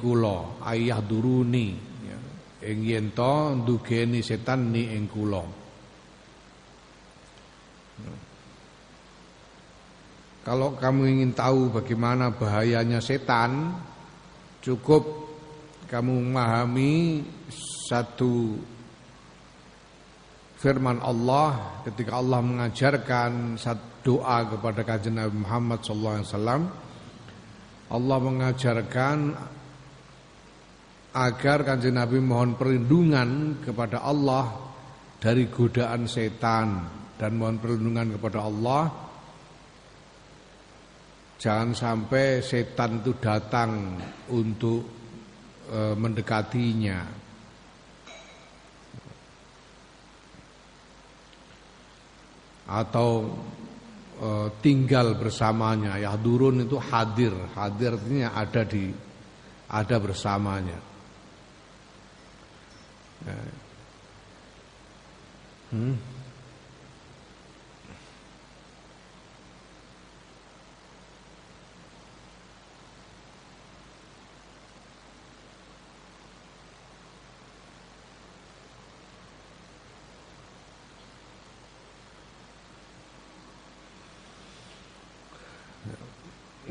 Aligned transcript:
kula 0.00 0.64
ayah 0.72 1.04
duruni 1.04 1.76
ya. 2.02 2.18
ing 2.64 2.78
yen 2.82 3.06
to 3.12 3.60
ndugeni 3.60 4.24
setan 4.24 4.72
ni 4.72 4.96
ing 4.96 5.06
kula 5.06 5.44
Kalau 10.40 10.72
kamu 10.72 11.04
ingin 11.04 11.36
tahu 11.36 11.68
bagaimana 11.68 12.32
bahayanya 12.32 12.98
setan, 13.04 13.76
cukup 14.64 15.04
kamu 15.84 16.32
memahami 16.32 17.20
satu 17.92 18.56
firman 20.56 20.96
Allah 21.04 21.84
ketika 21.84 22.18
Allah 22.24 22.40
mengajarkan 22.40 23.60
satu 23.60 23.90
doa 24.00 24.48
kepada 24.48 24.80
kajian 24.84 25.20
Nabi 25.20 25.44
Muhammad 25.44 25.84
SAW. 25.84 26.64
Allah 27.90 28.18
mengajarkan 28.22 29.18
agar 31.10 31.66
kanjeng 31.66 31.98
Nabi 31.98 32.22
mohon 32.22 32.54
perlindungan 32.54 33.58
kepada 33.58 34.06
Allah 34.06 34.70
dari 35.18 35.50
godaan 35.50 36.06
setan 36.06 36.86
dan 37.18 37.30
mohon 37.34 37.58
perlindungan 37.58 38.14
kepada 38.16 38.38
Allah. 38.46 38.82
Jangan 41.40 41.72
sampai 41.72 42.44
setan 42.44 43.00
itu 43.00 43.16
datang 43.16 43.96
untuk 44.28 44.84
e, 45.72 45.96
mendekatinya. 45.96 47.00
Atau 52.70 53.10
e, 54.20 54.28
tinggal 54.60 55.16
bersamanya. 55.16 55.96
Ya 55.96 56.12
durun 56.20 56.60
itu 56.60 56.76
hadir. 56.76 57.32
Hadir 57.56 57.96
artinya 57.96 58.36
ada 58.36 58.62
di 58.68 58.92
ada 59.72 59.96
bersamanya. 59.96 60.76
ya. 60.76 60.89
Hmm? 65.72 65.96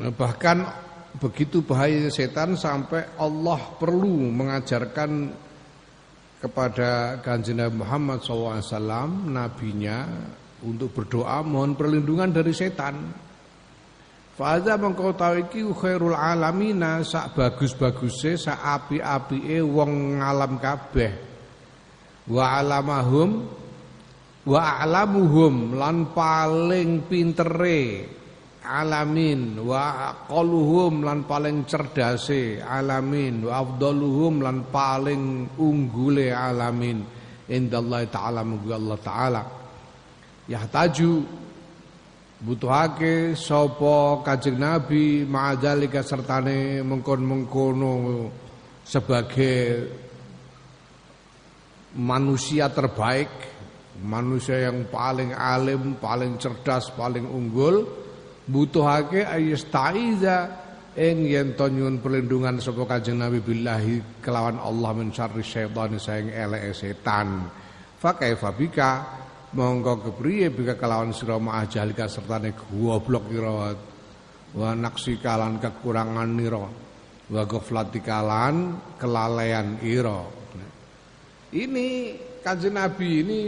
Nah, 0.00 0.08
bahkan 0.16 0.64
begitu 1.20 1.60
bahaya 1.60 2.08
setan 2.08 2.56
sampai 2.56 3.04
Allah 3.20 3.60
perlu 3.76 4.32
mengajarkan 4.32 5.28
kepada 6.40 7.20
kanjeng 7.20 7.60
Muhammad 7.76 8.24
SAW 8.24 9.28
nabinya 9.28 10.08
untuk 10.64 10.96
berdoa 10.96 11.44
mohon 11.44 11.76
perlindungan 11.76 12.32
dari 12.32 12.56
setan. 12.56 12.96
Fa'adha 14.40 14.80
mengkau 14.80 15.12
tahu 15.12 15.44
iki 15.44 15.60
khairul 15.68 16.16
alamina 16.16 17.04
sak 17.04 17.36
bagus-baguse 17.36 18.40
sak 18.40 18.56
api-apike 18.56 19.60
wong 19.60 20.16
ngalam 20.16 20.56
kabeh. 20.56 21.12
Wa 22.24 22.56
alamahum 22.64 23.44
wa 24.48 24.60
a'lamuhum 24.80 25.76
lan 25.76 26.08
paling 26.16 27.04
pintere 27.04 28.08
alamin 28.70 29.58
wa 29.66 30.14
aqalluhum 30.14 31.02
lan 31.02 31.26
paling 31.26 31.66
cerdase 31.66 32.62
alamin 32.62 33.42
wa 33.50 33.58
afdaluhum 33.58 34.46
lan 34.46 34.70
paling 34.70 35.50
unggule 35.58 36.30
alamin. 36.30 37.02
Indallahi 37.50 38.06
taala 38.06 38.46
mugi 38.46 38.70
Allah 38.70 38.98
taala. 39.02 39.42
Yahtaju 40.46 41.12
butuhake 42.46 43.34
sapa 43.34 44.22
kanjeng 44.22 44.56
nabi 44.56 45.26
ma'adzalika 45.26 46.06
sertane 46.06 46.80
mengkon-mengkono 46.86 47.92
sebagai 48.86 49.58
manusia 51.98 52.70
terbaik 52.70 53.28
manusia 54.00 54.70
yang 54.70 54.88
paling 54.88 55.36
alim 55.36 56.00
paling 56.00 56.40
cerdas 56.40 56.88
paling 56.96 57.28
unggul 57.28 57.84
butuhake 58.46 59.26
ayastaiza 59.26 60.48
ing 60.96 61.28
yen 61.28 61.54
to 61.54 61.70
nyuwun 61.70 62.02
perlindungan 62.02 62.58
sapa 62.58 62.82
Kanjeng 62.84 63.22
Nabi 63.22 63.38
billahi 63.40 64.22
kelawan 64.24 64.58
Allah 64.58 64.90
min 64.96 65.14
syarri 65.14 65.44
syaitan 65.44 65.96
saing 66.00 66.34
eleke 66.34 66.72
setan. 66.74 67.46
Fa 68.00 68.16
kaifa 68.16 68.50
bika? 68.56 68.90
Monggo 69.50 69.98
kepriye 69.98 70.54
bika 70.54 70.78
kelawan 70.78 71.10
sira 71.10 71.34
ma'ah 71.34 71.66
jahlika 71.66 72.06
sertane 72.06 72.54
goblok 72.54 73.26
ira? 73.34 73.74
Wa 74.50 74.70
naksi 74.74 75.18
kalan 75.18 75.58
kekurangan 75.58 76.30
nira 76.30 76.66
wa 77.30 77.42
ghaflatikalan 77.46 78.56
kelalaian 78.98 79.78
ira. 79.82 80.22
Ini 81.50 81.86
Kanjeng 82.42 82.78
Nabi 82.78 83.08
ini 83.26 83.40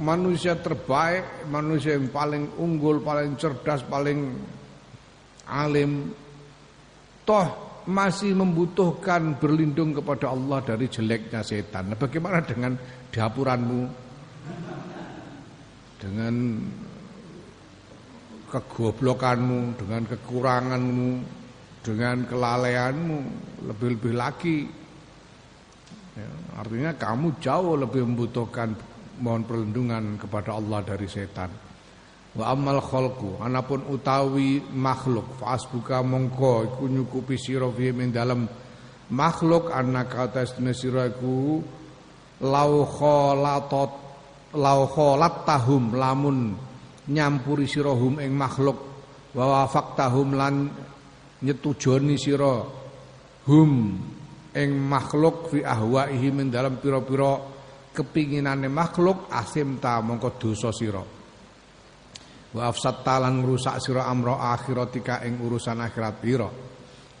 manusia 0.00 0.56
terbaik, 0.56 1.46
manusia 1.52 1.94
yang 1.94 2.08
paling 2.08 2.56
unggul, 2.56 3.04
paling 3.04 3.36
cerdas, 3.36 3.84
paling 3.84 4.32
alim, 5.44 6.08
toh 7.28 7.46
masih 7.84 8.32
membutuhkan 8.36 9.36
berlindung 9.36 9.92
kepada 9.92 10.32
Allah 10.32 10.60
dari 10.64 10.88
jeleknya 10.88 11.44
setan. 11.44 11.92
Nah, 11.92 11.98
bagaimana 12.00 12.40
dengan 12.44 12.76
dapuranmu? 13.12 13.80
Dengan 16.00 16.34
kegoblokanmu, 18.48 19.60
dengan 19.76 20.02
kekuranganmu, 20.08 21.10
dengan 21.84 22.16
kelalaianmu, 22.24 23.18
lebih-lebih 23.68 24.14
lagi. 24.16 24.58
Ya, 26.16 26.30
artinya 26.56 26.92
kamu 26.96 27.36
jauh 27.38 27.76
lebih 27.76 28.02
membutuhkan 28.08 28.74
mohon 29.20 29.44
perlindungan 29.44 30.16
kepada 30.16 30.56
Allah 30.56 30.80
dari 30.82 31.06
setan. 31.06 31.52
Wa 32.30 32.54
amal 32.54 32.78
khalqu 32.80 33.42
anapun 33.42 33.84
utawi 33.90 34.62
makhluk 34.72 35.36
fasbuka 35.36 36.00
mongko 36.00 36.52
iku 36.66 36.84
nyukupi 36.86 37.34
sira 37.34 37.66
fi 37.74 37.90
min 37.90 38.14
dalam 38.14 38.46
makhluk 39.10 39.74
annaka 39.74 40.30
tasna 40.30 40.70
sira 40.70 41.10
iku 41.10 41.58
lau 42.46 42.86
khalatat 42.86 43.90
lau 44.54 44.80
tahum 45.42 45.94
lamun 45.98 46.54
nyampuri 47.10 47.66
sira 47.66 47.90
hum 47.90 48.22
ing 48.22 48.30
makhluk 48.30 48.78
wa 49.34 49.44
wafaktahum 49.66 50.38
lan 50.38 50.70
nyetujoni 51.42 52.14
sira 52.14 52.62
hum 53.50 53.70
ing 54.54 54.70
makhluk 54.78 55.50
fi 55.50 55.66
ahwaihi 55.66 56.30
min 56.30 56.50
dalam 56.50 56.78
pira-pira 56.78 57.38
kepinginane 58.00 58.72
makhluk 58.72 59.28
asim 59.28 59.76
ta 59.76 60.00
mongko 60.00 60.40
dosa 60.40 60.72
sira. 60.72 61.04
Wa 62.50 62.62
afsad 62.72 63.04
talan 63.04 63.44
ngrusak 63.44 63.76
sira 63.78 64.08
amro 64.08 64.40
akhiratika 64.40 65.20
ing 65.28 65.36
urusan 65.44 65.84
akhirat 65.84 66.16
pira. 66.18 66.48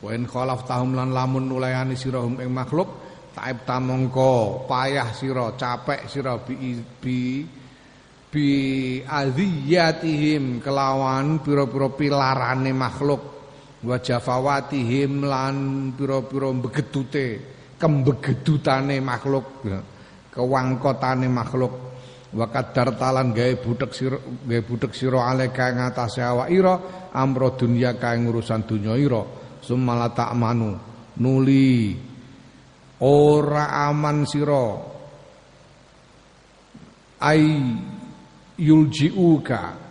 Wa 0.00 0.10
in 0.16 0.24
khalaf 0.24 0.64
tahum 0.64 0.96
lan 0.96 1.12
lamun 1.12 1.44
nulayani 1.44 1.94
sira 2.00 2.24
hum 2.24 2.40
ing 2.40 2.48
makhluk 2.48 2.88
taib 3.36 3.62
ta 3.68 3.76
mongko 3.78 4.64
payah 4.64 5.12
sira 5.12 5.52
capek 5.54 6.08
sira 6.08 6.40
bi 6.40 6.80
bi 6.80 7.44
bi 8.30 8.48
adhiyatihim 9.04 10.64
kelawan 10.64 11.44
pira-pira 11.44 11.88
pilarane 11.92 12.72
makhluk. 12.72 13.22
Wa 13.80 13.96
jafawatihim 14.00 15.24
lan 15.28 15.56
pira-pira 15.94 16.48
begedute 16.56 17.26
kembegedutane 17.80 18.98
makhluk 19.00 19.46
kewangkotane 20.40 21.28
makhluk. 21.28 21.92
Wa 22.32 22.46
kadar 22.48 22.96
talan 22.96 23.34
gawe 23.36 23.54
butek 23.60 23.92
sira 23.92 24.16
gawe 24.16 24.62
butek 24.64 24.94
sira 24.94 25.28
aleka 25.28 25.74
ing 25.74 25.82
atase 25.82 26.22
awak 26.22 26.48
ira 26.48 26.74
amro 27.12 27.58
dunya 27.58 27.98
kae 28.00 28.16
urusan 28.22 28.64
dunya 28.64 28.96
ira. 28.96 29.20
Sumala 29.60 30.08
ta'manu 30.16 30.70
nuli. 31.20 31.92
Ora 33.04 33.90
aman 33.90 34.24
sira. 34.24 34.64
Ai 37.20 37.44
yuljiuka 38.56 39.90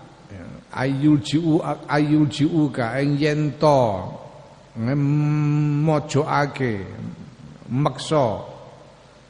ayuljiu 0.69 1.61
ayuljiuka 1.89 3.01
ing 3.01 3.17
yen 3.17 3.57
to 3.57 4.05
mojokake 5.85 6.85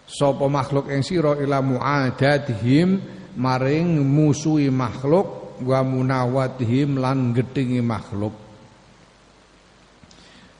sapa 0.10 0.50
makhluk 0.50 0.90
ing 0.90 1.06
sira 1.06 1.38
ila 1.38 1.62
muadatihim 1.62 2.98
maring 3.38 4.02
musuhi 4.02 4.74
makhluk 4.74 5.62
wa 5.62 5.80
munawatihim 5.86 6.98
lan 6.98 7.30
gedhingi 7.30 7.86
makhluk 7.86 8.34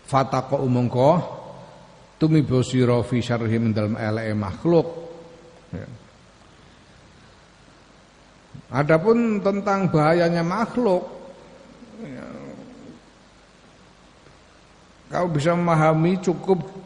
fataqo 0.06 0.62
umangka 0.62 1.26
tumibo 2.22 2.62
sira 2.62 3.02
fi 3.02 3.26
syarhim 3.26 3.74
dalam 3.74 3.98
eleke 3.98 4.34
makhluk 4.38 4.88
ya. 5.74 5.88
Adapun 8.70 9.42
tentang 9.42 9.90
bahayanya 9.90 10.46
makhluk 10.46 11.10
ya, 12.06 12.28
kau 15.10 15.26
bisa 15.26 15.58
memahami 15.58 16.22
cukup 16.22 16.79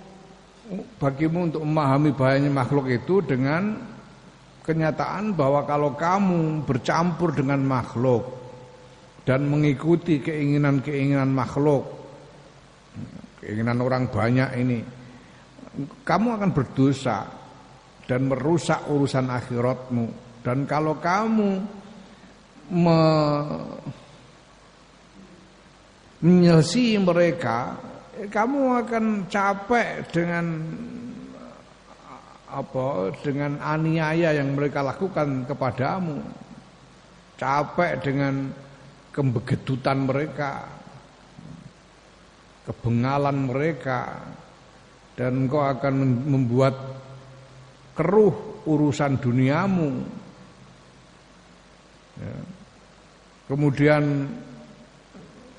bagimu 0.98 1.52
untuk 1.52 1.64
memahami 1.64 2.16
bahayanya 2.16 2.52
makhluk 2.52 2.88
itu 2.88 3.20
dengan 3.20 3.84
kenyataan 4.64 5.36
bahwa 5.36 5.68
kalau 5.68 5.92
kamu 5.94 6.64
bercampur 6.64 7.36
dengan 7.36 7.60
makhluk 7.62 8.24
dan 9.28 9.48
mengikuti 9.48 10.24
keinginan-keinginan 10.24 11.32
makhluk, 11.32 11.84
keinginan 13.44 13.80
orang 13.84 14.08
banyak 14.08 14.50
ini, 14.60 14.80
kamu 16.04 16.28
akan 16.40 16.50
berdosa 16.56 17.28
dan 18.08 18.28
merusak 18.28 18.88
urusan 18.88 19.28
akhiratmu. 19.32 20.06
Dan 20.44 20.68
kalau 20.68 21.00
kamu 21.00 21.50
me 22.72 23.02
menyelesaikan 26.24 27.04
mereka, 27.04 27.76
kamu 28.14 28.62
akan 28.86 29.06
capek 29.26 30.06
dengan 30.14 30.46
apa 32.54 33.10
dengan 33.26 33.58
aniaya 33.58 34.38
yang 34.38 34.54
mereka 34.54 34.86
lakukan 34.86 35.50
kepadamu 35.50 36.22
capek 37.34 37.98
dengan 38.06 38.54
kebegedutan 39.10 40.06
mereka 40.06 40.70
kebengalan 42.70 43.50
mereka 43.50 44.22
dan 45.18 45.50
engkau 45.50 45.66
akan 45.66 45.96
membuat 46.30 46.78
keruh 47.98 48.64
urusan 48.70 49.18
duniamu 49.18 49.90
ya. 52.22 52.38
kemudian 53.50 54.30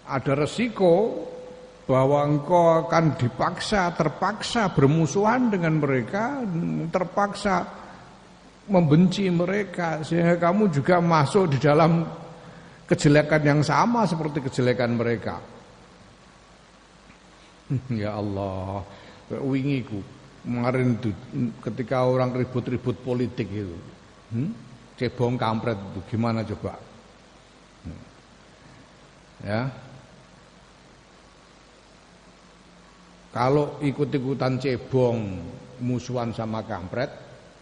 ada 0.07 0.33
resiko 0.39 1.27
bahwa 1.85 2.25
engkau 2.25 2.89
akan 2.89 3.21
dipaksa, 3.21 3.93
terpaksa 3.93 4.73
bermusuhan 4.73 5.53
dengan 5.53 5.77
mereka, 5.77 6.41
terpaksa 6.89 7.69
membenci 8.65 9.29
mereka 9.29 10.01
sehingga 10.01 10.41
kamu 10.41 10.73
juga 10.73 10.97
masuk 11.05 11.53
di 11.53 11.59
dalam 11.61 12.09
kejelekan 12.89 13.43
yang 13.45 13.61
sama 13.61 14.09
seperti 14.09 14.41
kejelekan 14.49 14.97
mereka. 14.97 15.45
ya 18.01 18.17
Allah, 18.17 18.81
wingiku 19.45 20.01
kemarin 20.45 20.97
ketika 21.65 22.05
orang 22.05 22.33
ribut-ribut 22.33 22.97
politik 23.05 23.49
itu, 23.49 23.77
hmm? 24.33 24.51
cebong 24.97 25.37
kampret 25.37 25.77
itu 25.77 26.01
gimana 26.17 26.45
coba? 26.45 26.77
Hmm. 27.85 28.05
Ya, 29.45 29.69
Kalau 33.35 33.83
ikut-ikutan 33.83 34.63
cebong 34.63 35.43
musuhan 35.83 36.31
sama 36.31 36.63
kampret, 36.63 37.11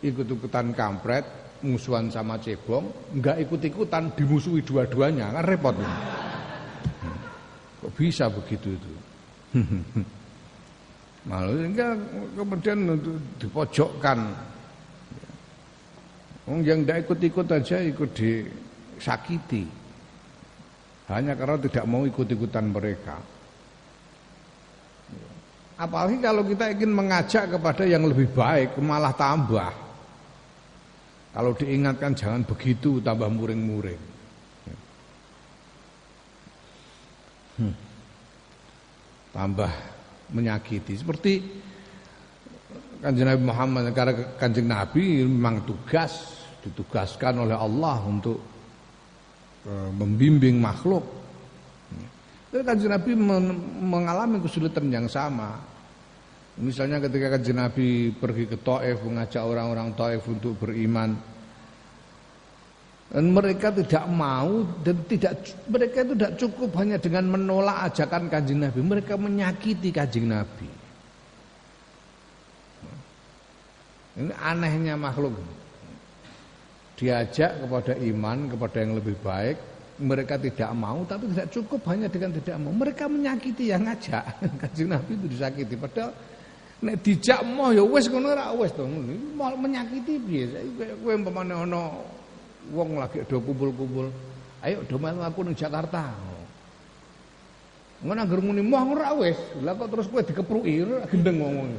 ikut-ikutan 0.05 0.77
kampret 0.77 1.25
musuhan 1.65 2.13
sama 2.13 2.37
cebong, 2.37 2.93
enggak 3.17 3.41
ikut-ikutan 3.49 4.13
dimusuhi 4.13 4.61
dua-duanya, 4.61 5.33
kan 5.33 5.49
repot. 5.49 5.73
Hmm. 5.73 7.17
Kok 7.81 7.93
bisa 7.97 8.29
begitu 8.29 8.77
itu? 8.77 8.93
Malu 11.33 11.57
enggak 11.57 11.97
kemudian 12.37 12.79
dipojokkan. 13.41 14.19
Yang 16.53 16.79
tidak 16.85 16.99
ikut-ikut 17.09 17.47
aja 17.49 17.77
ikut 17.81 18.11
disakiti. 18.13 19.65
Hanya 21.09 21.33
karena 21.33 21.57
tidak 21.65 21.89
mau 21.89 22.05
ikut-ikutan 22.05 22.69
mereka. 22.69 23.32
Apalagi 25.83 26.23
kalau 26.23 26.47
kita 26.47 26.71
ingin 26.71 26.95
mengajak 26.95 27.59
kepada 27.59 27.83
yang 27.83 28.07
lebih 28.07 28.31
baik 28.31 28.79
malah 28.79 29.11
tambah. 29.11 29.75
Kalau 31.35 31.51
diingatkan 31.59 32.15
jangan 32.15 32.47
begitu 32.47 33.03
tambah 33.03 33.27
muring-muring. 33.27 34.03
Hmm. 37.59 37.75
Tambah 39.35 39.73
menyakiti. 40.31 40.95
Seperti 40.95 41.43
kanjeng 43.03 43.27
Nabi 43.27 43.43
Muhammad 43.43 43.83
karena 43.91 44.15
kanjeng 44.39 44.71
Nabi 44.71 45.27
memang 45.27 45.67
tugas 45.67 46.47
ditugaskan 46.63 47.43
oleh 47.43 47.59
Allah 47.59 47.99
untuk 48.07 48.39
uh, 49.67 49.91
membimbing 49.91 50.63
makhluk 50.63 51.23
tapi 52.53 52.69
kanjeng 52.69 52.93
Nabi 52.93 53.17
mengalami 53.81 54.37
kesulitan 54.45 54.93
yang 54.93 55.09
sama. 55.09 55.57
Misalnya 56.61 57.01
ketika 57.01 57.33
kanjeng 57.33 57.57
Nabi 57.57 58.13
pergi 58.13 58.45
ke 58.45 58.61
Taif 58.61 59.01
mengajak 59.01 59.41
orang-orang 59.41 59.97
Taif 59.97 60.21
untuk 60.29 60.61
beriman. 60.61 61.17
Dan 63.13 63.29
mereka 63.29 63.69
tidak 63.73 64.09
mau 64.09 64.65
dan 64.81 64.97
tidak 65.05 65.37
mereka 65.69 66.01
itu 66.01 66.13
tidak 66.17 66.33
cukup 66.41 66.71
hanya 66.81 66.97
dengan 66.97 67.25
menolak 67.29 67.93
ajakan 67.93 68.29
kanjeng 68.33 68.65
Nabi, 68.65 68.81
mereka 68.81 69.21
menyakiti 69.21 69.93
kanjeng 69.93 70.33
Nabi. 70.33 70.69
Ini 74.17 74.33
anehnya 74.33 74.97
makhluk. 74.97 75.37
Diajak 76.97 77.65
kepada 77.65 77.97
iman, 78.01 78.49
kepada 78.49 78.77
yang 78.81 78.93
lebih 78.97 79.17
baik, 79.21 79.57
mereka 80.01 80.35
tidak 80.41 80.71
mau 80.73 81.05
tapi 81.05 81.29
tidak 81.31 81.49
cukup 81.53 81.81
hanya 81.93 82.09
dengan 82.09 82.33
tidak 82.33 82.57
mau 82.59 82.73
mereka 82.73 83.05
menyakiti 83.07 83.71
yang 83.71 83.85
ngajak 83.85 84.25
kanjeng 84.63 84.89
Nabi 84.91 85.15
itu 85.15 85.27
disakiti 85.29 85.75
padahal 85.77 86.11
nek 86.83 86.99
dijak 86.99 87.47
mau 87.47 87.71
ya 87.71 87.87
wis 87.87 88.11
ngono 88.11 88.35
ora 88.35 88.51
wis 88.59 88.75
to. 88.75 88.83
Menyakiti 89.39 90.19
piye? 90.19 90.51
Kowe 90.99 91.15
umpamane 91.15 91.55
ana 91.55 91.95
wong 92.75 92.99
lagi 92.99 93.23
do 93.31 93.39
kumpul-kumpul 93.39 94.11
ayo 94.67 94.83
do 94.91 94.99
aku 94.99 95.41
ning 95.47 95.55
Jakarta. 95.55 96.11
Ngono 98.03 98.19
anggere 98.19 98.43
muni 98.43 98.63
moh 98.67 98.99
ora 98.99 99.15
wis. 99.15 99.39
Lah 99.63 99.79
kok 99.79 99.95
terus 99.95 100.11
kowe 100.11 100.23
dikepruki? 100.27 100.83
Gendeng 101.07 101.39
ngomong 101.39 101.71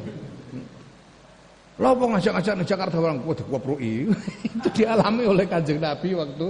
Lha 1.74 1.90
apa 1.90 2.04
ngajak-ngajak 2.06 2.54
ning 2.56 2.68
Jakarta 2.69 2.95
orang 2.95 3.19
kowe 3.28 3.36
dikepruki. 3.36 4.07
Itu 4.56 4.69
dialami 4.72 5.28
oleh 5.28 5.45
Kanjeng 5.52 5.83
Nabi 5.83 6.16
waktu 6.16 6.48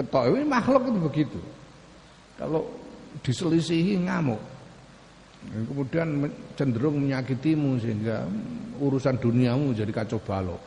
ketok. 0.00 0.32
Makhluk 0.48 0.82
itu 0.88 1.00
begitu. 1.12 1.40
Kalau 2.40 2.68
diselisihi 3.20 4.00
ngamuk 4.00 4.55
kemudian 5.46 6.28
cenderung 6.58 7.00
menyakitimu 7.00 7.78
sehingga 7.80 8.26
urusan 8.82 9.16
duniamu 9.16 9.72
jadi 9.72 9.92
kacau 9.94 10.20
balau 10.20 10.58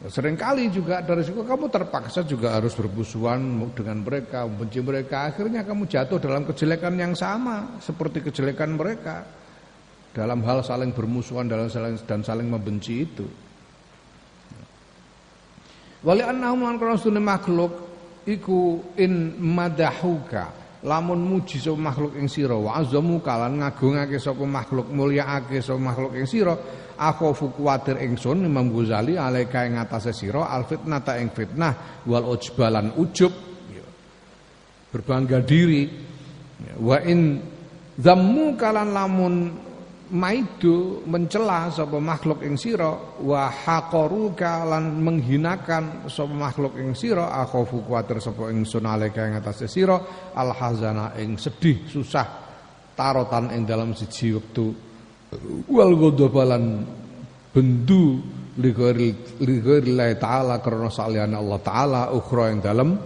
Seringkali 0.00 0.72
juga 0.72 1.04
dari 1.04 1.20
situ 1.20 1.44
kamu 1.44 1.68
terpaksa 1.68 2.24
juga 2.24 2.56
harus 2.56 2.72
berbusuhan 2.72 3.36
dengan 3.76 4.00
mereka, 4.00 4.48
membenci 4.48 4.80
mereka. 4.80 5.28
Akhirnya 5.28 5.60
kamu 5.60 5.84
jatuh 5.84 6.16
dalam 6.16 6.48
kejelekan 6.48 6.96
yang 6.96 7.12
sama 7.12 7.76
seperti 7.84 8.24
kejelekan 8.24 8.80
mereka. 8.80 9.28
Dalam 10.16 10.40
hal 10.48 10.64
saling 10.64 10.96
bermusuhan 10.96 11.52
dan 11.52 12.24
saling 12.24 12.48
membenci 12.48 13.04
itu. 13.04 13.28
Wali 16.00 16.24
annahum 16.24 16.64
makhluk 17.20 17.72
iku 18.24 18.80
in 18.96 19.36
madahuka 19.36 20.59
lamun 20.80 21.20
muji 21.20 21.60
sapa 21.60 21.76
makhluk 21.76 22.16
ing 22.16 22.28
sira 22.28 22.56
wa 22.56 22.80
azamu 22.80 23.20
kalan 23.20 23.60
ngagungake 23.60 24.16
sapa 24.16 24.44
makhluk 24.48 24.88
mulyaake 24.88 25.60
sapa 25.60 25.80
makhluk 25.80 26.16
ing 26.16 26.24
sira 26.24 26.56
akhofu 27.00 27.52
kuwatir 27.56 27.96
ingsun 28.00 28.44
Imam 28.44 28.68
Ghazali 28.72 29.16
alaika 29.16 29.64
ing 29.64 29.80
atase 29.80 30.12
sira 30.12 30.48
al 30.48 30.64
fitnata 30.68 31.16
ing 31.16 31.32
fitnah 31.32 32.04
wal 32.04 32.28
ujbalan 32.32 32.92
ujub. 32.96 33.32
Berbangga 34.90 35.38
diri. 35.46 35.86
Wa 36.82 36.98
in 37.06 37.40
zammu 37.96 38.58
kalan 38.58 38.90
lamun 38.90 39.34
maidu 40.10 41.06
mencela 41.06 41.70
sapa 41.70 42.02
makhluk 42.02 42.42
ing 42.42 42.58
sira 42.58 42.90
wa 43.22 43.46
haqaruka 43.46 44.66
lan 44.66 44.98
menghinakan 44.98 46.10
sapa 46.10 46.34
makhluk 46.34 46.74
ing 46.78 46.98
sira 46.98 47.30
akhafu 47.42 47.86
kuwatir 47.86 48.18
sapa 48.18 48.50
ingsun 48.50 48.86
alika 48.90 49.26
ing 49.30 49.38
atase 49.38 49.70
sira 49.70 49.96
al 50.34 50.50
hazana 50.50 51.14
ing 51.14 51.38
sedih 51.38 51.86
susah 51.86 52.50
tarotan 53.00 53.48
ing 53.56 53.64
dalam 53.64 53.96
siji 53.96 54.36
wektu. 54.36 54.76
Wal 55.72 55.94
ghadabalan 55.96 56.84
bendu 57.54 58.20
lighairi 58.60 60.20
taala 60.20 60.60
karena 60.60 60.92
saliyane 60.92 61.38
Allah 61.38 61.60
taala 61.64 62.02
ukhra 62.12 62.52
ing 62.52 62.60
dalam 62.60 62.98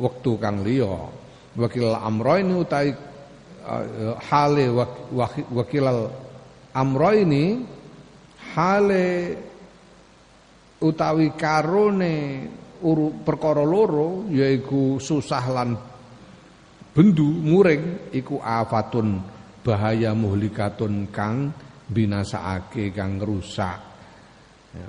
wektu 0.00 0.40
kang 0.40 0.64
liya. 0.64 1.20
Wakil 1.52 1.92
amra 1.92 2.40
ini 2.40 2.56
utai 2.56 3.11
hale 4.28 4.64
wakilal 5.54 6.10
amro 6.74 7.10
ini 7.14 7.62
hale 8.54 9.08
utawi 10.82 11.32
karone 11.38 12.16
uru 12.82 13.22
perkara 13.22 13.62
loro 13.62 14.26
yaiku 14.28 14.98
susah 14.98 15.44
lan 15.54 15.70
bendu 16.92 17.24
muring 17.24 18.10
iku 18.10 18.42
afatun 18.42 19.22
bahaya 19.62 20.10
muhlikatun 20.12 21.08
kang 21.14 21.54
binasaake 21.86 22.90
kang 22.90 23.22
rusak 23.22 23.78
ya. 24.74 24.88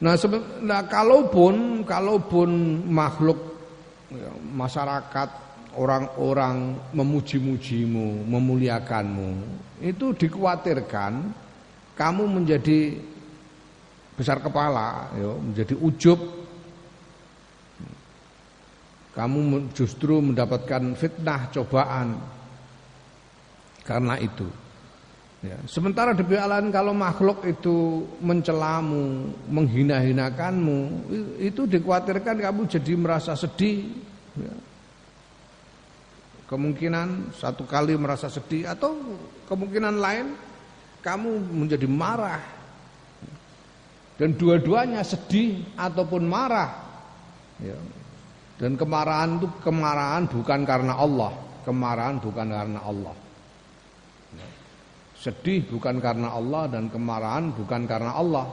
Nah, 0.00 0.16
nah 0.64 0.80
kalaupun 0.88 1.84
kalaupun 1.84 2.48
makhluk 2.88 3.36
ya, 4.08 4.32
masyarakat 4.32 5.49
orang-orang 5.78 6.78
memuji-mujimu, 6.94 8.26
memuliakanmu, 8.26 9.30
itu 9.84 10.06
dikhawatirkan 10.16 11.30
kamu 11.94 12.24
menjadi 12.26 12.96
besar 14.16 14.40
kepala, 14.40 15.12
ya, 15.16 15.30
menjadi 15.36 15.74
ujub. 15.78 16.20
Kamu 19.10 19.68
justru 19.74 20.22
mendapatkan 20.22 20.94
fitnah, 20.94 21.50
cobaan 21.50 22.14
karena 23.82 24.14
itu. 24.22 24.46
Ya. 25.40 25.56
Sementara 25.64 26.12
di 26.12 26.22
lain 26.22 26.68
kalau 26.68 26.92
makhluk 26.92 27.42
itu 27.48 28.04
mencelamu, 28.20 29.32
menghina-hinakanmu, 29.48 31.08
itu 31.40 31.64
dikhawatirkan 31.64 32.38
kamu 32.44 32.68
jadi 32.68 32.92
merasa 32.94 33.32
sedih. 33.34 33.88
Ya. 34.36 34.52
Kemungkinan 36.50 37.30
satu 37.30 37.62
kali 37.62 37.94
merasa 37.94 38.26
sedih 38.26 38.66
atau 38.66 38.98
kemungkinan 39.46 40.02
lain 40.02 40.34
kamu 40.98 41.46
menjadi 41.54 41.86
marah. 41.86 42.42
Dan 44.18 44.34
dua-duanya 44.34 45.06
sedih 45.06 45.62
ataupun 45.78 46.26
marah. 46.26 46.74
Ya. 47.62 47.78
Dan 48.58 48.74
kemarahan 48.74 49.38
itu 49.38 49.48
kemarahan 49.62 50.26
bukan 50.26 50.60
karena 50.66 50.98
Allah, 50.98 51.32
kemarahan 51.62 52.18
bukan 52.18 52.46
karena 52.50 52.80
Allah. 52.82 53.14
Sedih 55.16 55.64
bukan 55.70 56.02
karena 56.02 56.34
Allah 56.34 56.66
dan 56.66 56.90
kemarahan 56.90 57.54
bukan 57.54 57.86
karena 57.86 58.12
Allah. 58.18 58.50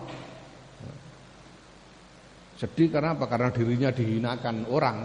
Sedih 2.62 2.94
karena 2.94 3.18
apa? 3.18 3.25
Karena 3.25 3.50
dirinya 3.50 3.89
dihinakan 3.89 4.70
orang. 4.70 4.98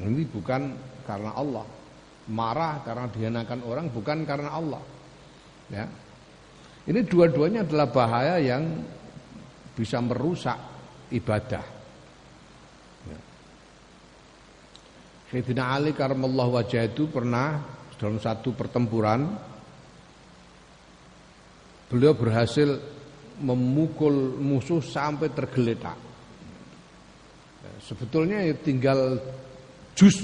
Ini 0.00 0.22
bukan 0.30 0.91
karena 1.04 1.34
Allah. 1.36 1.66
Marah 2.30 2.80
karena 2.86 3.10
dihinakan 3.10 3.60
orang 3.66 3.90
bukan 3.90 4.22
karena 4.22 4.50
Allah. 4.54 4.82
Ya. 5.68 5.86
Ini 6.86 7.00
dua-duanya 7.06 7.66
adalah 7.66 7.90
bahaya 7.90 8.38
yang 8.42 8.62
bisa 9.74 9.98
merusak 10.02 10.58
ibadah. 11.10 11.64
Ya. 13.06 13.18
Sayyidina 15.30 15.62
Ali 15.78 15.94
karamallahu 15.94 16.58
wajah 16.58 16.86
itu 16.86 17.10
pernah 17.10 17.58
dalam 17.98 18.18
satu 18.18 18.50
pertempuran 18.54 19.30
beliau 21.86 22.16
berhasil 22.16 22.80
memukul 23.42 24.40
musuh 24.40 24.80
sampai 24.80 25.28
tergeletak. 25.30 25.98
Sebetulnya 27.82 28.46
ya 28.46 28.54
tinggal 28.56 29.18
jus 29.92 30.16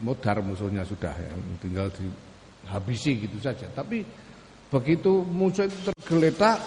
modar 0.00 0.40
musuhnya 0.44 0.84
sudah 0.84 1.12
ya, 1.12 1.32
tinggal 1.60 1.88
dihabisi 1.92 3.24
gitu 3.24 3.38
saja. 3.40 3.68
Tapi 3.72 4.04
begitu 4.68 5.22
musuh 5.24 5.68
itu 5.68 5.92
tergeletak 5.92 6.58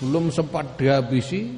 belum 0.00 0.28
sempat 0.28 0.76
dihabisi 0.76 1.56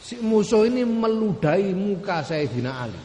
si 0.00 0.18
musuh 0.18 0.66
ini 0.66 0.82
meludahi 0.82 1.70
muka 1.76 2.24
Sayyidina 2.24 2.72
Ali. 2.74 3.00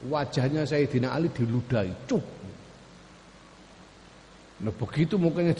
Wajahnya 0.00 0.64
Sayyidina 0.64 1.12
Ali 1.12 1.28
diludahi, 1.28 1.92
cuk. 2.08 2.24
Nah 4.60 4.72
begitu 4.76 5.16
mukanya 5.16 5.56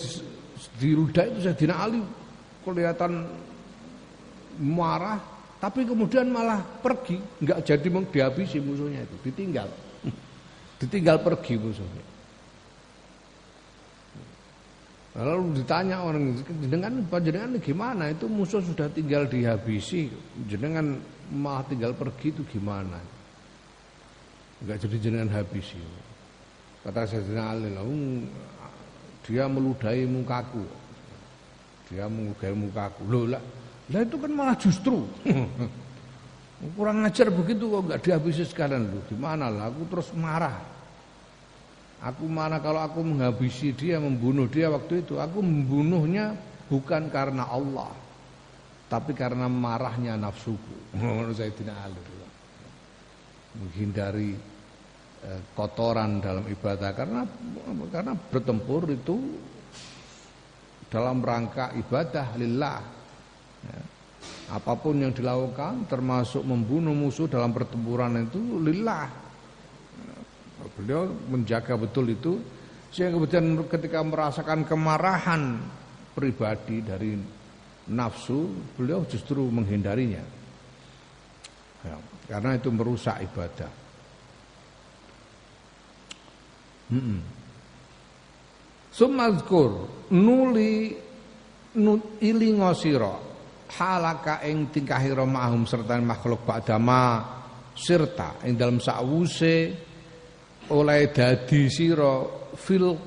di 0.76 0.92
Ruda 0.92 1.24
itu 1.24 1.48
Sayyidina 1.48 1.74
Ali 1.76 2.00
kelihatan 2.60 3.24
marah 4.60 5.39
tapi 5.60 5.84
kemudian 5.84 6.32
malah 6.32 6.64
pergi. 6.80 7.20
Nggak 7.44 7.60
jadi 7.68 7.86
dihabisi 7.86 8.58
musuhnya 8.64 9.04
itu. 9.04 9.16
Ditinggal. 9.28 9.68
Ditinggal 10.80 11.20
pergi 11.20 11.54
musuhnya. 11.60 12.04
Lalu 15.20 15.60
ditanya 15.60 16.00
orang 16.00 16.32
jenengan 16.64 17.04
jenengan 17.20 17.60
gimana? 17.60 18.08
Itu 18.08 18.24
musuh 18.24 18.64
sudah 18.64 18.88
tinggal 18.88 19.28
dihabisi. 19.28 20.08
Jenengan 20.48 20.96
malah 21.28 21.66
tinggal 21.68 21.92
pergi 21.92 22.32
itu 22.32 22.40
gimana? 22.48 22.96
Nggak 24.64 24.88
jadi 24.88 24.96
jenengan 24.96 25.30
habisi. 25.36 25.76
Kata 26.80 27.04
Sayyidina 27.04 27.52
Ali 27.52 27.68
dia 29.28 29.44
meludahi 29.44 30.08
mukaku. 30.08 30.64
Dia 31.92 32.08
meludahi 32.08 32.56
mukaku. 32.56 33.00
Loh 33.04 33.24
lah, 33.28 33.42
lah 33.90 34.00
itu 34.06 34.16
kan 34.16 34.30
malah 34.30 34.56
justru 34.56 35.02
kurang 36.78 37.02
ngajar 37.02 37.28
begitu 37.32 37.66
kok 37.66 37.82
nggak 37.88 38.00
dihabisi 38.04 38.44
sekalian 38.44 38.88
loh. 38.92 39.02
Gimana 39.08 39.48
lah? 39.48 39.72
Aku 39.72 39.88
terus 39.88 40.12
marah. 40.12 40.60
Aku 42.00 42.24
marah 42.28 42.60
kalau 42.60 42.80
aku 42.80 43.00
menghabisi 43.04 43.72
dia, 43.76 44.00
membunuh 44.00 44.48
dia 44.48 44.68
waktu 44.68 45.04
itu. 45.04 45.16
Aku 45.20 45.40
membunuhnya 45.40 46.36
bukan 46.68 47.08
karena 47.08 47.48
Allah, 47.48 47.92
tapi 48.92 49.16
karena 49.16 49.48
marahnya 49.48 50.20
nafsuku. 50.20 50.96
Saya. 51.36 51.52
Menghindari 53.50 54.36
Eh, 55.20 55.40
kotoran 55.52 56.16
dalam 56.16 56.48
ibadah 56.48 56.96
karena 56.96 57.28
karena 57.92 58.16
bertempur 58.16 58.88
itu 58.88 59.36
dalam 60.88 61.20
rangka 61.20 61.76
ibadah 61.76 62.40
lillah. 62.40 62.80
Ya. 63.66 63.82
Apa 64.56 64.74
pun 64.76 64.98
yang 64.98 65.14
dilakukan 65.14 65.86
termasuk 65.86 66.42
membunuh 66.42 66.96
musuh 66.96 67.28
dalam 67.28 67.52
pertempuran 67.52 68.26
itu 68.26 68.40
lillah. 68.60 69.06
Ya. 69.96 70.16
Beliau 70.76 71.10
menjaga 71.28 71.76
betul 71.76 72.12
itu 72.12 72.40
sehingga 72.90 73.14
kemudian 73.14 73.44
ketika 73.70 74.02
merasakan 74.02 74.66
kemarahan 74.66 75.62
pribadi 76.10 76.82
dari 76.82 77.14
nafsu, 77.90 78.50
beliau 78.74 79.06
justru 79.06 79.46
menghindarinya. 79.46 80.22
Ya, 81.80 81.96
karena 82.28 82.58
itu 82.58 82.68
merusak 82.74 83.22
ibadah. 83.24 83.70
Hmm. 86.90 87.22
Sumazkur 88.90 89.86
nuli 90.10 90.98
ilingo 92.18 92.74
sira 92.74 93.29
halaka 93.70 94.42
ing 94.46 94.70
tingkahira 94.74 95.22
mahum 95.22 95.62
serta 95.64 95.98
makhluk 96.02 96.42
ba'dama 96.42 97.22
sirta 97.74 98.42
ing 98.42 98.58
dalam 98.58 98.82
sakwuse 98.82 99.56
oleh 100.70 101.00
dadi 101.14 101.70
sira 101.70 102.26
fil 102.58 102.98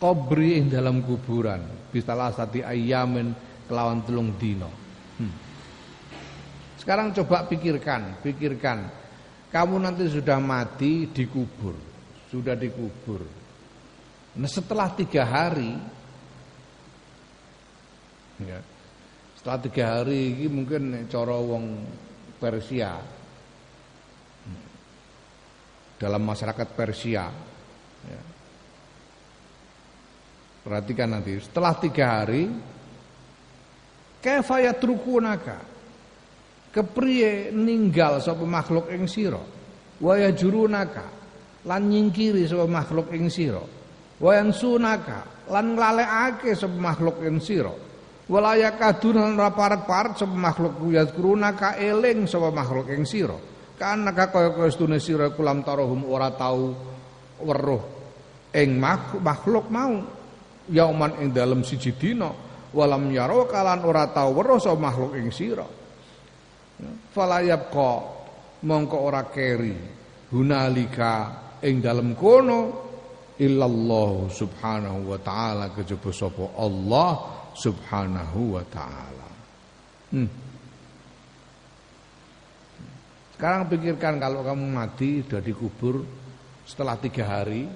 qabri 0.00 0.60
ing 0.60 0.72
dalam 0.72 1.04
kuburan 1.04 1.92
bisalah 1.92 2.32
sati 2.32 2.64
ayamin 2.64 3.32
kelawan 3.68 4.00
telung 4.02 4.34
dino 4.40 4.70
hmm. 5.20 5.34
sekarang 6.80 7.12
coba 7.12 7.44
pikirkan 7.44 8.24
pikirkan 8.24 8.88
kamu 9.52 9.74
nanti 9.82 10.08
sudah 10.08 10.38
mati 10.40 11.10
dikubur 11.10 11.90
sudah 12.30 12.54
dikubur. 12.54 13.26
Nah 14.38 14.46
setelah 14.46 14.94
tiga 14.94 15.26
hari, 15.26 15.74
ya, 18.38 18.62
setelah 19.40 19.56
tiga 19.64 19.84
hari 19.96 20.36
ini 20.36 20.52
mungkin 20.52 21.08
coro 21.08 21.40
wong 21.40 21.64
Persia. 22.36 22.92
Dalam 25.96 26.20
masyarakat 26.28 26.68
Persia. 26.76 27.24
Ya. 28.04 28.22
Perhatikan 30.60 31.16
nanti. 31.16 31.40
Setelah 31.40 31.72
tiga 31.80 32.20
hari, 32.20 32.52
kefayat 34.20 34.76
trukunaka, 34.76 35.64
kepriye 36.68 37.48
ninggal 37.48 38.20
sapa 38.20 38.44
makhluk 38.44 38.92
ing 38.92 39.08
sira, 39.08 39.40
waya 40.04 40.36
jurunaka 40.36 41.08
lan 41.64 41.88
nyingkiri 41.88 42.44
sapa 42.44 42.68
makhluk 42.68 43.08
ing 43.16 43.32
sira? 43.32 43.64
Wa 44.20 44.36
sunaka 44.52 45.48
lan 45.48 45.80
nglalekake 45.80 46.52
sapa 46.52 46.76
makhluk 46.76 47.24
ing 47.24 47.40
sira 47.40 47.88
walaya 48.30 48.78
kadun 48.78 49.18
lan 49.18 49.34
raparet-paret 49.34 50.14
sapa 50.14 50.30
makhluk 50.38 50.78
yadkurunaka 50.94 51.82
eling 51.82 52.30
sapa 52.30 52.54
makhluk 52.54 52.86
ing 52.94 53.02
sira. 53.02 53.34
Kana 53.74 54.14
kaya 54.14 54.54
kaya 54.54 54.70
stune 54.70 55.02
kulam 55.34 55.66
tarahum 55.66 56.06
ora 56.06 56.30
tau 56.30 56.70
weruh 57.42 57.82
ing 58.54 58.78
makhluk 59.18 59.66
mau. 59.66 59.98
Yauman 60.70 61.18
ing 61.18 61.34
dalem 61.34 61.66
siji 61.66 61.90
walam 62.70 63.10
yaro 63.10 63.50
kalan 63.50 63.82
ora 63.82 64.06
tau 64.14 64.30
weruh 64.38 64.62
so 64.62 64.78
makhluk 64.78 65.18
ing 65.18 65.34
falayab 67.10 67.68
ko 67.74 67.92
mongko 68.62 68.96
ora 69.02 69.26
keri 69.26 69.74
hunalika 70.30 71.14
ing 71.66 71.82
dalem 71.82 72.14
kono. 72.14 72.86
Illallah 73.40 74.28
subhanahu 74.28 75.16
wa 75.16 75.18
taala 75.24 75.72
kejaba 75.72 76.12
sapa 76.12 76.60
Allah 76.60 77.39
subhanahu 77.56 78.58
wa 78.58 78.64
taala 78.68 79.28
hmm. 80.14 80.28
sekarang 83.38 83.62
pikirkan 83.70 84.18
kalau 84.18 84.44
kamu 84.46 84.66
mati 84.68 85.24
sudah 85.26 85.42
dikubur 85.42 86.02
setelah 86.66 86.94
tiga 86.98 87.26
hari 87.26 87.66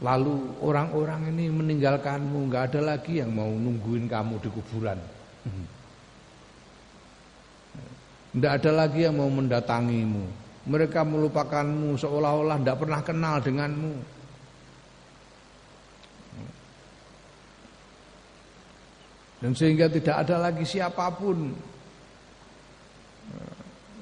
Lalu 0.00 0.64
orang-orang 0.64 1.28
ini 1.28 1.52
meninggalkanmu, 1.52 2.48
nggak 2.48 2.72
ada 2.72 2.96
lagi 2.96 3.20
yang 3.20 3.36
mau 3.36 3.52
nungguin 3.52 4.08
kamu 4.08 4.40
di 4.40 4.48
kuburan. 4.48 4.96
Tidak 8.32 8.52
ada 8.62 8.70
lagi 8.72 9.04
yang 9.04 9.20
mau 9.20 9.28
mendatangimu. 9.28 10.24
Mereka 10.64 11.04
melupakanmu 11.04 12.00
seolah-olah 12.00 12.56
tidak 12.64 12.80
pernah 12.80 13.00
kenal 13.04 13.44
denganmu. 13.44 13.92
Dan 19.40 19.56
sehingga 19.56 19.88
tidak 19.88 20.28
ada 20.28 20.36
lagi 20.36 20.68
siapa 20.68 21.08
pun 21.16 21.48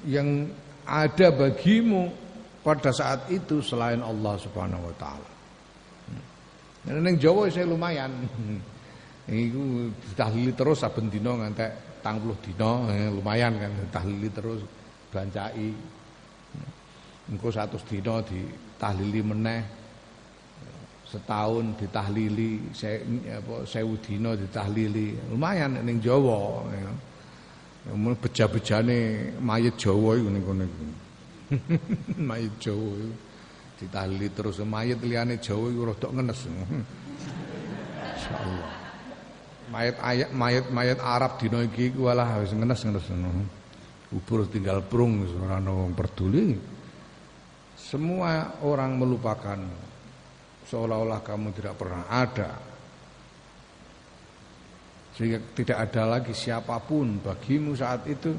yang 0.03 0.47
ada 0.83 1.27
bagimu 1.31 2.11
pada 2.59 2.91
saat 2.91 3.31
itu 3.31 3.63
selain 3.63 4.03
Allah 4.03 4.35
Subhanahu 4.35 4.83
wa 4.91 4.95
taala. 4.99 5.29
Neng 6.89 7.15
Jawa 7.19 7.47
saya 7.47 7.67
lumayan. 7.67 8.11
Iku 9.29 9.93
ditahlili 10.09 10.57
terus 10.57 10.81
saben 10.81 11.05
dina 11.05 11.37
ngantek 11.37 12.01
30 12.01 12.45
dina 12.49 12.71
eh, 12.89 13.13
lumayan 13.13 13.53
kan 13.61 13.71
tahlili 13.93 14.29
terus 14.33 14.65
bancai. 15.13 15.69
Engko 17.29 17.53
100 17.53 17.77
dina 17.85 18.25
ditahlili 18.25 19.21
meneh. 19.21 19.78
Setahun 21.09 21.73
ditahlili, 21.73 22.69
saya 22.69 23.01
apa 23.33 23.65
1000 23.65 23.97
dina 24.05 24.37
ditahlili. 24.37 25.17
Lumayan 25.33 25.81
ning 25.81 25.97
Jawa 25.97 26.69
ya. 26.69 26.93
Beja-bejane 27.97 29.33
mayit 29.41 29.73
Jawa 29.73 30.13
iku 30.21 30.29
ning 30.29 30.43
kono 30.45 30.63
iku. 30.69 30.85
mayit 32.29 32.53
Jawa 32.61 32.93
iku 32.93 33.13
ditahlili 33.81 34.29
terus 34.29 34.61
mayit 34.61 35.01
liyane 35.01 35.41
Jawa 35.41 35.65
iku 35.73 35.81
rada 35.89 36.07
ngenes. 36.13 36.45
Insyaallah. 38.13 38.71
Mayit 39.73 39.95
ayat 39.97 40.29
mayit 40.29 40.65
mayit 40.69 40.99
Arab 41.01 41.41
dina 41.41 41.65
iki 41.65 41.89
walah 41.97 42.37
wis 42.45 42.53
ngenes-ngenes 42.53 43.09
Ubur 44.13 44.45
tinggal 44.49 44.85
prung 44.85 45.25
ora 45.25 45.57
ana 45.57 45.73
wong 45.73 45.97
peduli. 45.97 46.53
Semua 47.77 48.61
orang 48.61 48.97
melupakan 48.97 49.88
seolah-olah 50.69 51.25
kamu 51.25 51.49
tidak 51.57 51.75
pernah 51.81 52.05
ada. 52.05 52.49
Sehingga 55.17 55.41
tidak 55.57 55.89
ada 55.89 56.17
lagi 56.17 56.31
siapa 56.31 56.79
pun 56.79 57.19
bagimu 57.19 57.73
saat 57.73 58.05
itu 58.05 58.31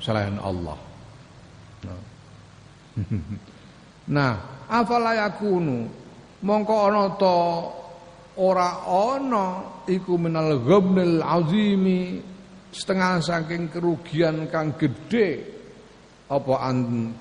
selain 0.00 0.40
Allah. 0.40 0.74
Nah, 1.86 2.00
nah 4.16 4.32
afala 4.66 5.14
yakunu 5.14 5.86
mongko 6.42 6.74
ana 6.88 7.04
ta 7.14 7.36
ora 8.40 8.70
ana 8.88 9.46
iku 9.86 10.18
minal 10.18 10.58
azimi 11.22 12.18
setengah 12.72 13.22
saking 13.22 13.70
kerugian 13.70 14.50
kang 14.50 14.74
gedhe 14.74 15.44
apa 16.26 16.54
an 16.58 17.12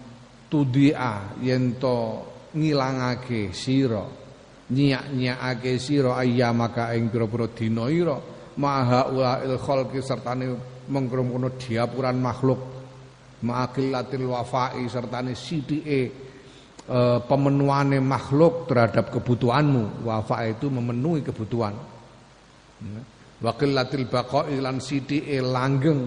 tudia 0.50 1.36
yen 1.40 1.78
to 1.78 2.26
ngilangake 2.58 3.54
sira 3.54 4.25
nyiak-nyiakake 4.72 5.78
sira 5.78 6.18
ayyamaka 6.18 6.94
ing 6.98 7.14
pira-pira 7.14 7.46
dina 7.54 7.86
ira 7.92 8.18
maha 8.58 9.12
ulail 9.14 9.58
khalqi 9.62 10.02
sertane 10.02 10.58
kono 11.30 11.50
diapuran 11.58 12.18
makhluk 12.18 12.76
ma'aqillatil 13.46 14.26
wafai 14.26 14.86
sertane 14.90 15.38
sidike 15.38 16.26
e, 16.86 17.02
pemenuhane 17.30 18.02
makhluk 18.02 18.70
terhadap 18.70 19.14
kebutuhanmu. 19.14 20.06
Wafa 20.06 20.46
itu 20.50 20.70
memenuhi 20.70 21.22
kebutuhan. 21.26 21.74
Wakil 23.42 23.72
latil 23.76 24.08
baqai 24.08 24.58
lan 24.58 24.80
e 24.82 25.38
langgeng 25.42 26.02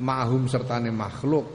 mahum 0.00 0.50
sertane 0.50 0.90
makhluk. 0.90 1.46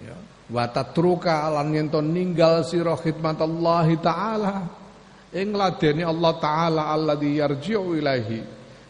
Ya. 0.00 0.16
Wa 0.46 0.70
tatruka 0.70 1.50
lan 1.50 1.74
yen 1.74 1.90
ninggal 1.90 2.62
sira 2.62 2.94
Allah 2.94 3.86
taala. 3.98 4.54
Ing 5.34 5.50
ladeni 5.52 6.06
Allah 6.06 6.32
taala 6.38 6.82
alladzi 6.94 7.42
yarji'u 7.42 7.98
ilahi 7.98 8.38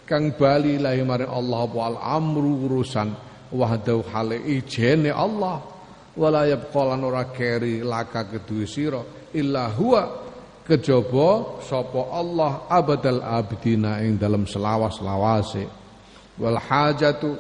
kang 0.05 0.37
bali 0.37 0.77
ilahi 0.77 1.01
maring 1.03 1.33
Allah 1.33 1.65
wal 1.73 1.97
amru 1.97 2.69
urusan 2.69 3.09
wahdahu 3.51 4.05
hale 4.13 4.37
ijene 4.45 5.09
Allah. 5.09 5.65
Wala 6.17 6.49
yabqalan 6.49 7.01
ora 7.05 7.29
keri 7.33 7.85
laka 7.85 8.25
kedue 8.25 8.65
sira 8.65 9.01
illa 9.37 9.69
huwa 9.69 10.25
kejaba 10.65 11.61
sapa 11.61 12.09
Allah 12.13 12.65
abadal 12.69 13.21
abdina 13.21 14.01
ing 14.05 14.17
dalam 14.21 14.45
selawas-lawase. 14.45 15.65
Wal 16.37 16.61
hajatu 16.61 17.37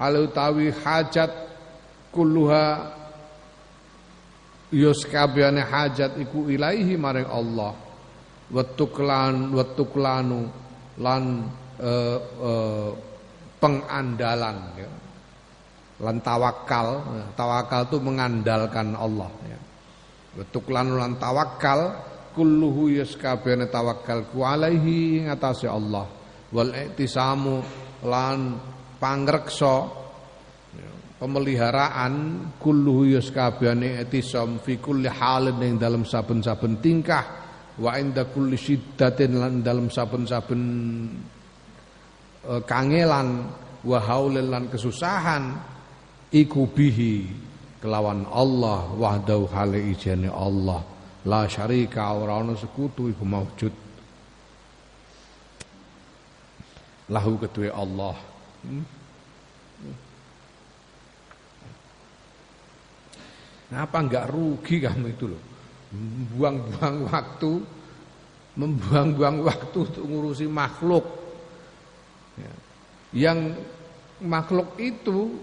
hajat 0.00 1.32
kulluha 2.12 2.99
yus 4.70 5.06
kabehane 5.06 5.62
hajat 5.62 6.18
iku 6.18 6.50
ilaihi 6.50 6.94
maring 6.98 7.28
Allah. 7.28 7.74
Watuklan 8.50 9.54
watuklanu 9.54 10.50
lan 10.98 11.46
uh, 11.78 12.18
uh, 12.42 12.90
pengandalan 13.62 14.58
ya. 14.74 14.90
Lan 16.00 16.18
tawakal 16.18 17.04
tawakal 17.38 17.86
itu 17.86 17.98
mengandalkan 18.02 18.98
Allah 18.98 19.30
ya. 19.46 19.58
Betuklan 20.34 20.98
lan 20.98 21.14
tawakal 21.20 21.94
kulluhu 22.34 22.90
yaskabene 22.90 23.70
tawakal 23.70 24.26
ku 24.34 24.42
alaihi 24.42 25.28
ngatasi 25.30 25.70
Allah. 25.70 26.10
Wal 26.50 26.74
iktisamu 26.74 27.62
lan 28.02 28.58
pangreksa 28.98 29.76
ya, 29.86 29.99
pemeliharaan 31.20 32.48
kulluhu 32.56 33.12
yaskabene 33.12 34.00
iktisam 34.00 34.56
fi 34.64 34.80
kulli 34.80 35.12
halin 35.12 35.60
ing 35.60 35.76
dalam 35.76 36.08
saben-saben 36.08 36.80
tingkah 36.80 37.24
wa 37.76 37.92
inda 38.00 38.24
kulli 38.24 38.56
syiddatin 38.56 39.36
lan 39.36 39.60
dalam 39.60 39.92
saben-saben 39.92 40.62
uh, 42.48 42.64
kangelan 42.64 43.52
wa 43.84 43.98
haulil 44.00 44.48
lan 44.48 44.72
kesusahan 44.72 45.60
iku 46.32 46.64
bihi 46.72 47.28
kelawan 47.80 48.28
Allah 48.28 48.88
wahdahu 48.96 49.48
hale 49.52 49.80
ijane 49.92 50.28
Allah. 50.28 50.84
La 51.28 51.44
syarika 51.44 52.16
ora 52.16 52.40
ana 52.40 52.56
sekutu 52.56 53.12
iku 53.12 53.24
maujud 53.28 53.74
lahu 57.12 57.32
kedue 57.40 57.68
Allah. 57.68 58.16
Hmm? 58.64 58.99
Kenapa 63.70 63.96
enggak 64.02 64.26
rugi 64.34 64.82
kamu 64.82 65.06
itu 65.14 65.30
loh 65.30 65.42
Membuang-buang 65.94 66.96
waktu 67.06 67.52
Membuang-buang 68.58 69.46
waktu 69.46 69.78
untuk 69.78 70.04
ngurusi 70.04 70.50
makhluk 70.50 71.06
ya. 72.34 72.52
Yang 73.10 73.58
makhluk 74.22 74.78
itu 74.78 75.38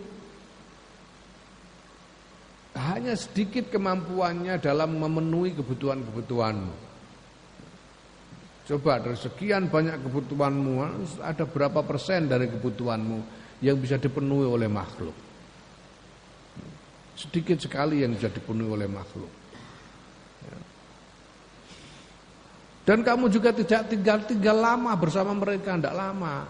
hanya 2.78 3.18
sedikit 3.18 3.74
kemampuannya 3.74 4.62
dalam 4.62 5.02
memenuhi 5.02 5.58
kebutuhan-kebutuhanmu. 5.58 6.86
Coba 8.68 9.00
dari 9.02 9.18
sekian 9.18 9.72
banyak 9.72 10.04
kebutuhanmu, 10.06 10.74
ada 11.24 11.44
berapa 11.48 11.82
persen 11.82 12.28
dari 12.30 12.52
kebutuhanmu 12.52 13.20
yang 13.64 13.80
bisa 13.80 13.98
dipenuhi 13.98 14.46
oleh 14.46 14.70
makhluk? 14.70 15.27
Sedikit 17.18 17.58
sekali 17.58 18.06
yang 18.06 18.14
bisa 18.14 18.30
dipenuhi 18.30 18.70
oleh 18.70 18.86
makhluk. 18.86 19.34
Dan 22.88 23.04
kamu 23.04 23.28
juga 23.28 23.52
tidak 23.52 23.92
tinggal 23.92 24.24
tinggal 24.24 24.56
lama 24.56 24.96
bersama 24.96 25.36
mereka, 25.36 25.76
tidak 25.76 25.98
lama. 25.98 26.48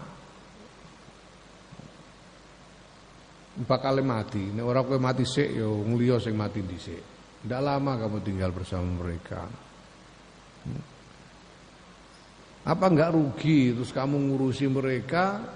bakal 3.58 3.98
mati 4.06 4.54
nek 4.54 4.62
ora 4.62 4.86
kowe 4.86 5.00
mati 5.02 5.26
sik 5.26 5.58
ya 5.58 5.66
wong 5.66 5.98
liya 5.98 6.22
sing 6.22 6.38
mati 6.38 6.62
dhisik 6.62 7.02
Tidak 7.42 7.62
lama 7.62 7.94
kamu 7.94 8.18
tinggal 8.26 8.50
bersama 8.50 8.98
mereka. 8.98 9.46
Apa 12.66 12.84
enggak 12.90 13.14
rugi 13.14 13.70
terus 13.70 13.94
kamu 13.94 14.34
ngurusi 14.34 14.66
mereka 14.66 15.46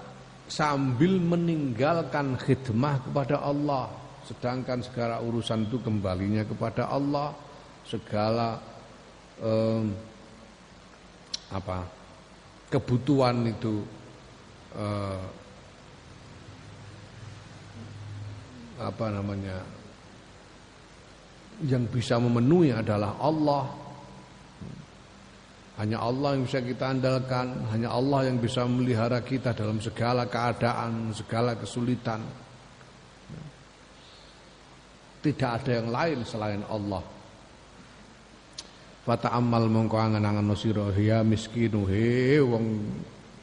sambil 0.46 1.18
meninggalkan 1.18 2.38
khidmah 2.38 3.02
kepada 3.02 3.42
Allah. 3.42 3.90
Sedangkan 4.32 4.80
segala 4.80 5.20
urusan 5.20 5.68
itu 5.68 5.76
kembalinya 5.84 6.40
kepada 6.48 6.88
Allah. 6.88 7.36
Segala 7.84 8.56
um, 9.44 9.92
apa 11.52 11.84
kebutuhan 12.72 13.44
itu 13.44 13.84
uh, 14.72 15.20
apa 18.80 19.06
namanya 19.12 19.60
yang 21.62 21.84
bisa 21.86 22.16
memenuhi 22.16 22.72
adalah 22.72 23.20
Allah. 23.20 23.68
Hanya 25.76 26.04
Allah 26.04 26.36
yang 26.36 26.44
bisa 26.44 26.60
kita 26.60 26.94
andalkan, 26.94 27.48
hanya 27.72 27.92
Allah 27.92 28.28
yang 28.28 28.38
bisa 28.38 28.64
memelihara 28.64 29.20
kita 29.24 29.56
dalam 29.56 29.80
segala 29.80 30.28
keadaan, 30.28 31.10
segala 31.16 31.56
kesulitan. 31.56 32.20
Tidak 35.22 35.50
ada 35.62 35.70
yang 35.70 35.88
lain 35.94 36.18
selain 36.26 36.62
Allah. 36.66 37.02
Fata 39.02 39.34
amal 39.34 39.66
mongko 39.66 39.98
angen-angen 39.98 40.54
sira 40.54 40.90
ya 40.94 41.26
miskinu 41.26 41.90
he 41.90 42.38
wong 42.38 42.86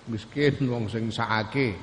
miskin 0.08 0.56
wong 0.68 0.88
sing 0.88 1.12
saake. 1.12 1.76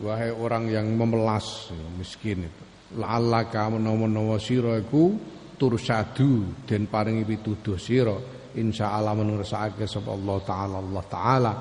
Wahai 0.00 0.32
orang 0.32 0.68
yang 0.68 0.88
memelas 0.96 1.72
miskin 1.96 2.44
itu. 2.44 2.64
La'allaka 3.00 3.72
menawa-menawa 3.72 4.36
sira 4.36 4.80
iku 4.80 5.16
tursadu 5.56 6.64
den 6.66 6.90
paringi 6.90 7.24
pituduh 7.24 7.78
sira 7.78 8.16
insyaallah 8.54 9.14
menursake 9.18 9.86
sapa 9.86 10.14
Allah 10.14 10.36
taala 10.42 10.76
Allah 10.78 11.04
taala 11.10 11.52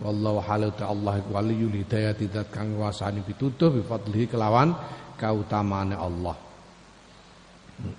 wallahu 0.00 0.40
halu 0.40 0.72
Allah 0.80 1.20
iku 1.20 1.30
waliyul 1.36 1.76
hidayah 1.84 2.16
tidak 2.16 2.48
kang 2.50 2.76
wasani 2.80 3.20
pituduh 3.20 3.68
bi 3.72 3.84
fadlihi 3.84 4.26
kelawan 4.32 4.72
kautamaane 5.20 5.96
Allah. 5.96 6.36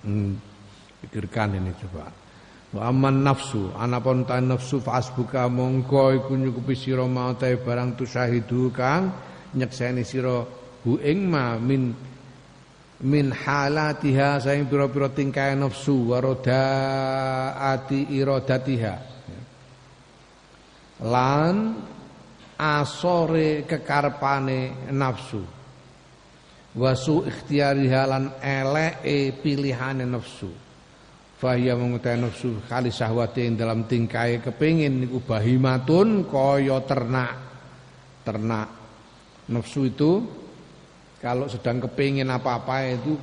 Hmm, 0.02 0.38
pikirkan 1.02 1.58
ini 1.58 1.70
coba. 1.78 2.10
Wa 2.72 2.88
aman 2.88 3.20
nafsu, 3.20 3.68
anapun 3.76 4.24
ta 4.24 4.40
nafsu 4.40 4.80
fasbuka 4.80 5.44
mongko 5.46 6.16
iku 6.16 6.32
nyukupi 6.34 6.72
sira 6.72 7.04
mau 7.04 7.36
barang 7.36 8.00
tusahidu 8.00 8.72
kang 8.72 9.12
nyekseni 9.52 10.02
sira 10.08 10.40
hu 10.80 10.96
ing 10.96 11.28
ma 11.28 11.60
min 11.60 11.92
min 13.02 13.26
halatiha 13.28 14.40
saing 14.40 14.70
pira-pira 14.70 15.12
tingkah 15.12 15.52
nafsu 15.52 16.16
waroda 16.16 16.64
ati 17.60 18.08
iradatiha. 18.08 18.96
Lan 21.02 21.56
asore 22.62 23.66
kekarpane 23.66 24.90
nafsu. 24.94 25.42
Wasu 26.72 27.26
ikhtiyari 27.26 27.90
halan 27.90 28.32
eleke 28.38 29.34
pilihane 29.42 30.06
nafsu. 30.06 30.48
Fahya 31.42 31.74
mengutai 31.74 32.22
nafsu 32.22 32.62
kali 32.70 32.94
sahwatin 32.94 33.58
dalam 33.58 33.90
tingkai 33.90 34.38
kepingin 34.38 35.02
niku 35.02 35.18
bahimatun 35.26 36.30
kaya 36.30 36.78
ternak. 36.86 37.34
Ternak. 38.22 38.68
Nafsu 39.50 39.90
itu 39.90 40.22
kalau 41.18 41.50
sedang 41.50 41.82
kepingin 41.82 42.30
apa-apa 42.30 42.94
itu 42.94 43.18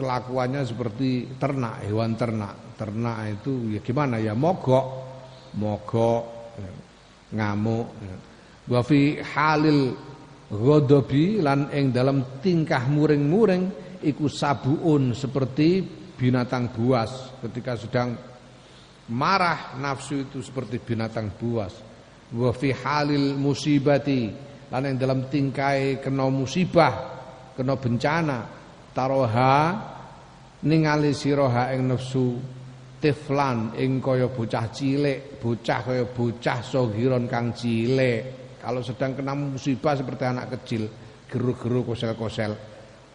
kelakuannya 0.00 0.64
seperti 0.64 1.36
ternak 1.36 1.84
hewan 1.84 2.16
ternak. 2.16 2.56
Ternak 2.80 3.36
itu 3.36 3.76
ya 3.76 3.80
gimana? 3.84 4.16
Ya 4.16 4.32
mogok. 4.32 5.06
Mogok 5.48 6.22
ya, 6.60 6.70
ngamuk 7.36 7.88
ya. 8.04 8.16
Wa 8.68 8.80
fi 8.84 9.18
halil 9.20 10.08
Ghadabi 10.48 11.44
lan 11.44 11.68
ing 11.68 11.92
dalam 11.92 12.40
tingkah 12.40 12.88
muring-muring 12.88 13.68
iku 14.00 14.32
sabuun 14.32 15.12
seperti 15.12 15.84
binatang 16.16 16.72
buas. 16.72 17.36
Ketika 17.44 17.76
sedang 17.76 18.16
marah 19.12 19.76
nafsu 19.76 20.24
itu 20.24 20.40
seperti 20.40 20.80
binatang 20.80 21.36
buas. 21.36 21.76
Wa 22.32 22.48
fi 22.56 22.72
halil 22.72 23.36
musibati 23.36 24.32
lan 24.72 24.88
ing 24.88 24.96
dalam 24.96 25.28
tingkai 25.28 26.00
kena 26.00 26.32
musibah 26.32 26.94
kena 27.52 27.76
bencana. 27.76 28.38
Taroha 28.96 29.56
ningali 30.64 31.12
siroha 31.12 31.76
ing 31.76 31.92
nafsu 31.92 32.40
tiflan 33.04 33.76
ing 33.76 34.00
kaya 34.00 34.32
bocah 34.32 34.72
cilik 34.72 35.36
bocah 35.36 35.80
kaya 35.92 36.08
bocah 36.08 36.58
sogiron 36.64 37.28
kang 37.28 37.52
cilik 37.52 38.47
kalau 38.68 38.84
sedang 38.84 39.16
kena 39.16 39.32
musibah 39.32 39.96
seperti 39.96 40.28
anak 40.28 40.60
kecil, 40.60 40.92
geru-geru 41.24 41.88
kosel-kosel. 41.88 42.52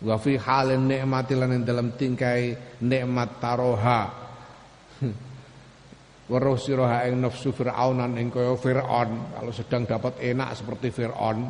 Wa 0.01 0.17
fi 0.17 0.33
halin 0.41 0.89
nikmati 0.89 1.37
lan 1.37 1.61
dalam 1.61 1.93
tingkai 1.93 2.57
nikmat 2.81 3.37
taroha. 3.37 4.01
Weruh 6.33 6.57
siraha 6.57 7.05
ing 7.05 7.21
nafsu 7.21 7.53
Fir'aunan 7.53 8.17
ing 8.17 8.33
kaya 8.33 8.57
Fir'aun, 8.57 9.37
kalau 9.37 9.53
sedang 9.53 9.85
dapat 9.85 10.17
enak 10.25 10.57
seperti 10.57 10.89
Fir'aun, 10.89 11.45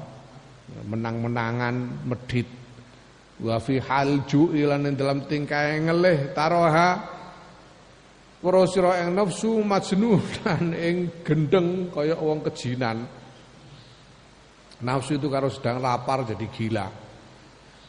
menang-menangan, 0.83 2.03
medit. 2.03 2.51
Wa 3.39 3.55
fi 3.63 3.79
hal 3.79 4.27
ju'i 4.27 4.67
lan 4.67 4.83
dalam 4.99 5.23
tingkai 5.31 5.79
ngelih 5.79 6.35
taroha 6.35 6.89
weruh 8.43 8.67
sira 8.67 8.99
ing 8.99 9.15
nafsu 9.15 9.63
majnunan 9.63 10.75
ing 10.91 11.23
gendeng 11.23 11.87
kaya 11.87 12.19
wong 12.19 12.43
kejinan. 12.43 13.22
Nafsu 14.83 15.15
itu 15.15 15.31
kalau 15.31 15.47
sedang 15.47 15.79
lapar 15.79 16.27
jadi 16.27 16.45
gila. 16.51 16.87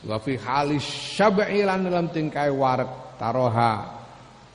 Wa 0.05 0.17
fi 0.23 0.39
halis 0.39 0.87
syab'i 1.19 1.67
dalam 1.67 2.13
tingkai 2.13 2.53
warak 2.55 3.19
taroha 3.19 4.05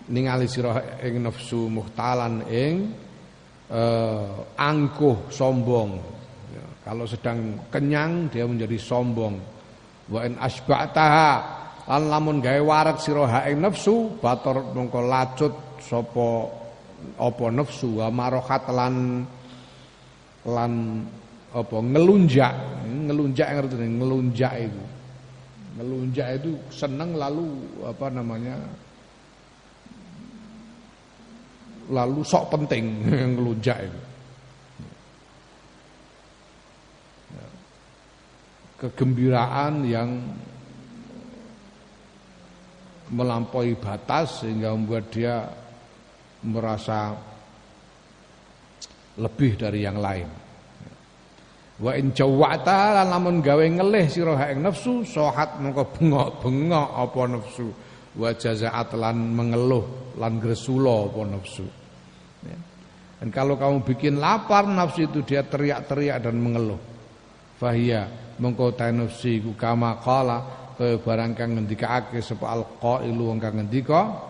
ningali 0.09 0.47
sira 0.47 0.99
ing 1.03 1.21
nafsu 1.25 1.67
muhtalan 1.67 2.47
ing 2.47 2.95
uh, 3.69 4.55
angkuh 4.55 5.27
sombong. 5.29 5.99
Ya, 6.53 6.65
kalau 6.87 7.03
sedang 7.05 7.59
kenyang 7.67 8.31
dia 8.31 8.47
menjadi 8.47 8.77
sombong. 8.79 9.35
Wa 10.09 10.25
in 10.25 10.39
asba'taha 10.39 11.31
lan 11.89 12.03
lamun 12.07 12.39
gawe 12.39 12.61
warak 12.61 12.97
sira 13.01 13.45
ing 13.49 13.59
nafsu 13.59 14.15
bator 14.21 14.73
mongko 14.73 14.99
lacut 15.05 15.53
sapa 15.81 16.29
apa 17.17 17.45
nafsu 17.49 17.99
wa 17.99 18.07
marohat 18.13 18.63
lan 18.69 19.25
lan 20.45 20.73
apa 21.49 21.77
ngelunjak? 21.81 22.53
Ngelunjak 22.85 23.47
ngerti 23.57 23.75
ngelunjak 23.77 24.53
itu. 24.61 24.83
Ngelunjak 25.79 26.27
itu 26.41 26.51
senang 26.69 27.15
lalu 27.15 27.47
apa 27.87 28.07
namanya 28.11 28.57
lalu 31.89 32.21
sok 32.21 32.53
penting 32.53 32.85
ngelunjak 33.37 33.77
itu. 33.81 34.01
Kegembiraan 38.79 39.83
yang 39.83 40.23
melampaui 43.11 43.75
batas 43.75 44.45
sehingga 44.45 44.71
membuat 44.71 45.11
dia 45.11 45.51
merasa 46.47 47.11
lebih 49.19 49.59
dari 49.59 49.83
yang 49.83 49.99
lain. 49.99 50.48
Wa 51.79 51.95
in 51.95 52.11
jawata 52.11 52.91
lan 52.99 53.07
lamun 53.07 53.39
gawe 53.39 53.63
ngelih 53.63 54.11
sira 54.11 54.51
ing 54.51 54.67
nafsu 54.67 55.07
sohat 55.07 55.63
mengko 55.63 55.87
bengok-bengok 55.95 56.89
apa 56.91 57.21
nafsu 57.31 57.71
wa 58.19 58.35
jazaat 58.35 58.99
lan 58.99 59.15
mengeluh 59.15 60.15
lan 60.19 60.43
gresula 60.43 61.07
apa 61.07 61.21
nafsu. 61.23 61.63
Ya. 62.43 62.59
Dan 63.23 63.31
kalau 63.31 63.55
kamu 63.55 63.87
bikin 63.87 64.19
lapar 64.19 64.67
nafsu 64.67 65.07
itu 65.07 65.23
dia 65.23 65.39
teriak-teriak 65.47 66.19
dan 66.19 66.35
mengeluh. 66.35 66.79
Fahia 67.55 68.11
mengko 68.43 68.75
ta 68.75 68.91
nafsi 68.91 69.39
ku 69.39 69.55
kama 69.55 70.03
qala 70.03 70.59
kaya 70.75 70.95
barang 70.99 71.31
kang 71.35 71.59
ngendikake 71.59 72.23
sapa 72.23 72.55
alqailu 72.55 73.35
wong 73.35 73.39
kang 73.39 73.59
ngendika 73.59 74.28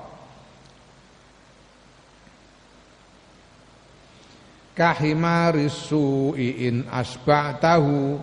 kahimaris 4.80 5.92
su'i 5.92 6.72
in 6.72 6.88
asba'tahu 6.88 8.16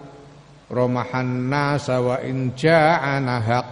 romahan 0.72 1.28
nasa 1.52 2.00
wa 2.00 2.16
in 2.24 2.56
ja'ana 2.56 3.36
haq. 3.44 3.68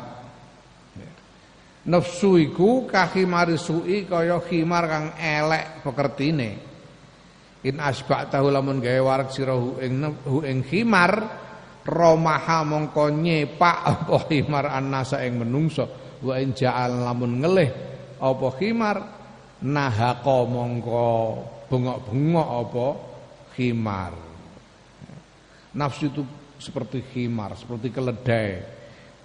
Nafsu 1.89 2.37
iku 2.37 2.85
kahimaris 2.85 3.65
su'i 3.65 4.05
kaya 4.05 4.37
khimar 4.45 4.85
kang 4.85 5.07
elek 5.17 5.81
pekertine. 5.81 6.51
In 7.65 7.81
asba'tahu 7.81 8.53
lamun 8.53 8.85
gawe 8.85 9.01
warak 9.01 9.33
sira 9.33 9.57
hu 9.57 9.81
ing 10.45 10.61
khimar 10.69 11.41
romaha 11.89 12.61
mongko 12.69 13.09
nyepak 13.09 13.77
apa 13.81 14.29
khimar 14.29 14.69
annasa 14.69 15.25
ing 15.25 15.41
menungso. 15.41 15.89
Wa 16.21 16.37
in 16.37 16.53
ja'al 16.53 17.01
lamun 17.01 17.41
ngelih 17.41 17.71
apa 18.21 18.49
khimar 18.61 18.97
nahaqa 19.65 20.39
mongko 20.45 21.09
bengok-bengok 21.75 22.49
apa? 22.63 22.87
Khimar. 23.59 24.15
Nafsu 25.75 26.07
itu 26.07 26.23
seperti 26.63 27.03
khimar 27.03 27.59
seperti 27.59 27.91
keledai. 27.91 28.63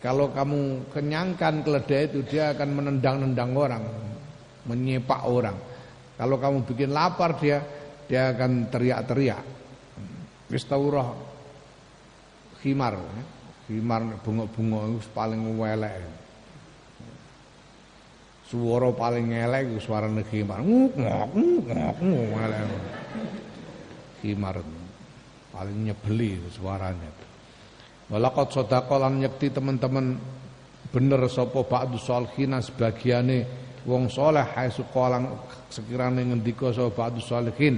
Kalau 0.01 0.33
kamu 0.33 0.89
kenyangkan 0.89 1.61
keledai 1.61 2.09
itu 2.09 2.25
dia 2.25 2.57
akan 2.57 2.69
menendang-nendang 2.73 3.51
orang 3.53 3.83
menyepak 4.65 5.21
orang. 5.29 5.57
Kalau 6.17 6.41
kamu 6.41 6.65
bikin 6.65 6.89
lapar 6.89 7.37
dia 7.37 7.61
dia 8.09 8.33
akan 8.33 8.73
teriak-teriak. 8.73 9.43
Wis 10.49 10.65
khimar 12.59 12.97
khimar 13.69 14.01
bunga-bunga 14.25 14.97
itu 14.97 15.05
paling 15.13 15.45
welek 15.61 15.93
suara 18.49 18.89
paling 18.89 19.29
elek 19.29 19.77
itu 19.77 19.85
suarane 19.85 20.25
khimar. 20.25 20.65
Ngok 20.65 20.93
ngok 20.97 21.29
ngok 22.01 22.33
khimar 24.25 24.57
paling 25.53 25.77
nyebeli 25.85 26.41
suaranya. 26.49 27.11
Walakot 28.09 28.49
sodako 28.49 28.97
lan 28.97 29.21
nyekti 29.21 29.53
teman-teman 29.53 30.17
bener 30.89 31.21
sapa 31.29 31.61
ba'du 31.61 32.01
salihin 32.01 32.57
sebagiane 32.57 33.45
wong 33.85 34.09
soleh 34.09 34.41
hai 34.57 34.73
sukolang 34.73 35.29
sekirane 35.69 36.25
ngendika 36.25 36.73
sapa 36.73 37.05
ba'du 37.05 37.21
salihin. 37.21 37.77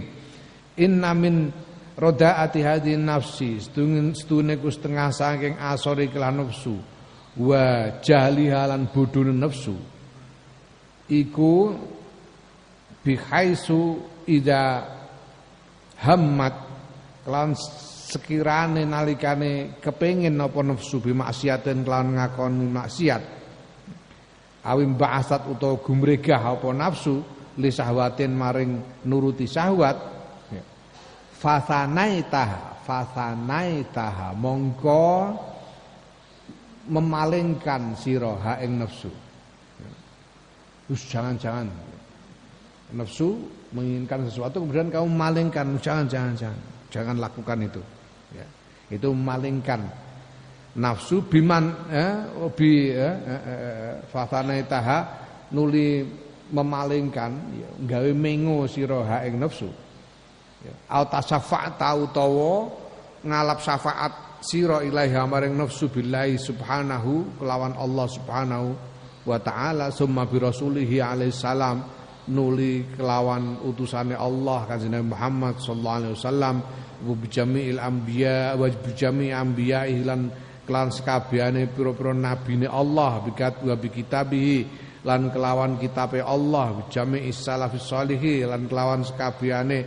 Inna 0.79 1.11
min 1.11 1.51
rodaati 1.99 2.63
hadi 2.63 2.95
nafsi 2.95 3.59
setune 3.59 4.55
ku 4.55 4.71
setengah 4.71 5.11
saking 5.11 5.59
asori 5.59 6.07
kelan 6.07 6.47
nafsu 6.47 6.79
wa 7.35 7.91
jahliha 7.99 8.71
lan 8.71 8.87
bodhone 8.87 9.35
nafsu 9.35 9.75
iku 11.11 11.75
bihaisu 13.03 13.99
ida 14.31 14.87
hammat. 15.99 16.71
Kelan 17.21 17.53
sekirane 18.09 18.81
nalikane 18.81 19.77
kepengin 19.77 20.33
napa 20.33 20.65
nafsu 20.65 20.97
bi 20.97 21.13
maksiatin 21.13 21.85
kelan 21.85 22.17
ngakoni 22.17 22.65
maksiat. 22.65 23.23
Awim 24.61 24.93
ba'asat 24.97 25.49
utawa 25.49 25.77
gumregah 25.81 26.57
apa 26.57 26.69
nafsu 26.73 27.21
li 27.61 27.69
sahwatin 27.69 28.33
maring 28.33 29.03
nuruti 29.05 29.45
syahwat 29.45 29.97
fasanaitaha 31.37 32.81
fasanaitaha. 32.85 34.33
Mongko 34.37 35.05
memalingkan 36.89 37.93
sira 37.97 38.33
ha 38.41 38.53
ing 38.65 38.81
nafsu 38.81 39.30
terus 40.91 41.07
jangan-jangan. 41.07 41.71
Nafsu 42.91 43.39
menginginkan 43.71 44.27
sesuatu 44.27 44.59
kemudian 44.59 44.91
kamu 44.91 45.07
malingkan. 45.07 45.79
Jangan 45.79 46.03
jangan 46.11 46.35
jangan. 46.91 47.15
Lakukan 47.15 47.63
itu. 47.63 47.79
Ya. 48.35 48.43
itu 48.91 49.07
memalingkan 49.07 49.87
nafsu 50.75 51.23
biman 51.23 51.71
eh, 51.87 52.15
bi 52.51 52.91
eh, 52.91 53.15
eh, 54.03 55.03
nuli 55.55 56.03
memalingkan 56.51 57.31
ya, 57.55 57.69
gawe 57.87 58.11
mengo 58.11 58.67
ing 58.67 59.35
nafsu. 59.39 59.71
Au 60.91 61.03
tasafa'ta 61.07 61.95
ngalap 63.23 63.59
syafaat 63.63 64.43
sira 64.43 64.83
ilaiha 64.83 65.23
maring 65.23 65.55
nafsu 65.55 65.87
billahi 65.87 66.35
subhanahu 66.35 67.39
kelawan 67.39 67.71
Allah 67.79 68.07
subhanahu 68.11 68.90
wa 69.25 69.37
taala 69.37 69.93
summa 69.93 70.25
bi 70.25 70.37
rasulihi 70.41 70.97
alaihi 71.01 71.33
salam 71.33 71.83
nuli 72.29 72.85
kelawan 72.97 73.61
utusane 73.65 74.13
Allah 74.13 74.65
kanjeng 74.69 75.05
Muhammad 75.05 75.57
sallallahu 75.57 75.97
alaihi 76.05 76.13
wasallam 76.17 76.55
wa 77.01 77.13
bi 77.17 77.27
jami'il 77.29 77.81
anbiya 77.81 78.53
wa 78.57 78.69
bi 78.69 78.91
jami'i 78.93 79.33
anbiya 79.33 79.89
lan 80.05 80.29
kelan 80.65 80.89
sekabehane 80.93 81.69
pira-pira 81.73 82.13
nabine 82.13 82.69
Allah 82.69 83.25
bikat 83.25 83.65
wa 83.65 83.73
bi 83.73 83.89
kitabihi 83.89 84.57
lan 85.01 85.33
kelawan 85.33 85.81
kitabe 85.81 86.21
Allah 86.21 86.77
bi 86.77 86.81
jami'is 86.93 87.41
salafis 87.41 87.89
lan 87.89 88.69
kelawan 88.69 89.01
sekabehane 89.01 89.79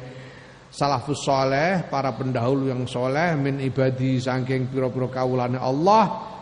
salafus 0.75 1.23
soleh 1.23 1.87
para 1.87 2.11
pendahulu 2.18 2.66
yang 2.66 2.83
soleh 2.90 3.38
min 3.38 3.62
ibadi 3.62 4.18
saking 4.18 4.66
piro-piro 4.75 5.07
kawulane 5.07 5.55
Allah 5.55 6.34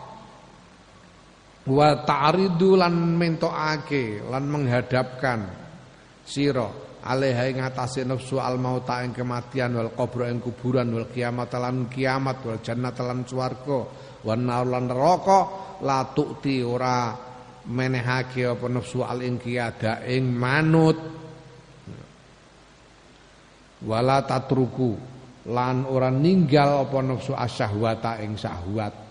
wa 1.63 1.89
ta'ridu 2.03 2.75
lan 2.75 3.15
mentokake 3.15 4.27
lan 4.27 4.43
menghadapkan 4.51 5.39
siro 6.27 6.99
alaiha 7.03 7.43
ing 7.51 7.59
atase 7.63 8.03
nafsu 8.03 8.39
al 8.39 8.59
mauta 8.59 9.03
ing 9.03 9.15
kematian 9.15 9.75
wal 9.75 9.91
qabr 9.95 10.27
ing 10.31 10.39
kuburan 10.43 10.91
wal 10.91 11.07
kiamat 11.07 11.51
lan 11.55 11.87
kiamat 11.87 12.43
wal 12.43 12.59
jannat 12.59 12.95
lan 12.99 13.23
swarga 13.23 13.79
wan 14.23 14.43
nar 14.43 14.63
lan 14.67 14.87
neraka 14.91 15.39
la 15.83 16.07
tukti 16.11 16.63
ora 16.63 17.15
menehake 17.67 18.43
apa 18.43 18.65
nafsu 18.67 19.03
al 19.03 19.23
ing 19.23 19.39
kiada 19.39 20.03
ing 20.07 20.31
manut. 20.31 20.99
Wala 23.83 24.23
tatruku 24.23 24.95
lan 25.51 25.83
ora 25.91 26.07
ninggal 26.07 26.87
apa 26.87 26.97
nafsu 27.03 27.35
asyahwata 27.35 28.23
ing 28.23 28.39
syahwat 28.39 29.02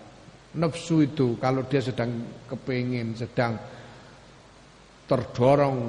nafsu 0.53 1.05
itu 1.05 1.37
kalau 1.41 1.65
dia 1.65 1.81
sedang 1.81 2.13
kepingin 2.45 3.17
sedang 3.17 3.57
terdorong 5.09 5.79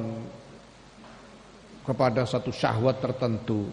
kepada 1.84 2.24
satu 2.24 2.48
syahwat 2.48 2.98
tertentu 3.04 3.68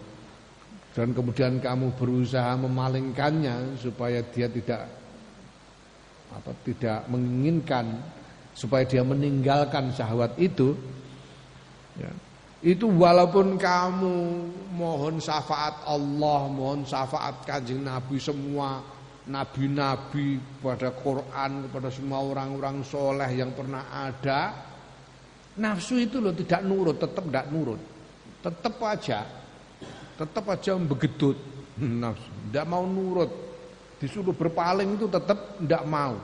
dan 0.92 1.16
kemudian 1.16 1.56
kamu 1.56 1.96
berusaha 1.96 2.52
memalingkannya 2.60 3.80
supaya 3.80 4.20
dia 4.28 4.52
tidak 4.52 4.84
apa 6.32 6.52
tidak 6.64 7.08
menginginkan 7.08 7.96
supaya 8.52 8.84
dia 8.84 9.00
meninggalkan 9.00 9.88
syahwat 9.96 10.36
itu 10.36 10.76
ya, 11.96 12.12
itu 12.62 12.86
walaupun 12.86 13.56
kamu 13.56 14.16
mohon 14.76 15.18
syafaat 15.18 15.82
Allah, 15.82 16.46
mohon 16.46 16.86
syafaat 16.86 17.42
kanjeng 17.42 17.82
Nabi 17.82 18.20
semua 18.20 18.84
nabi-nabi 19.22 20.42
pada 20.58 20.90
Quran 20.90 21.68
kepada 21.68 21.88
semua 21.94 22.26
orang-orang 22.26 22.82
soleh 22.82 23.30
yang 23.30 23.54
pernah 23.54 23.86
ada, 23.90 24.50
nafsu 25.62 26.02
itu 26.02 26.18
loh 26.18 26.34
tidak 26.34 26.66
nurut, 26.66 26.98
tetap 26.98 27.24
tidak 27.30 27.46
nurut, 27.54 27.80
tetap 28.42 28.74
aja, 28.82 29.20
tetap 30.18 30.44
aja 30.50 30.72
begedut 30.74 31.38
nafsu, 32.02 32.30
tidak 32.50 32.66
mau 32.66 32.82
nurut, 32.82 33.30
disuruh 34.02 34.34
berpaling 34.34 34.98
itu 34.98 35.06
tetap 35.06 35.38
tidak 35.62 35.84
mau. 35.86 36.18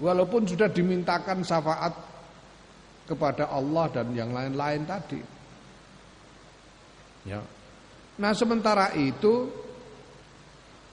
Walaupun 0.00 0.48
sudah 0.48 0.72
dimintakan 0.72 1.44
syafaat 1.44 1.92
kepada 3.04 3.52
Allah 3.52 3.84
dan 3.92 4.08
yang 4.16 4.32
lain-lain 4.32 4.88
tadi. 4.88 5.20
Ya. 7.28 7.44
Nah 8.16 8.32
sementara 8.32 8.96
itu 8.96 9.52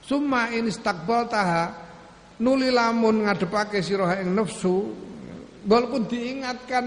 summa 0.08 0.48
in 0.56 0.72
taha 0.72 1.64
nuli 2.40 2.72
lamun 2.72 3.28
ngadepake 3.28 3.84
sira 3.84 4.16
ing 4.24 4.32
nafsu 4.32 4.88
walaupun 5.68 6.08
diingatkan 6.08 6.86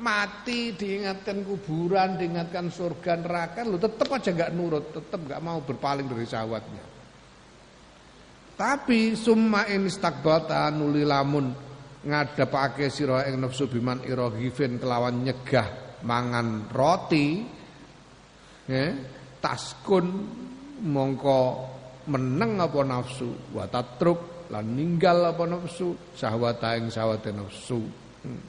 mati, 0.00 0.76
diingatkan 0.76 1.44
kuburan, 1.44 2.20
diingatkan 2.20 2.68
surga 2.68 3.16
neraka, 3.20 3.64
lu 3.64 3.80
tetap 3.80 4.08
aja 4.12 4.32
nggak 4.32 4.52
nurut, 4.52 4.92
tetap 4.92 5.20
nggak 5.24 5.40
mau 5.40 5.60
berpaling 5.64 6.04
dari 6.08 6.24
syahwatnya. 6.28 6.84
Tapi 8.56 9.12
summa 9.12 9.68
in 9.68 9.84
istakbalta 9.84 10.72
nuli 10.72 11.04
lamun 11.04 11.52
ngadepake 12.06 12.88
sira 12.88 13.28
ing 13.28 13.36
nafsu 13.36 13.68
biman 13.68 14.00
iragifin 14.08 14.80
kelawan 14.80 15.20
nyegah 15.20 16.00
mangan 16.06 16.70
roti 16.72 17.42
ya 18.64 18.96
taskun 19.42 20.06
mongko 20.86 21.75
meneng 22.06 22.62
apa 22.62 22.80
nafsu 22.86 23.34
wa 23.50 23.66
tatruk 23.66 24.48
lan 24.50 24.62
ninggal 24.78 25.34
apa 25.34 25.42
nafsu 25.46 25.98
syahwat 26.14 26.62
ing 26.78 26.86
syahwate 26.90 27.34
nafsu. 27.34 27.82
Hmm. 28.26 28.42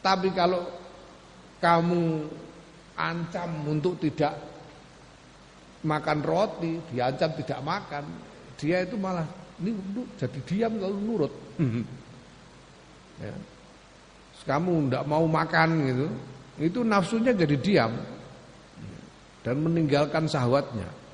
tapi 0.00 0.32
kalau 0.32 0.64
kamu 1.60 2.24
ancam 2.96 3.50
untuk 3.68 4.00
tidak 4.00 4.32
makan 5.84 6.24
roti 6.24 6.80
diancam 6.92 7.32
tidak 7.36 7.60
makan 7.60 8.04
dia 8.56 8.84
itu 8.84 8.96
malah 8.96 9.28
ini 9.60 9.72
jadi 10.20 10.40
diam 10.44 10.72
lalu 10.76 10.98
nurut. 11.00 11.32
Ya. 13.16 13.32
kamu 14.44 14.92
tidak 14.92 15.04
mau 15.08 15.24
makan 15.24 15.68
gitu 15.88 16.06
itu 16.60 16.80
nafsunya 16.84 17.32
jadi 17.32 17.56
diam. 17.56 17.92
Dan 19.40 19.62
meninggalkan 19.62 20.26
sahwatnya 20.26 21.05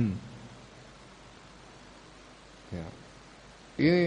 Hmm. 0.00 0.16
Ya. 2.72 2.86
Ini 3.76 4.04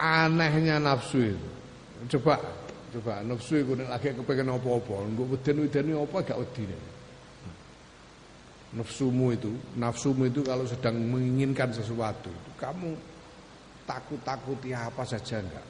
anehnya 0.00 0.82
nafsu 0.82 1.30
itu. 1.30 1.48
Coba, 2.16 2.40
coba 2.90 3.22
nafsu 3.22 3.62
itu 3.62 3.72
lagi 3.78 4.10
kepengen 4.10 4.50
apa-apa. 4.50 5.06
nih 5.06 5.24
weden-weden 5.30 5.94
apa 5.94 6.16
gak 6.26 6.38
wedine. 6.40 6.78
Nafsumu 8.70 9.34
itu, 9.34 9.50
nafsumu 9.74 10.30
itu 10.30 10.46
kalau 10.46 10.62
sedang 10.62 10.94
menginginkan 10.94 11.74
sesuatu, 11.74 12.30
itu 12.30 12.50
kamu 12.54 12.94
takut-takuti 13.82 14.70
apa 14.70 15.02
saja 15.02 15.42
enggak. 15.42 15.66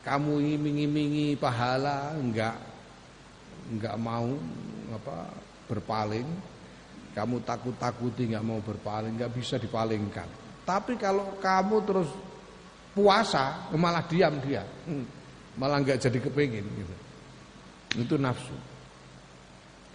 Kamu 0.00 0.40
iming-imingi 0.40 1.36
pahala 1.36 2.16
enggak. 2.16 2.56
Enggak 3.68 3.96
mau 4.00 4.32
apa 4.96 5.28
berpaling 5.68 6.24
kamu 7.10 7.42
takut-takuti 7.42 8.30
enggak 8.30 8.46
mau 8.46 8.62
berpaling, 8.62 9.18
enggak 9.18 9.34
bisa 9.34 9.58
dipalingkan. 9.58 10.26
Tapi 10.62 10.94
kalau 10.94 11.38
kamu 11.42 11.76
terus 11.82 12.10
puasa 12.94 13.66
malah 13.74 14.06
diam 14.06 14.38
dia. 14.38 14.62
Hmm, 14.86 15.04
malah 15.58 15.82
enggak 15.82 15.98
jadi 15.98 16.18
kepingin 16.22 16.62
gitu. 16.62 16.94
Itu 17.98 18.14
nafsu. 18.14 18.54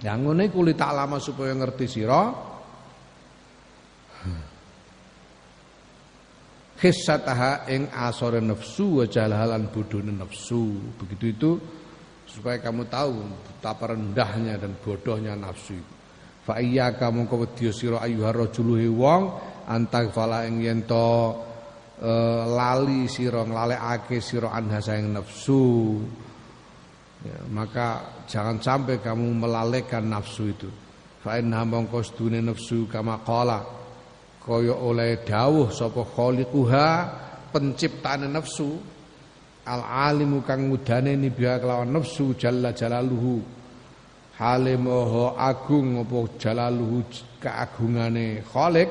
Yang 0.04 0.36
ini 0.36 0.46
kulit 0.52 0.76
tak 0.76 0.92
lama 0.92 1.16
supaya 1.24 1.56
ngerti 1.56 1.86
siro. 1.88 2.24
Khissataha 6.76 7.72
ing 7.72 7.88
asore 7.96 8.44
nafsu 8.44 9.00
wa 9.00 9.06
jalalan 9.08 9.72
bodhone 9.72 10.12
nafsu. 10.12 10.76
Begitu 11.00 11.26
itu 11.32 11.52
supaya 12.28 12.60
kamu 12.60 12.92
tahu 12.92 13.24
betapa 13.48 13.96
rendahnya 13.96 14.60
dan 14.60 14.76
bodohnya 14.84 15.40
nafsu 15.40 15.80
itu. 15.80 15.96
Fa 16.46 16.62
kamu 16.94 17.26
kewedya 17.26 17.74
sira 17.74 17.98
ayyuhar 18.06 18.38
rajulu 18.38 18.78
wong 18.94 19.34
antag 19.66 20.14
fala 20.14 20.46
ing 20.46 20.62
yen 20.62 20.86
e, 20.86 22.12
lali 22.46 23.10
sira 23.10 23.42
nglalekake 23.42 24.22
sira 24.22 24.54
anha 24.54 24.78
saing 24.78 25.10
nafsu. 25.10 25.98
Ya, 27.26 27.42
maka 27.50 28.22
jangan 28.30 28.62
sampai 28.62 29.02
kamu 29.02 29.42
melalaikan 29.42 30.06
nafsu 30.06 30.54
itu. 30.54 30.70
Fa 31.26 31.42
inna 31.42 31.66
mongko 31.66 32.06
nafsu 32.30 32.86
kama 32.86 33.26
qala 33.26 33.66
kaya 34.46 34.78
oleh 34.78 35.26
dawuh 35.26 35.74
sapa 35.74 36.06
khaliquha 36.06 36.90
penciptane 37.50 38.30
nafsu 38.30 38.78
al 39.66 39.82
alimu 39.82 40.46
kang 40.46 40.70
mudane 40.70 41.18
biha 41.18 41.58
kelawan 41.58 41.90
nafsu 41.90 42.38
jalla 42.38 42.70
jalaluhu 42.70 43.55
hale 44.40 44.76
moho 44.76 45.36
agung 45.40 46.04
apa 46.04 46.20
jalaluhu 46.40 47.08
keagungane 47.40 48.44
khaliq 48.44 48.90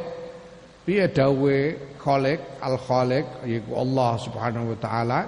piye 0.85 1.09
dawuhe 1.09 1.97
khaliq 2.01 2.41
al 2.61 2.77
khaliq 2.77 3.27
yaiku 3.49 3.73
Allah 3.77 4.11
subhanahu 4.21 4.73
wa 4.73 4.79
taala. 4.81 5.21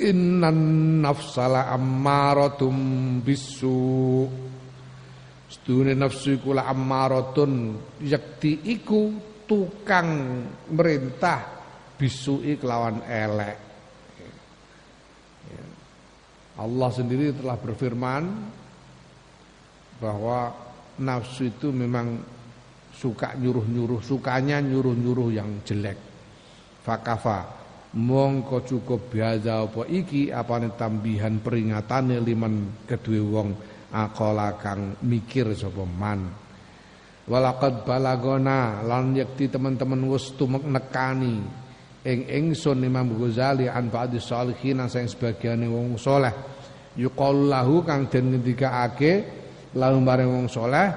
Innan 0.00 1.04
nafsala 1.04 1.68
ammaratum 1.68 3.20
bisu. 3.20 4.24
Sedune 5.50 5.92
nafsu 5.92 6.40
iku 6.40 6.56
la 6.56 6.64
ammaratun. 6.72 7.76
Yakti 8.00 8.64
iku 8.72 9.12
tukang 9.44 10.08
merintah 10.72 11.40
bisui 12.00 12.56
kelawan 12.56 13.04
elek. 13.04 13.69
Allah 16.58 16.90
sendiri 16.90 17.36
telah 17.36 17.54
berfirman 17.54 18.22
bahwa 20.00 20.50
nafsu 20.98 21.52
itu 21.52 21.70
memang 21.70 22.18
suka 22.96 23.36
nyuruh-nyuruh, 23.36 24.00
sukanya 24.02 24.58
nyuruh-nyuruh 24.58 25.30
yang 25.30 25.62
jelek. 25.62 25.96
Fakafa 26.80 27.60
mongko 27.90 28.62
cukup 28.62 29.10
biasa 29.10 29.66
apa 29.66 29.82
iki 29.90 30.30
apane 30.30 30.70
tambihan 30.78 31.42
peringatane 31.42 32.22
liman 32.22 32.86
kedue 32.86 33.18
wong 33.18 33.50
aqala 33.90 34.54
kang 34.62 34.94
mikir 35.02 35.50
sapa 35.58 35.82
man 35.82 36.30
walaqad 37.26 37.82
balagona 37.82 38.86
lan 38.86 39.18
yakti 39.18 39.50
teman-teman 39.50 40.06
wis 40.06 40.30
tumek 40.38 40.62
nekani 40.70 41.42
ing 42.04 42.28
ingsun 42.28 42.80
Imam 42.80 43.12
Ghazali 43.16 43.68
an 43.68 43.92
ba'di 43.92 44.20
sholihin 44.20 44.84
sing 44.88 45.08
sebagiane 45.08 45.68
wong 45.68 46.00
saleh. 46.00 46.32
Yuqalu 46.96 47.48
lahu 47.48 47.86
kang 47.86 48.08
den 48.08 48.34
ngendikaake 48.34 49.12
lahu 49.76 50.02
wong 50.04 50.46
saleh. 50.50 50.88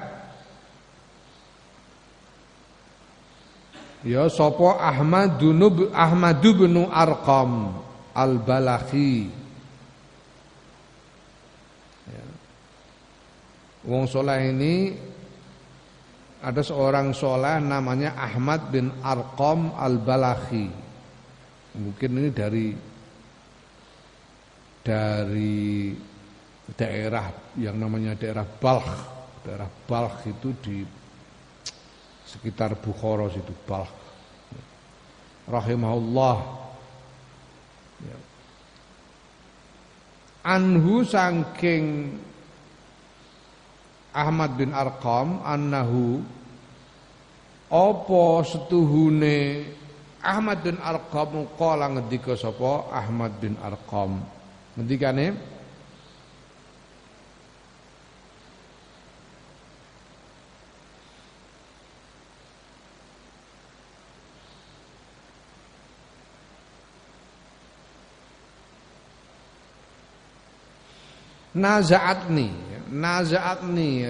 Ya 4.04 4.28
sapa 4.28 4.84
Ahmadun 4.84 5.88
Ahmad 5.96 6.44
bin 6.44 6.76
Arqam 6.92 7.72
Al-Balakhi. 8.12 9.44
Wong 13.84 14.08
soleh 14.08 14.48
ini 14.48 14.96
ada 16.40 16.64
seorang 16.64 17.12
soleh 17.12 17.60
namanya 17.60 18.16
Ahmad 18.16 18.72
bin 18.72 18.88
Arqam 19.04 19.76
al-Balakhi. 19.76 20.83
Mungkin 21.74 22.10
ini 22.22 22.30
dari 22.30 22.66
dari 24.84 25.90
daerah 26.72 27.34
yang 27.58 27.76
namanya 27.76 28.14
daerah 28.14 28.46
Balkh. 28.46 28.92
Daerah 29.42 29.68
Balkh 29.68 30.18
itu 30.30 30.48
di 30.62 30.78
sekitar 32.24 32.78
Bukhara 32.78 33.26
situ 33.28 33.52
Balkh. 33.66 33.92
Rahimahullah. 35.50 36.36
Ya. 38.06 38.18
Anhu 40.44 41.04
sangking 41.04 42.16
Ahmad 44.14 44.54
bin 44.54 44.70
Arqam 44.70 45.42
annahu 45.42 46.22
apa 47.66 48.24
setuhune 48.46 49.66
Ahmad 50.24 50.64
bin 50.64 50.80
Arqam 50.80 51.44
qala 51.60 51.92
ngendika 51.92 52.32
sapa? 52.34 52.88
Ahmad 52.88 53.36
bin 53.40 53.54
Arqam. 53.60 54.24
Ngendikane? 54.76 55.52
Nazaatni 71.54 72.50
nazaatni 72.94 74.06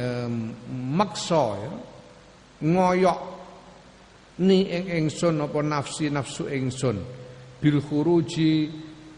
maksa 0.70 1.56
ya. 1.62 1.72
Ngoyok 2.64 3.33
ni 4.42 4.66
ing 4.66 5.06
ingsun 5.06 5.38
apa 5.44 5.60
nafsi 5.62 6.10
nafsu 6.10 6.50
ingsun. 6.50 6.96
Bil 7.62 7.78
khuruji 7.78 8.72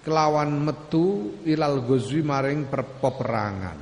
kelawan 0.04 0.60
metu 0.60 1.40
ilal 1.48 1.80
ghazwi 1.86 2.20
maring 2.20 2.68
peperangan. 2.68 3.78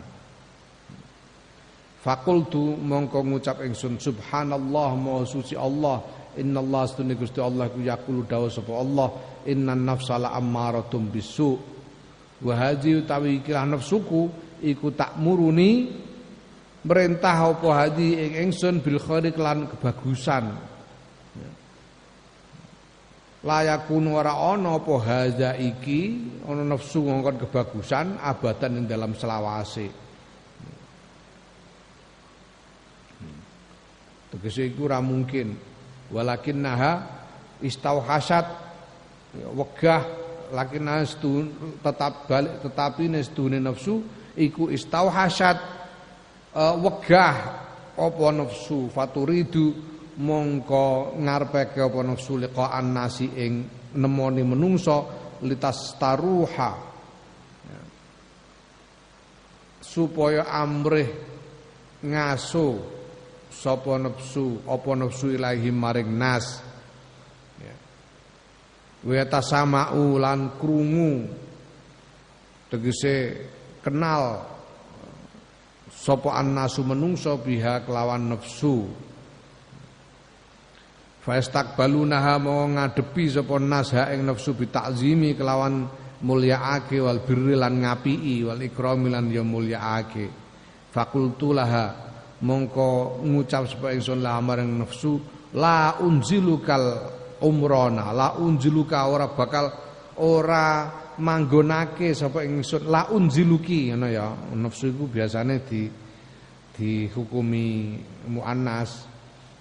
Fakultu 2.05 2.77
mongko 2.77 3.25
ngucap 3.25 3.65
ingsun 3.65 3.97
subhanallah 3.99 4.91
maha 4.95 5.25
suci 5.25 5.57
Allah. 5.57 6.23
Innallah 6.35 6.83
astune 6.83 7.15
Gusti 7.15 7.39
Allah 7.39 7.71
ku 7.71 7.79
yaqulu 7.79 8.27
dawa 8.27 8.51
sapa 8.51 8.73
Allah. 8.75 9.09
Innan 9.49 9.87
nafsa 9.87 10.21
la 10.21 10.35
ammaratum 10.37 11.09
bisu. 11.09 11.57
Wa 12.45 12.53
hadhi 12.59 13.01
utawi 13.01 13.41
ikilah 13.41 13.65
nafsuku 13.65 14.23
iku 14.61 14.93
tak 14.93 15.17
muruni 15.17 15.89
merintah 16.85 17.57
apa 17.57 17.69
hadi 17.73 18.21
ing 18.21 18.33
ingsun 18.49 18.85
bil 18.85 19.01
khairi 19.01 19.33
lan 19.41 19.65
kebagusan 19.73 20.74
layakun 23.45 24.09
ora 24.09 24.33
ana 24.33 24.81
apa 24.81 24.95
hadza 25.05 25.53
iki 25.61 26.01
ana 26.49 26.65
nafsu 26.65 27.05
ngongkon 27.05 27.45
kebagusan 27.45 28.17
abadan 28.19 28.81
ing 28.81 28.85
dalam 28.89 29.13
selawase. 29.13 29.93
Tegese 34.33 34.73
iku 34.73 34.89
ora 34.89 34.99
mungkin. 35.05 35.55
Walakin 36.09 36.65
naha 36.65 36.93
istauhasat 37.61 38.47
wegah 39.55 40.03
lakin 40.55 40.87
tetap 41.83 42.31
balik 42.31 42.63
tetapi 42.63 43.11
nestune 43.11 43.59
nafsu 43.59 44.05
iku 44.39 44.71
istauhasat 44.71 45.59
uh, 46.55 46.75
wegah 46.79 47.37
apa 47.95 48.27
nafsu 48.35 48.91
faturidu 48.91 49.94
mongko 50.19 51.19
ngarepake 51.19 51.83
apa 51.83 52.01
nafsu 52.07 52.39
liqa'an 52.39 52.87
nasi 52.95 53.27
ing 53.35 53.67
nemoni 53.99 54.43
menungso 54.47 55.11
litas 55.43 55.99
taruha 55.99 56.71
ya. 57.67 57.81
supaya 59.83 60.47
amrih 60.51 61.11
ngaso 62.07 62.79
sapa 63.51 63.99
nafsu 63.99 64.63
apa 64.71 64.91
nafsu 64.95 65.35
ilahi 65.35 65.71
maring 65.75 66.11
nas 66.15 66.63
ya. 67.59 67.75
wa 69.03 69.25
tasama'u 69.27 70.19
lan 70.23 70.55
krungu 70.63 71.27
tegese 72.71 73.51
kenal 73.83 74.47
sapa 75.91 76.39
annasu 76.39 76.87
menungso 76.87 77.35
biha 77.43 77.83
kelawan 77.83 78.31
nafsu 78.31 78.91
Faistakbalunaha 81.25 82.37
mau 82.37 82.69
ngadepi 82.69 83.33
sapa 83.33 83.57
nas 83.57 83.97
ha 83.97 84.13
ing 84.13 84.29
nafsu 84.29 84.53
bitakzimi 84.53 85.33
kelawan 85.33 85.89
mulyaake 86.21 87.01
wal 87.01 87.25
birri 87.25 87.57
lan 87.57 87.81
ngapii 87.81 88.45
wal 88.45 88.61
ikrami 88.61 89.09
lan 89.09 89.33
ya 89.33 89.41
mulyaake. 89.41 90.29
Fakultu 90.93 91.57
laha 91.57 91.97
mongko 92.45 93.25
ngucap 93.25 93.65
sapa 93.73 93.97
ingsun 93.97 94.21
la 94.21 94.37
marang 94.45 94.69
nafsu 94.85 95.17
la 95.57 95.97
unzilukal 96.05 97.09
umrona 97.41 98.13
la 98.13 98.37
unziluka 98.37 99.09
ora 99.09 99.33
bakal 99.33 99.73
ora 100.21 100.93
manggonake 101.17 102.13
sapa 102.13 102.45
ingsun 102.45 102.85
la 102.85 103.09
unziluki 103.09 103.89
ya 103.89 103.97
nafsu 104.53 104.93
iku 104.93 105.09
biasane 105.09 105.65
di 105.65 105.89
dihukumi 106.77 107.97
muannas 108.29 109.14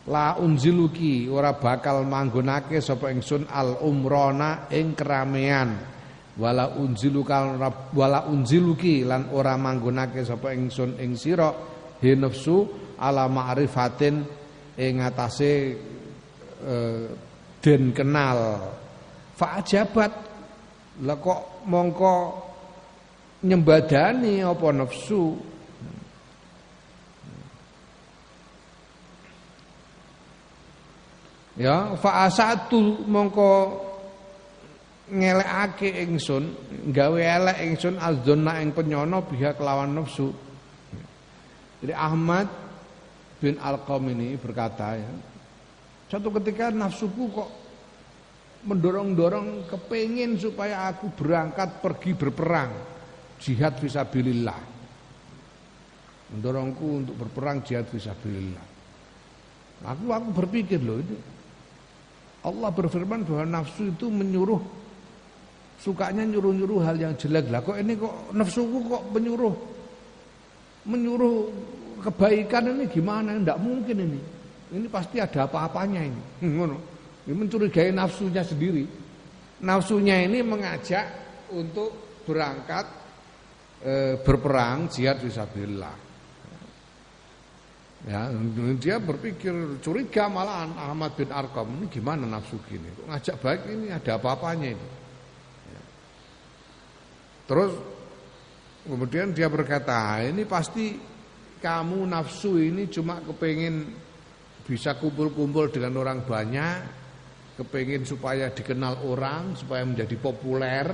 la 0.07 0.35
unziluki 0.35 1.31
ora 1.31 1.55
bakal 1.55 2.03
manggonake 2.03 2.83
sapa 2.83 3.07
ingsun 3.07 3.47
al 3.47 3.79
umrona 3.79 4.67
ing 4.67 4.95
keramean. 4.97 5.91
Wala 6.33 6.73
unziluka 6.75 7.55
wala 7.93 8.25
unziluki 8.27 9.05
lan 9.05 9.29
ora 9.31 9.53
manggonake 9.55 10.25
sapa 10.25 10.51
ingsun 10.51 10.97
ing 10.97 11.13
sira 11.13 11.53
he 12.01 12.17
nafsu 12.17 12.65
ala 12.97 13.29
ma'rifatin 13.29 14.25
ing 14.75 14.93
atase 14.99 15.77
e, 16.57 16.75
den 17.61 17.93
kenal. 17.93 18.59
Fa 19.37 19.61
ajabat. 19.61 20.13
Lah 20.93 21.17
kok 21.17 21.65
mongko 21.65 22.13
nyembadani 23.43 24.45
apa 24.45 24.67
nafsu 24.69 25.52
ya 31.59 31.93
fa 31.99 32.25
asatu 32.25 33.05
mongko 33.05 33.51
ngelekake 35.13 35.89
ingsun 36.07 36.43
gawe 36.89 37.19
elek 37.19 37.57
ingsun 37.67 37.99
azzonna 37.99 38.63
ing 38.63 38.71
penyono 38.71 39.21
biha 39.27 39.53
kelawan 39.53 39.93
nafsu. 39.93 40.31
Jadi 41.83 41.91
Ahmad 41.91 42.47
bin 43.43 43.59
Alqam 43.59 44.07
ini 44.07 44.39
berkata 44.39 44.95
ya 44.95 45.11
satu 46.07 46.31
ketika 46.39 46.71
nafsuku 46.71 47.23
kok 47.33 47.49
mendorong-dorong 48.63 49.67
kepingin 49.67 50.39
supaya 50.39 50.87
aku 50.87 51.11
berangkat 51.11 51.83
pergi 51.83 52.15
berperang 52.15 52.71
jihad 53.41 53.75
visabilillah 53.81 54.59
mendorongku 56.31 56.85
untuk 57.03 57.15
berperang 57.19 57.65
jihad 57.67 57.89
visabilillah 57.91 58.63
aku 59.83 60.03
aku 60.07 60.29
berpikir 60.31 60.79
loh 60.79 61.01
itu 61.03 61.17
Allah 62.43 62.69
berfirman 62.75 63.23
bahwa 63.23 63.43
nafsu 63.47 63.87
itu 63.87 64.11
menyuruh 64.11 64.59
sukanya 65.79 66.27
nyuruh-nyuruh 66.27 66.79
hal 66.83 66.95
yang 66.99 67.15
jelek. 67.15 67.47
Lah 67.47 67.63
kok 67.63 67.79
ini 67.79 67.95
kok 67.95 68.35
nafsuku 68.35 68.77
kok 68.87 69.03
menyuruh? 69.15 69.55
Menyuruh 70.83 71.35
kebaikan 72.03 72.75
ini 72.75 72.83
gimana? 72.91 73.35
Tidak 73.39 73.59
mungkin 73.63 73.97
ini. 74.03 74.19
Ini 74.73 74.87
pasti 74.91 75.23
ada 75.23 75.47
apa-apanya 75.47 76.01
ini. 76.03 76.23
Ini 77.23 77.39
mencurigai 77.39 77.95
nafsunya 77.95 78.43
sendiri. 78.43 78.83
Nafsunya 79.63 80.27
ini 80.27 80.43
mengajak 80.43 81.07
untuk 81.55 82.19
berangkat 82.27 82.83
e, 83.79 84.19
berperang 84.19 84.91
jihad 84.91 85.23
fisabilillah 85.23 86.12
Ya, 88.03 88.27
dia 88.83 88.99
berpikir 88.99 89.79
curiga 89.79 90.27
malahan 90.27 90.75
Ahmad 90.75 91.15
bin 91.15 91.31
Arqam 91.31 91.71
ini 91.79 91.87
gimana 91.87 92.27
nafsu 92.27 92.59
gini? 92.67 92.91
Ngajak 93.07 93.39
baik 93.39 93.63
ini 93.71 93.95
ada 93.95 94.19
apa-apanya 94.19 94.75
ini. 94.75 94.87
Ya. 95.71 95.83
Terus 97.47 97.71
kemudian 98.83 99.31
dia 99.31 99.47
berkata, 99.47 100.19
ah, 100.19 100.19
ini 100.19 100.43
pasti 100.43 100.99
kamu 101.63 102.03
nafsu 102.03 102.59
ini 102.59 102.91
cuma 102.91 103.23
kepengen 103.23 103.95
bisa 104.67 104.99
kumpul-kumpul 104.99 105.71
dengan 105.71 105.95
orang 106.03 106.27
banyak, 106.27 106.77
kepengen 107.55 108.03
supaya 108.03 108.51
dikenal 108.51 108.99
orang, 109.07 109.55
supaya 109.55 109.87
menjadi 109.87 110.19
populer, 110.19 110.91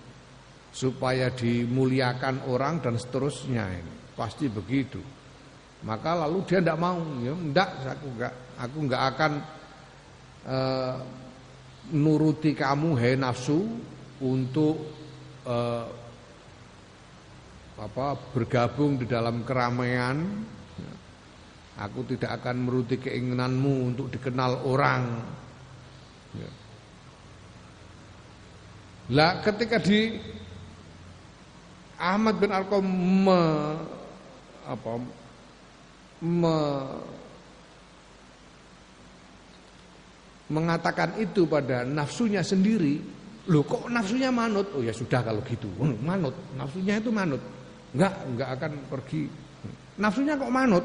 supaya 0.80 1.28
dimuliakan 1.28 2.48
orang 2.48 2.80
dan 2.80 2.96
seterusnya. 2.96 3.68
Ini. 3.68 4.16
Pasti 4.16 4.48
begitu. 4.48 5.21
Maka 5.82 6.14
lalu 6.14 6.46
dia 6.46 6.62
tidak 6.62 6.78
mau, 6.78 7.02
ya 7.18 7.34
enggak, 7.34 7.68
aku 7.82 8.06
enggak, 8.14 8.34
aku 8.54 8.76
enggak 8.86 9.02
akan 9.10 9.32
e, 10.46 10.58
nuruti 11.90 12.54
kamu 12.54 12.94
hei 13.02 13.18
nafsu 13.18 13.66
untuk 14.22 14.78
e, 15.42 15.56
apa 17.82 18.06
bergabung 18.30 18.94
di 18.94 19.10
dalam 19.10 19.42
keramaian. 19.42 20.22
Aku 21.72 22.04
tidak 22.04 22.38
akan 22.38 22.68
menuruti 22.68 23.00
keinginanmu 23.00 23.90
untuk 23.90 24.12
dikenal 24.12 24.60
orang. 24.68 25.24
Ya. 26.36 26.50
Lah 29.10 29.40
ketika 29.42 29.80
di 29.80 30.20
Ahmad 31.96 32.38
bin 32.38 32.52
Arqam 32.54 32.86
apa 34.62 34.90
me, 36.22 36.56
mengatakan 40.46 41.18
itu 41.18 41.42
pada 41.50 41.82
nafsunya 41.82 42.40
sendiri, 42.46 43.02
loh 43.50 43.66
kok 43.66 43.90
nafsunya 43.90 44.30
manut? 44.30 44.70
Oh 44.78 44.82
ya 44.84 44.94
sudah 44.94 45.20
kalau 45.26 45.42
gitu, 45.42 45.66
hmm, 45.82 45.98
manut, 46.06 46.34
nafsunya 46.54 47.02
itu 47.02 47.10
manut, 47.10 47.42
enggak 47.92 48.14
enggak 48.30 48.48
akan 48.54 48.72
pergi. 48.86 49.22
Nafsunya 49.98 50.38
kok 50.38 50.52
manut? 50.54 50.84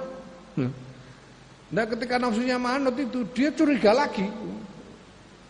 Nah 1.68 1.84
ketika 1.86 2.16
nafsunya 2.18 2.58
manut 2.58 2.96
itu 2.98 3.28
dia 3.36 3.54
curiga 3.54 3.94
lagi, 3.94 4.26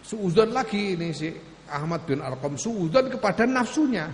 suudzon 0.04 0.52
lagi 0.52 0.98
ini 0.98 1.14
si 1.16 1.30
Ahmad 1.70 2.04
bin 2.04 2.20
Arqam 2.20 2.60
suudzon 2.60 3.08
kepada 3.14 3.48
nafsunya, 3.48 4.12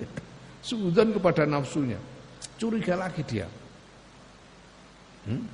suudzon 0.68 1.14
kepada 1.14 1.46
nafsunya, 1.46 2.00
curiga 2.58 2.98
lagi 2.98 3.22
dia. 3.28 3.46
Hmm? 5.24 5.44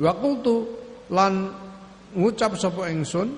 Wa 0.00 0.12
qultu 0.16 0.56
lan 1.10 1.50
ngucap 2.14 2.54
sapa 2.54 2.88
ingsun 2.90 3.28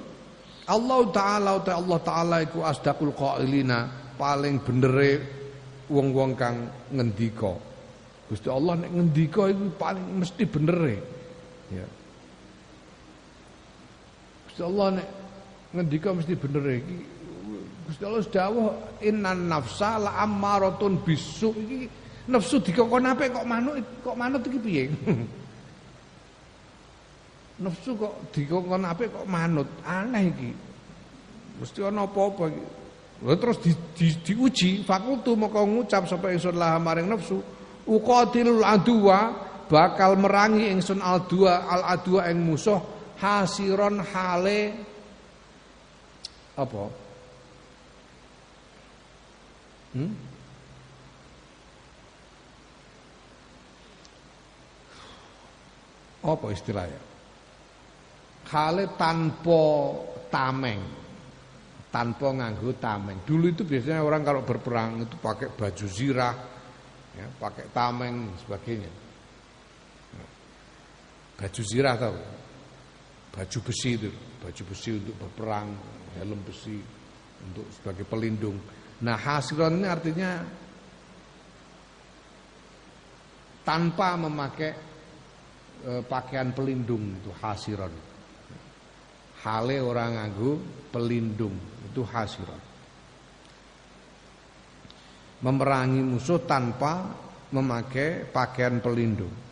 Allah 0.68 1.00
taala 1.10 1.58
ta 1.64 1.80
Allah 1.80 1.98
taala 2.00 2.36
iku 2.44 2.62
asdaqul 2.62 3.16
qailina 3.16 4.12
paling 4.14 4.62
benere 4.62 5.10
wong-wong 5.90 6.38
kang 6.38 6.70
ngendika. 6.94 7.52
Gusti 8.30 8.48
Allah 8.48 8.78
nek 8.80 8.90
ngendika 8.94 9.50
iku 9.50 9.74
paling 9.74 10.06
mesti 10.22 10.44
benere. 10.46 10.96
Ya. 11.74 11.86
Gusti 14.46 14.62
Allah 14.62 14.86
nek 15.00 15.08
ngendika 15.72 16.08
mesti 16.12 16.34
bener 16.36 16.64
iki. 16.76 16.98
Gusti 17.88 18.02
Allah 18.06 18.22
dawuh 18.22 18.68
innan 19.02 19.50
nafsa 19.50 19.98
la 19.98 20.22
ammaratun 20.22 21.02
bisu 21.02 21.50
iki 21.56 21.80
Nafsu 22.30 22.62
dikokon 22.62 23.06
apik 23.10 23.34
kok 23.34 23.46
manut 23.46 23.82
kok 24.02 24.14
manut 24.14 24.42
iki 24.46 24.58
piye? 24.62 24.84
Nafsu 27.64 27.98
kok 27.98 28.14
dikokon 28.30 28.86
apik 28.86 29.10
kok 29.10 29.26
manut. 29.26 29.66
Aneh 29.82 30.30
iki. 30.30 30.50
Mesti 31.58 31.82
ana 31.82 32.06
apa-apa 32.06 32.44
iki. 32.46 32.64
Lalu 33.22 33.38
terus 33.38 33.58
di, 33.62 33.70
di, 33.94 34.08
diuji 34.18 34.82
fakultu 34.82 35.38
maka 35.38 35.62
ngucap 35.62 36.10
sapa 36.10 36.34
ingsun 36.34 36.58
lah 36.58 36.74
maring 36.82 37.06
nafsu 37.06 37.38
uqatilul 37.86 38.66
adwa 38.66 39.30
bakal 39.70 40.18
merangi 40.18 40.74
ingsun 40.74 40.98
al 40.98 41.22
dua 41.30 41.70
al 41.70 41.82
adwa 41.86 42.26
ing 42.26 42.42
musuh 42.42 42.82
hasiron 43.22 44.02
hale 44.02 44.74
apa 46.58 46.82
hmm? 49.94 50.31
Apa 56.22 56.46
istilahnya? 56.54 57.00
Hale 58.50 58.94
tanpa 58.94 59.62
tameng. 60.30 60.80
Tanpa 61.92 62.32
nganggo 62.32 62.72
tameng. 62.80 63.20
Dulu 63.26 63.52
itu 63.52 63.68
biasanya 63.68 64.00
orang 64.00 64.24
kalau 64.24 64.40
berperang 64.46 65.04
itu 65.04 65.16
pakai 65.20 65.52
baju 65.52 65.86
zirah, 65.90 66.34
ya, 67.12 67.26
pakai 67.36 67.68
tameng 67.68 68.32
sebagainya. 68.40 68.88
Baju 71.36 71.62
zirah 71.66 71.94
tahu. 72.00 72.16
baju 73.32 73.58
besi 73.64 73.96
itu, 73.96 74.12
baju 74.44 74.62
besi 74.68 74.90
untuk 74.92 75.16
berperang, 75.16 75.72
helm 76.20 76.40
besi 76.44 76.76
untuk 77.48 77.64
sebagai 77.72 78.04
pelindung. 78.04 78.60
Nah, 79.02 79.16
hasiron 79.16 79.80
ini 79.80 79.88
artinya 79.88 80.30
tanpa 83.64 84.20
memakai 84.20 84.91
e, 85.82 85.92
pakaian 86.06 86.54
pelindung 86.54 87.18
itu 87.18 87.30
hasiron. 87.42 87.92
Hale 89.42 89.76
orang 89.82 90.14
nganggu 90.14 90.50
pelindung 90.94 91.54
itu 91.90 92.02
hasiron. 92.06 92.62
Memerangi 95.42 96.00
musuh 96.06 96.38
tanpa 96.46 97.10
memakai 97.50 98.30
pakaian 98.30 98.78
pelindung. 98.78 99.42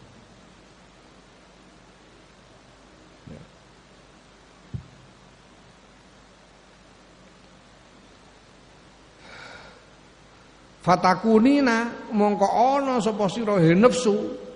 Fatakunina 10.80 12.08
mongko 12.16 12.48
ana 12.48 13.04
sapa 13.04 13.28
sira 13.28 13.60
nafsu 13.76 14.49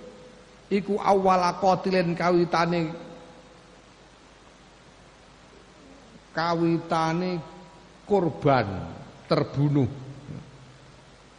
iku 0.75 0.99
awala 0.99 1.55
qatilen 1.63 2.19
kawitane. 2.19 2.91
Kawitane 6.35 7.31
korban 8.03 8.67
terbunuh. 9.31 9.87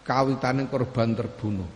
Kawitane 0.08 0.64
korban 0.72 1.12
terbunuh. 1.12 1.70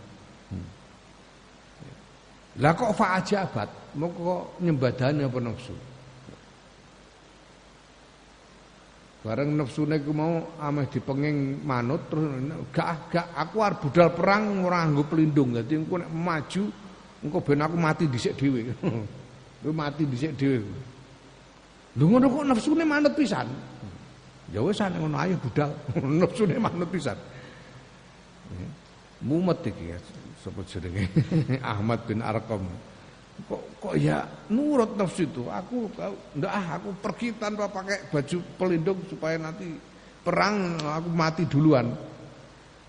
Lah 2.59 2.75
kok 2.75 2.91
fa 2.91 3.19
ajabat 3.19 3.95
mongko 3.95 4.59
nyembadane 4.59 5.23
apa 5.23 5.39
nafsu? 5.39 5.75
Bareng 9.19 9.51
nafsune 9.51 9.99
ku 9.99 10.15
mau 10.15 10.55
ameh 10.59 10.87
dipenging 10.87 11.59
manut 11.63 12.07
terus 12.07 12.39
gak 12.71 13.11
gak. 13.11 13.27
Aku 13.35 13.59
arep 13.59 13.83
budal 13.83 14.15
perang 14.15 14.63
ora 14.63 14.87
nggo 14.87 15.07
pelindung. 15.07 15.55
Dadi 15.55 15.75
engko 15.75 15.99
nek 15.99 16.11
maju 16.11 16.63
engko 17.23 17.39
ben 17.43 17.61
aku 17.63 17.75
mati 17.75 18.03
dhisik 18.07 18.35
dhewe. 18.35 18.69
Lu 19.63 19.71
mati 19.75 20.03
dhisik 20.07 20.35
dhewe. 20.39 20.63
Lho 21.97 22.03
ngono 22.05 22.25
kok 22.31 22.45
nafsune 22.47 22.83
manut 22.85 23.13
pisan. 23.17 23.47
Ya 24.49 24.63
wis 24.63 24.79
ngono 24.79 25.17
ayo 25.19 25.35
budal. 25.41 25.71
nafsune 26.21 26.55
manut 26.57 26.89
pisan. 26.89 27.17
Mumet 29.19 29.59
iki 29.67 29.91
sapa 30.39 30.63
jenenge 30.63 31.11
Ahmad 31.75 32.07
bin 32.07 32.23
Arqam 32.23 32.63
kok 33.47 33.63
kok 33.79 33.95
ya 33.95 34.23
nurut 34.51 34.95
nafsu 34.99 35.27
itu 35.27 35.47
aku 35.47 35.87
enggak 36.35 36.51
ah 36.51 36.65
aku 36.79 36.91
pergi 36.99 37.35
tanpa 37.39 37.71
pakai 37.71 38.11
baju 38.11 38.37
pelindung 38.59 38.99
supaya 39.07 39.39
nanti 39.39 39.67
perang 40.23 40.75
aku 40.79 41.09
mati 41.11 41.43
duluan 41.47 41.87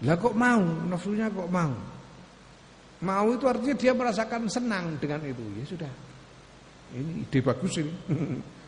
lah 0.03 0.17
kok 0.19 0.35
mau 0.35 0.63
nafsunya 0.91 1.31
kok 1.31 1.51
mau 1.51 1.71
mau 3.05 3.27
itu 3.33 3.45
artinya 3.49 3.77
dia 3.77 3.93
merasakan 3.97 4.49
senang 4.49 4.97
dengan 5.01 5.21
itu. 5.25 5.43
Ya 5.57 5.65
sudah. 5.65 5.93
Ini 6.97 7.27
ide 7.27 7.39
bagus 7.41 7.75
ini. 7.81 7.95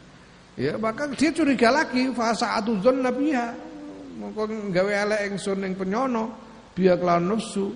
Ya 0.52 0.76
maka 0.76 1.08
dia 1.16 1.32
curiga 1.32 1.72
lagi 1.72 2.12
fasa 2.12 2.60
atuzon 2.60 3.00
nabiha 3.00 3.56
mongko 4.20 4.68
gawe 4.68 4.92
elek 4.92 5.32
ingsun 5.32 5.64
ing 5.64 5.72
penyono 5.80 6.28
biya 6.76 7.00
kelawan 7.00 7.32
nafsu. 7.32 7.72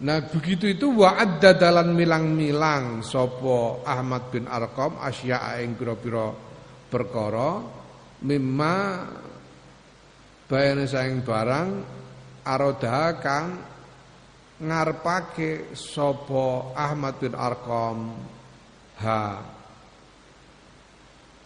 Nah 0.00 0.24
begitu 0.28 0.76
itu 0.76 0.92
wa'adda 0.92 1.56
dalan 1.56 1.92
milang-milang 1.92 3.04
sopo 3.04 3.84
Ahmad 3.84 4.32
bin 4.32 4.48
Arqam 4.48 4.96
asya'a 4.96 5.60
ing 5.60 5.76
pira-pira 5.76 6.32
perkara 6.88 7.64
mimma 8.24 8.76
bayane 10.48 10.84
saing 10.84 11.24
barang 11.24 11.68
aroda 12.44 13.16
kang 13.20 13.75
ngarepake 14.60 15.76
sopo 15.76 16.72
Ahmad 16.72 17.20
bin 17.20 17.32
Arqam. 17.36 17.98
Ha 18.96 19.20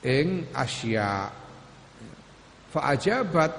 ing 0.00 0.48
asya 0.56 1.28
fa 2.72 2.80
ajabat 2.94 3.52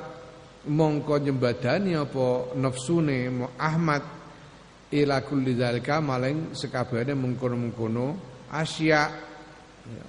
mongko 0.66 1.22
nyembadani 1.22 1.94
apa 1.94 2.56
nafsune 2.58 3.30
Ahmad 3.62 4.02
ila 4.92 5.22
kulli 5.22 5.54
dzalika 5.54 6.02
maling 6.02 6.58
sekabehane 6.58 7.14
mengkono-mengkono 7.14 8.18
asya 8.50 9.02
ya. 9.86 10.06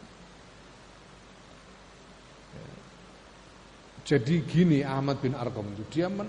Jadi 4.03 4.43
gini 4.43 4.83
Ahmad 4.83 5.23
bin 5.23 5.37
Arqam 5.39 5.69
itu 5.79 5.85
dia 5.91 6.09
men 6.11 6.27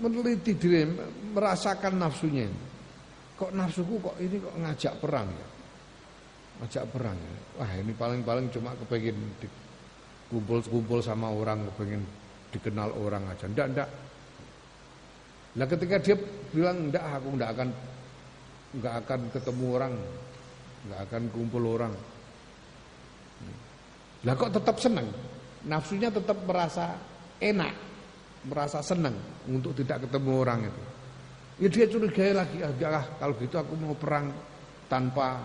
meneliti 0.00 0.56
diri 0.56 0.88
merasakan 1.36 2.00
nafsunya 2.00 2.48
Kok 3.40 3.56
nafsuku 3.56 3.96
kok 4.04 4.16
ini 4.20 4.36
kok 4.36 4.52
ngajak 4.52 4.94
perang 5.00 5.28
ya? 5.32 5.48
Ngajak 6.60 6.84
perang 6.92 7.16
ya. 7.16 7.34
Wah, 7.56 7.72
ini 7.72 7.92
paling-paling 7.96 8.52
cuma 8.52 8.76
kepengen 8.76 9.16
kumpul-kumpul 10.28 11.00
sama 11.00 11.32
orang 11.32 11.64
kepengen 11.72 12.04
dikenal 12.52 12.92
orang 13.00 13.24
aja. 13.32 13.48
Ndak, 13.48 13.66
ndak. 13.72 13.88
Nah 15.56 15.66
ketika 15.66 15.96
dia 16.04 16.20
bilang 16.52 16.92
enggak 16.92 17.00
aku 17.00 17.28
enggak 17.32 17.50
akan 17.56 17.68
enggak 18.76 18.94
akan 19.08 19.20
ketemu 19.32 19.64
orang, 19.72 19.94
enggak 20.84 21.00
akan 21.08 21.22
kumpul 21.32 21.62
orang. 21.64 21.92
Lah 24.28 24.36
kok 24.36 24.52
tetap 24.52 24.76
senang? 24.76 25.08
Nafsunya 25.64 26.12
tetap 26.12 26.36
merasa 26.44 26.92
enak, 27.40 27.72
merasa 28.46 28.80
senang 28.80 29.16
untuk 29.48 29.76
tidak 29.76 30.08
ketemu 30.08 30.30
orang 30.40 30.60
itu. 30.68 30.82
Ya 31.60 31.68
dia 31.68 31.86
curigai 31.92 32.32
lagi, 32.32 32.64
ah 32.64 33.04
kalau 33.20 33.36
gitu 33.36 33.60
aku 33.60 33.76
mau 33.76 33.92
perang 33.92 34.32
tanpa 34.88 35.44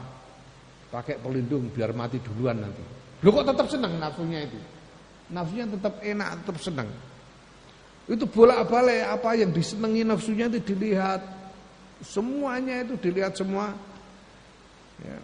pakai 0.87 1.19
pelindung 1.19 1.67
biar 1.75 1.91
mati 1.91 2.23
duluan 2.23 2.63
nanti. 2.63 2.79
Lo 3.19 3.35
kok 3.35 3.51
tetap 3.51 3.67
senang 3.67 3.99
nafsunya 3.99 4.47
itu? 4.47 4.55
Nafsunya 5.35 5.67
tetap 5.67 5.99
enak, 5.99 6.29
tetap 6.39 6.57
senang. 6.63 6.87
Itu 8.05 8.29
bolak-balik 8.29 9.01
apa 9.11 9.33
yang 9.35 9.51
disenangi 9.51 10.07
nafsunya 10.07 10.47
itu 10.47 10.61
dilihat. 10.71 11.19
Semuanya 11.99 12.85
itu 12.85 12.95
dilihat 13.01 13.35
semua. 13.35 13.73
Ya. 15.03 15.17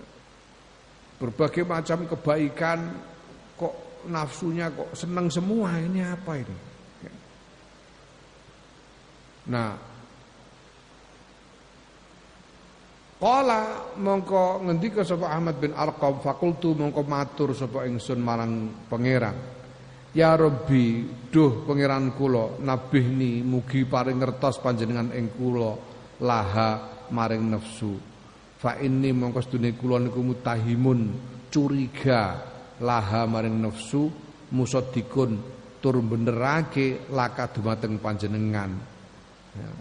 Berbagai 1.22 1.64
macam 1.64 2.10
kebaikan 2.10 2.92
kok 3.56 3.76
nafsunya 4.10 4.74
kok 4.74 4.92
senang 4.98 5.30
semua 5.30 5.78
ini 5.78 6.02
apa 6.02 6.42
ini? 6.42 6.71
Nah, 9.50 9.90
Kala 13.22 13.94
mongko 14.02 14.66
ngendika 14.66 15.06
sapa 15.06 15.30
Ahmad 15.30 15.62
bin 15.62 15.78
Arqam 15.78 16.26
fakultu 16.26 16.74
mongko 16.74 17.06
matur 17.06 17.54
sapa 17.54 17.86
ingsun 17.86 18.18
marang 18.18 18.74
pangeran 18.90 19.62
Ya 20.12 20.36
Rabbi, 20.36 21.08
duh 21.32 21.64
pangeran 21.64 22.12
kula, 22.20 22.60
nabihni 22.60 23.40
mugi 23.48 23.88
paring 23.88 24.20
ngertos 24.20 24.60
panjenengan 24.60 25.08
ing 25.16 25.32
kula 25.40 25.72
laha 26.20 26.72
maring 27.16 27.48
nafsu. 27.48 27.96
Fa 28.60 28.76
inni 28.84 29.16
mongko 29.16 29.40
sedune 29.40 29.72
kula 29.72 30.04
niku 30.04 30.20
mutahimun 30.20 31.16
curiga 31.48 32.44
laha 32.84 33.24
maring 33.24 33.56
nafsu 33.64 34.12
musaddiqun 34.52 35.32
tur 35.80 35.96
benerake 36.04 37.08
laka 37.08 37.48
dumateng 37.48 37.96
panjenengan. 38.04 38.91
Ya. 39.52 39.72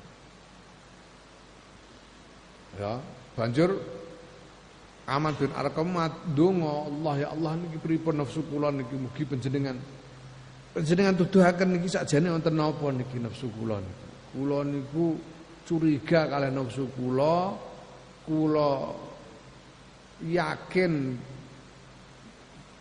ya, 2.80 2.92
banjur 3.38 3.70
Aman 5.10 5.34
bin 5.34 5.50
Arqam 5.54 5.90
donga 6.34 6.86
Allah 6.86 7.14
ya 7.18 7.28
Allah 7.34 7.58
niki 7.58 7.78
pripun 7.82 8.18
nafsu 8.22 8.46
kula 8.46 8.70
niki 8.70 8.94
mugi 8.94 9.26
panjenengan 9.26 9.78
Jenengan 10.70 11.18
tuduhaken 11.18 11.74
niki 11.74 11.90
sakjane 11.90 12.30
wonten 12.30 12.54
napa 12.54 12.94
niki 12.94 13.18
nafsu 13.18 13.50
kula 13.50 13.82
niku. 13.82 14.06
Kula 14.30 14.58
niku 14.62 15.06
curiga 15.66 16.30
kalian 16.30 16.62
nafsu 16.62 16.86
kula. 16.94 17.58
Kula 18.22 18.94
yakin 20.30 21.18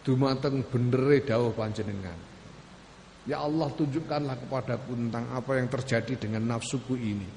dumateng 0.05 0.61
benere 0.69 1.25
dawuh 1.25 1.49
panjenengan. 1.57 2.28
Ya 3.29 3.45
Allah 3.45 3.69
tunjukkanlah 3.69 4.41
kepadaku 4.41 4.97
tentang 4.97 5.29
apa 5.29 5.61
yang 5.61 5.69
terjadi 5.69 6.17
dengan 6.17 6.57
nafsuku 6.57 6.97
ini. 6.97 7.29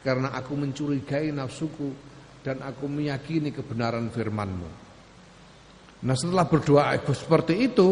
Karena 0.00 0.30
aku 0.30 0.54
mencurigai 0.54 1.34
nafsuku 1.34 1.90
dan 2.46 2.62
aku 2.62 2.86
meyakini 2.86 3.50
kebenaran 3.50 4.08
firmanmu. 4.14 4.70
Nah 6.06 6.14
setelah 6.16 6.46
berdoa 6.46 6.94
seperti 7.12 7.66
itu 7.66 7.88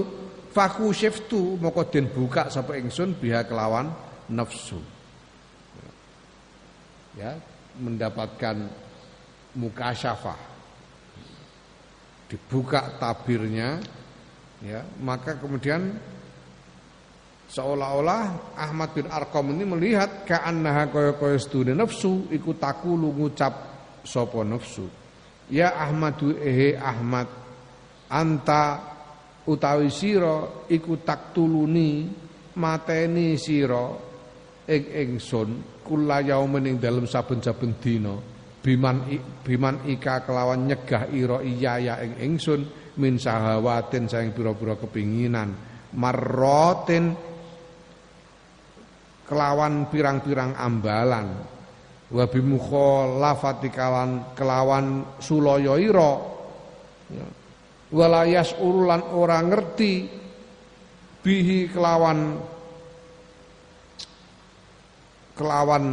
Faku 0.49 0.89
syiftu 0.97 1.61
moko 1.61 1.85
den 1.87 2.09
buka 2.09 2.49
sapa 2.49 2.81
ingsun 2.81 3.13
biha 3.21 3.45
kelawan 3.45 3.93
nafsu. 4.33 4.81
Ya, 7.21 7.37
mendapatkan 7.77 8.65
muka 9.61 9.93
syafah. 9.93 10.41
Dibuka 12.33 12.97
tabirnya 12.97 13.77
Ya, 14.59 14.83
maka 14.99 15.39
kemudian 15.39 15.95
seolah-olah 17.49 18.55
Ahmad 18.55 18.93
bin 18.93 19.09
Arkom 19.09 19.57
ini 19.57 19.65
melihat 19.65 20.29
ka'annaha 20.29 20.93
kaya 20.93 21.13
kaya 21.17 21.41
sedune 21.41 21.73
nafsu 21.73 22.29
iku 22.29 22.55
takulu 22.55 23.09
ngucap 23.17 23.53
sapa 24.05 24.45
nafsu. 24.45 24.87
Ya 25.49 25.73
Ahmadu 25.73 26.37
ehe 26.37 26.77
Ahmad 26.77 27.25
anta 28.13 28.85
utawi 29.49 29.89
sira 29.89 30.69
iku 30.69 31.01
taktuluni 31.01 32.05
mateni 32.61 33.41
sira 33.41 33.97
ing 34.69 34.83
ingsun 34.93 35.81
kula 35.81 36.21
yaumin 36.21 36.69
ing 36.69 36.77
dalem 36.77 37.09
saben-saben 37.09 37.81
dina 37.81 38.13
biman 38.61 39.09
biman 39.41 39.89
ika 39.89 40.29
kelawan 40.29 40.69
nyegah 40.69 41.09
ira 41.09 41.41
iya 41.41 41.81
ya 41.81 41.95
ing 42.05 42.21
ingsun 42.21 42.61
min 43.01 43.17
sahawatin 43.17 44.05
saing 44.05 44.37
pira-pira 44.37 44.77
kepinginan 44.77 45.57
marrotin 45.97 47.17
kelawan 49.29 49.93
pirang-pirang 49.93 50.57
ambalan. 50.57 51.29
Wa 52.09 52.25
bimukhalafati 52.25 53.69
kawan 53.69 54.33
kelawan 54.33 55.05
sulaya 55.21 55.77
ira 55.77 56.17
ya. 57.13 57.29
walayas 57.93 58.57
urulan 58.57 59.05
ora 59.13 59.45
ngerti 59.45 60.09
bihi 61.21 61.69
kelawan 61.69 62.41
kelawan 65.37 65.85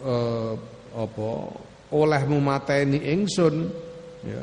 eh, 0.00 0.54
apa 0.96 1.28
olehmu 1.92 2.40
mateni 2.40 3.04
ingsun 3.12 3.68
ya. 4.24 4.42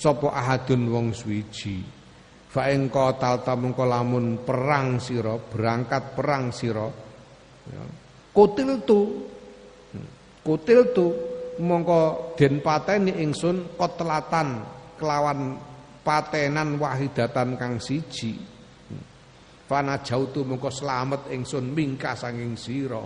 Sapa 0.00 0.32
ahadun 0.32 0.88
wong 0.88 1.06
suwiji 1.12 1.99
fa 2.50 2.66
ing 2.66 2.90
qatal 2.90 3.46
mengko 3.54 3.86
lamun 3.86 4.42
perang 4.42 4.98
sira 4.98 5.38
berangkat 5.38 6.18
perang 6.18 6.50
sira. 6.50 6.86
Ya. 7.70 7.82
Kutil 8.34 8.82
tu. 8.82 9.00
Kutil 10.42 10.90
tu 10.90 11.06
mongko 11.62 12.34
den 12.34 12.58
pateni 12.58 13.22
ingsun 13.22 13.78
kotlatan 13.78 14.66
kelawan 14.98 15.54
patenan 16.02 16.74
wahidatan 16.74 17.54
kang 17.54 17.78
siji. 17.78 18.34
Fana 19.70 20.02
jautu 20.02 20.42
mongko 20.42 20.74
slamet 20.74 21.30
ingsun 21.30 21.70
mingka 21.70 22.18
sanging 22.18 22.58
sira. 22.58 22.98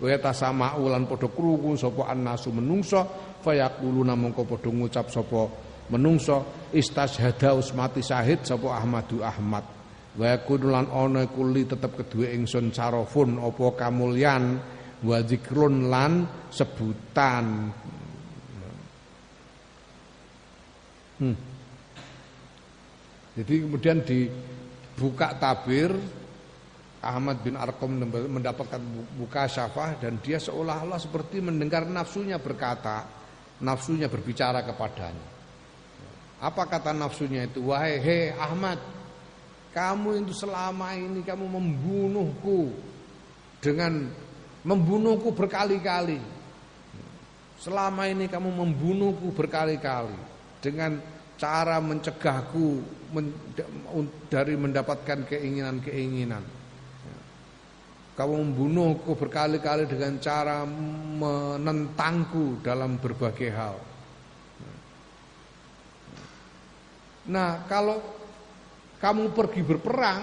Wa 0.00 0.16
tasamau 0.22 0.86
lan 0.86 1.04
padha 1.04 1.28
krungu 1.28 1.74
sapa 1.74 2.08
annasu 2.08 2.54
menungso 2.54 3.04
fayaquluna 3.42 4.14
mongko 4.14 4.46
padha 4.46 4.70
ngucap 4.70 5.10
sapa 5.10 5.69
menungso 5.90 6.70
istashhada 6.70 7.58
usmati 7.58 8.00
syahid 8.00 8.46
sapa 8.46 8.78
Ahmadu 8.78 9.20
Ahmad 9.26 9.66
wa 10.14 10.26
yakunu 10.26 10.70
lan 10.70 10.86
ana 10.90 11.26
kuli 11.30 11.66
tetep 11.66 11.94
kedue 11.98 12.30
ingsun 12.34 12.74
sarafun 12.74 13.38
apa 13.38 13.66
kamulyan 13.78 14.58
wa 15.02 15.18
zikrun 15.22 15.90
lan 15.90 16.26
sebutan 16.50 17.46
hmm. 21.18 21.36
jadi 23.38 23.54
kemudian 23.66 23.98
dibuka 24.02 25.34
tabir 25.38 25.94
Ahmad 27.00 27.40
bin 27.40 27.56
Arkom 27.56 27.96
mendapatkan 28.12 28.80
buka 29.16 29.48
syafah 29.48 29.96
dan 29.96 30.20
dia 30.20 30.36
seolah-olah 30.36 31.00
seperti 31.00 31.40
mendengar 31.40 31.88
nafsunya 31.88 32.36
berkata, 32.36 33.08
nafsunya 33.64 34.04
berbicara 34.04 34.60
kepadanya. 34.68 35.39
Apa 36.40 36.64
kata 36.64 36.96
nafsunya 36.96 37.44
itu? 37.44 37.68
Wahai 37.68 38.00
he 38.00 38.18
Ahmad, 38.32 38.80
kamu 39.76 40.24
itu 40.24 40.32
selama 40.32 40.96
ini 40.96 41.20
kamu 41.20 41.44
membunuhku 41.44 42.72
dengan 43.60 44.08
membunuhku 44.64 45.36
berkali-kali. 45.36 46.16
Selama 47.60 48.08
ini 48.08 48.24
kamu 48.24 48.48
membunuhku 48.56 49.36
berkali-kali 49.36 50.16
dengan 50.64 50.96
cara 51.36 51.76
mencegahku 51.76 52.80
dari 54.32 54.56
mendapatkan 54.56 55.28
keinginan-keinginan. 55.28 56.40
Kamu 58.16 58.32
membunuhku 58.32 59.12
berkali-kali 59.12 59.84
dengan 59.84 60.16
cara 60.24 60.64
menentangku 61.20 62.64
dalam 62.64 62.96
berbagai 62.96 63.52
hal. 63.52 63.89
Nah 67.30 67.64
kalau 67.70 68.02
kamu 68.98 69.32
pergi 69.32 69.62
berperang 69.62 70.22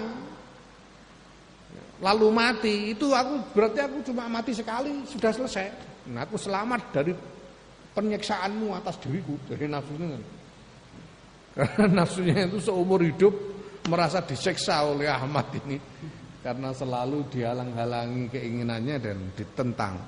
lalu 1.98 2.28
mati 2.30 2.94
itu 2.94 3.10
aku 3.10 3.50
berarti 3.50 3.80
aku 3.82 3.96
cuma 4.06 4.30
mati 4.30 4.52
sekali 4.54 5.02
sudah 5.08 5.32
selesai. 5.34 5.66
Nah 6.12 6.28
aku 6.28 6.38
selamat 6.38 6.80
dari 6.94 7.12
penyiksaanmu 7.96 8.76
atas 8.76 9.00
diriku 9.02 9.34
dari 9.48 9.66
nafsunya. 9.66 10.20
Karena 11.58 11.86
nafsunya 12.04 12.46
itu 12.46 12.62
seumur 12.62 13.02
hidup 13.02 13.34
merasa 13.90 14.22
diseksa 14.22 14.84
oleh 14.86 15.10
Ahmad 15.10 15.48
ini 15.64 15.80
karena 16.38 16.70
selalu 16.70 17.26
dihalang-halangi 17.34 18.30
keinginannya 18.30 18.96
dan 19.02 19.18
ditentang. 19.34 19.98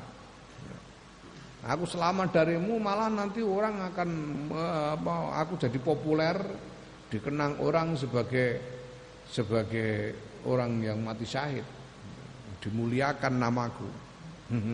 Aku 1.60 1.84
selamat 1.84 2.32
darimu 2.32 2.80
malah 2.80 3.12
nanti 3.12 3.44
orang 3.44 3.92
akan 3.92 4.10
aku 5.36 5.60
jadi 5.60 5.76
populer 5.76 6.38
dikenang 7.10 7.58
orang 7.60 7.98
sebagai 7.98 8.62
sebagai 9.26 10.14
orang 10.46 10.80
yang 10.80 11.02
mati 11.02 11.26
syahid. 11.26 11.66
Dimuliakan 12.62 13.34
namaku. 13.36 13.88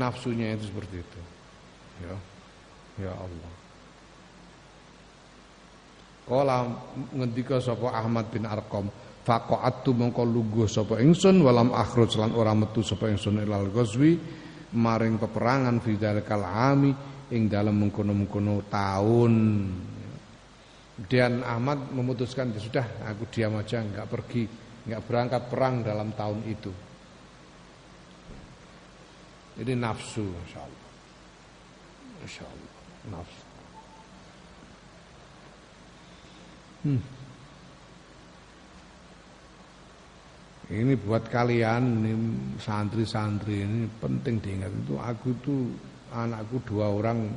Nafsunya 0.00 0.54
itu 0.54 0.70
seperti 0.70 1.02
itu. 1.02 1.20
Ya. 2.06 2.14
Ya 3.00 3.12
Allah. 3.16 3.52
Kala 6.30 6.62
ngendika 7.10 7.58
sapa 7.58 7.90
Ahmad 7.90 8.30
bin 8.30 8.46
Arqam 8.46 8.86
faqa'attu 9.26 9.90
mongko 9.90 10.22
lungguh 10.22 10.70
sapa 10.70 11.02
ingsun 11.02 11.42
walam 11.42 11.74
akhruj 11.74 12.14
lan 12.16 12.32
ora 12.38 12.54
metu 12.54 12.86
sapa 12.86 13.10
ingsun 13.10 13.42
ilal 13.42 13.66
ghazwi 13.74 14.14
maring 14.78 15.18
peperangan 15.18 15.82
fi 15.82 15.98
dalikal 15.98 16.46
ami 16.46 16.94
ing 17.30 17.50
dalam 17.50 17.78
mengkono-mengkono 17.78 18.66
tahun. 18.68 19.34
Dan 21.00 21.40
Ahmad 21.40 21.88
memutuskan 21.96 22.52
ya 22.52 22.60
sudah 22.60 22.86
aku 23.08 23.24
diam 23.32 23.56
aja 23.56 23.80
nggak 23.80 24.04
pergi 24.04 24.44
nggak 24.84 25.02
berangkat 25.04 25.42
perang 25.48 25.80
dalam 25.80 26.12
tahun 26.12 26.40
itu. 26.48 26.72
Ini 29.60 29.76
nafsu, 29.76 30.24
insya 30.24 30.60
Allah. 30.64 30.88
Insya 32.24 32.44
Allah, 32.48 32.72
nafsu. 33.12 33.44
Hmm. 36.80 37.02
Ini 40.70 40.94
buat 41.02 41.26
kalian, 41.28 41.82
ini 41.98 42.12
santri-santri 42.62 43.66
ini 43.66 43.90
penting 44.00 44.38
diingat 44.38 44.70
itu. 44.70 44.94
Aku 44.96 45.34
itu 45.34 45.56
anakku 46.10 46.58
dua 46.66 46.90
orang 46.90 47.30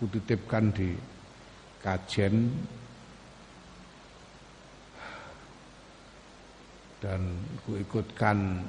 kutitipkan 0.00 0.72
di 0.72 0.96
kajen 1.80 2.52
dan 7.00 7.20
ku 7.64 7.80
ikutkan 7.80 8.60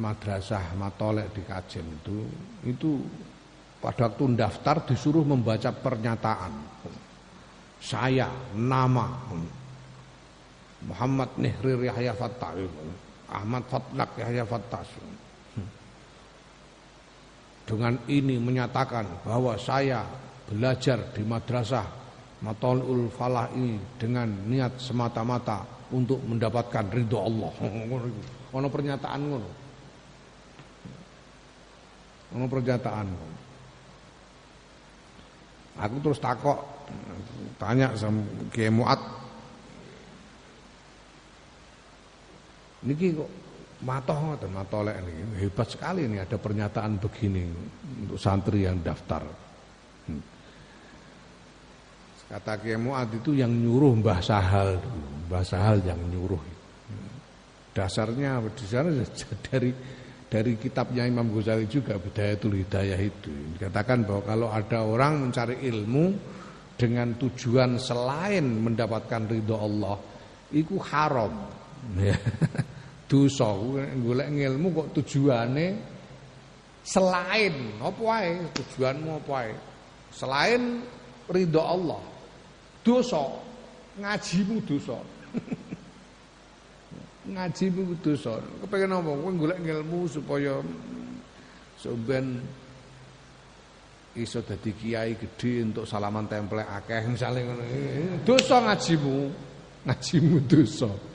madrasah 0.00 0.76
matolek 0.80 1.28
di 1.36 1.42
kajen 1.44 1.84
itu. 1.84 2.18
Itu 2.64 3.04
pada 3.80 4.08
waktu 4.08 4.36
daftar 4.36 4.84
disuruh 4.88 5.24
membaca 5.24 5.68
pernyataan. 5.72 6.52
Saya 7.80 8.28
nama. 8.56 9.08
Muhammad 10.80 11.36
Nihrir 11.36 11.92
Yahya 11.92 12.16
Fattah. 12.16 12.56
Ahmad 13.28 13.68
Fatlak 13.68 14.16
Yahya 14.16 14.48
Fattah 14.48 14.84
dengan 17.70 17.94
ini 18.10 18.34
menyatakan 18.42 19.22
bahwa 19.22 19.54
saya 19.54 20.02
belajar 20.50 21.14
di 21.14 21.22
madrasah 21.22 21.86
Matolul 22.42 23.06
Falah 23.14 23.46
ini 23.54 23.78
dengan 23.94 24.26
niat 24.26 24.82
semata-mata 24.82 25.62
untuk 25.94 26.18
mendapatkan 26.26 26.90
ridho 26.90 27.18
Allah. 27.22 27.52
Ono 28.58 28.66
pernyataan 28.66 29.20
ngono. 29.22 29.50
Ono 32.34 32.46
pernyataan. 32.50 33.06
Aku 35.78 35.96
terus 36.02 36.18
takok 36.18 36.58
tanya 37.62 37.94
sama 37.94 38.26
Kiai 38.50 38.72
Muat. 38.72 38.98
Niki 42.82 43.14
kok 43.14 43.30
Matoh 43.80 44.12
ngoten 44.12 44.52
matolek 44.52 45.00
ini 45.00 45.40
hebat 45.40 45.64
sekali 45.72 46.04
ini 46.04 46.20
ada 46.20 46.36
pernyataan 46.36 47.00
begini 47.00 47.48
untuk 48.04 48.20
santri 48.20 48.68
yang 48.68 48.84
daftar. 48.84 49.24
Hmm. 50.04 50.20
Kata 52.28 52.60
Kiai 52.60 52.76
itu 53.16 53.30
yang 53.32 53.48
nyuruh 53.48 53.96
Mbah 54.04 54.20
Sahal, 54.20 54.76
Mbah 55.26 55.44
Sahal 55.48 55.80
yang 55.80 55.96
nyuruh. 56.12 56.38
Dasarnya 57.72 58.36
dasarnya 58.52 59.08
dari 59.48 59.70
dari 60.30 60.54
kitabnya 60.54 61.08
Imam 61.08 61.26
Ghazali 61.34 61.66
juga 61.66 61.98
Bidayatul 61.98 62.62
Hidayah 62.62 63.00
itu 63.02 63.32
dikatakan 63.58 64.06
bahwa 64.06 64.22
kalau 64.22 64.48
ada 64.52 64.86
orang 64.86 65.26
mencari 65.26 65.58
ilmu 65.66 66.14
dengan 66.78 67.18
tujuan 67.18 67.80
selain 67.82 68.46
mendapatkan 68.46 69.26
ridho 69.26 69.56
Allah 69.58 69.98
itu 70.54 70.78
haram 70.78 71.34
ya. 71.98 72.14
Dosa. 73.10 73.50
Golek 73.98 74.30
ilmu 74.30 74.70
kok 74.70 74.88
tujuannya 75.02 75.66
selain. 76.86 77.54
Apa 77.82 78.00
wae? 78.00 78.38
Tujuanmu 78.54 79.10
apa 79.18 79.30
wae? 79.34 79.52
Selain 80.14 80.86
ridho 81.26 81.58
Allah. 81.58 81.98
Dosa. 82.86 83.26
Ngajimu 83.98 84.62
dosa. 84.62 84.98
Ngajimu 87.34 87.98
dosa. 87.98 88.38
Kepengen 88.62 88.94
apa? 88.94 89.10
Kowe 89.10 89.32
golek 89.34 89.58
supaya 90.06 90.54
sampean 91.74 92.38
iso 94.14 94.42
dadi 94.42 94.74
kiai 94.74 95.14
gede 95.14 95.62
untuk 95.66 95.86
salaman 95.86 96.26
templek 96.30 96.66
akeh 96.66 97.02
misalnya 97.10 97.50
ngono. 97.50 97.64
Dosa 98.22 98.62
ngajimu. 98.62 99.18
Ngajimu 99.80 100.36
dosa 100.44 101.09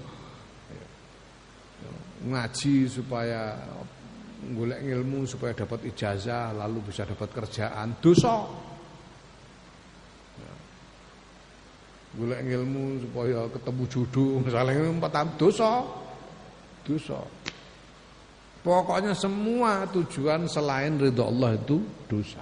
ngaji 2.26 2.89
supaya 2.89 3.53
golek 4.53 4.82
ilmu 4.82 5.26
supaya 5.26 5.53
dapat 5.53 5.89
ijazah 5.89 6.53
lalu 6.53 6.89
bisa 6.89 7.05
dapat 7.05 7.30
kerjaan. 7.34 7.97
Dosa. 8.01 8.45
Golek 12.15 12.41
ilmu 12.47 13.05
supaya 13.05 13.45
ketemu 13.51 13.84
jodoh 13.91 14.34
misalnya 14.41 14.89
empat 14.89 15.11
tahun. 15.13 15.30
Dosa. 15.38 15.71
Dosa. 16.86 17.19
Pokoknya 18.65 19.13
semua 19.13 19.86
tujuan 19.93 20.49
selain 20.49 20.97
ridho 20.97 21.21
Allah 21.21 21.53
itu 21.53 21.78
dosa. 22.09 22.41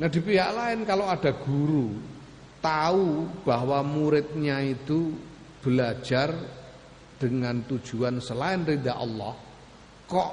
Nah 0.00 0.08
di 0.08 0.20
pihak 0.24 0.56
lain 0.56 0.88
kalau 0.88 1.04
ada 1.04 1.36
guru 1.36 1.92
tahu 2.64 3.28
bahwa 3.44 3.84
muridnya 3.84 4.64
itu 4.64 5.12
belajar 5.60 6.32
dengan 7.16 7.64
tujuan 7.64 8.20
selain 8.20 8.64
ridha 8.64 8.96
Allah 8.96 9.34
kok 10.06 10.30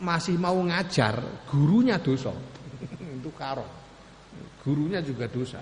masih 0.00 0.38
mau 0.40 0.56
ngajar 0.64 1.44
gurunya 1.50 2.00
dosa 2.00 2.32
itu 3.18 3.30
karo 3.36 3.66
gurunya 4.62 5.02
juga 5.02 5.26
dosa 5.26 5.60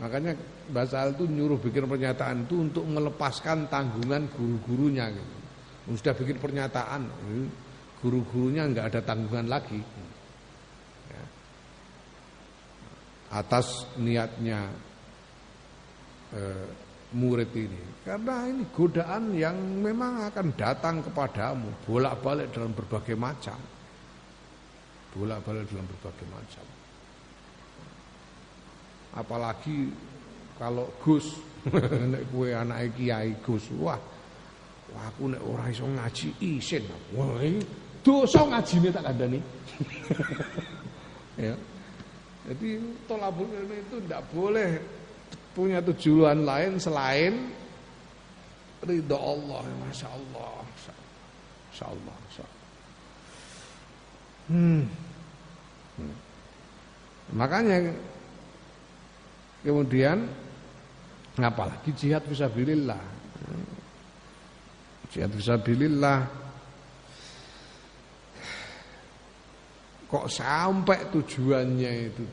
Makanya 0.00 0.32
Basal 0.72 1.12
itu 1.12 1.28
nyuruh 1.28 1.60
bikin 1.60 1.84
pernyataan 1.84 2.48
itu 2.48 2.64
untuk 2.64 2.84
melepaskan 2.88 3.68
tanggungan 3.68 4.24
guru-gurunya 4.32 5.12
gitu. 5.12 5.36
Sudah 5.98 6.16
bikin 6.16 6.40
pernyataan, 6.40 7.10
guru-gurunya 8.00 8.70
nggak 8.72 8.86
ada 8.94 9.00
tanggungan 9.04 9.50
lagi. 9.50 9.82
Ya. 11.12 11.24
Atas 13.36 13.84
niatnya 14.00 14.72
eh, 16.32 16.66
murid 17.12 17.52
ini. 17.52 17.82
Karena 18.02 18.50
ini 18.50 18.66
godaan 18.74 19.30
yang 19.30 19.54
memang 19.78 20.26
akan 20.26 20.58
datang 20.58 21.06
kepadamu 21.06 21.70
bolak-balik 21.86 22.50
dalam 22.50 22.74
berbagai 22.74 23.14
macam. 23.14 23.54
Bolak-balik 25.14 25.70
dalam 25.70 25.86
berbagai 25.86 26.26
macam. 26.26 26.66
Apalagi 29.14 29.86
kalau 30.58 30.90
Gus 30.98 31.38
nek 32.10 32.26
kowe 32.34 32.50
anake 32.50 32.90
kiai 32.98 33.38
Gus 33.38 33.70
wah 33.78 34.00
wah 34.90 35.04
aku 35.06 35.30
nek 35.30 35.42
ora 35.46 35.70
iso 35.70 35.86
ngaji 35.86 36.28
isin. 36.42 36.82
Wah 37.14 37.38
dosa 38.02 38.42
ngajine 38.50 38.88
tak 38.90 39.06
kandhani. 39.06 39.40
Ya. 41.32 41.56
Jadi 42.44 42.76
tolabul 43.08 43.48
ilmi 43.48 43.80
itu 43.80 43.96
tidak 44.04 44.20
boleh 44.36 44.76
punya 45.56 45.80
tujuan 45.80 46.44
lain 46.44 46.76
selain 46.76 47.48
ridho 48.82 49.16
Allah 49.16 49.62
masya 49.82 50.08
Allah 50.10 50.62
masya 50.62 51.84
Allah, 51.86 52.14
masya 52.28 52.42
Allah. 52.44 52.62
Hmm. 54.52 54.82
hmm. 55.98 56.16
makanya 57.32 57.76
Kemudian 59.62 60.26
apalagi 61.38 61.94
jihad 61.94 62.26
fisabilillah. 62.26 62.98
Jihad 65.14 65.30
fisabilillah 65.30 66.18
kok 70.10 70.26
sampai 70.28 71.08
tujuannya 71.08 71.92
itu 72.10 72.24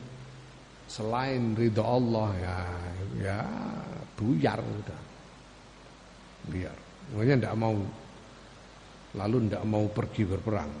selain 0.90 1.56
ridho 1.56 1.80
Allah 1.80 2.28
ya 2.36 2.58
ya 3.16 3.40
buyar 4.18 4.60
udah 4.60 5.00
biar 6.50 6.76
makanya 7.14 7.46
tidak 7.46 7.56
mau 7.56 7.78
lalu 9.16 9.36
tidak 9.48 9.64
mau 9.66 9.84
pergi 9.90 10.22
berperang. 10.22 10.72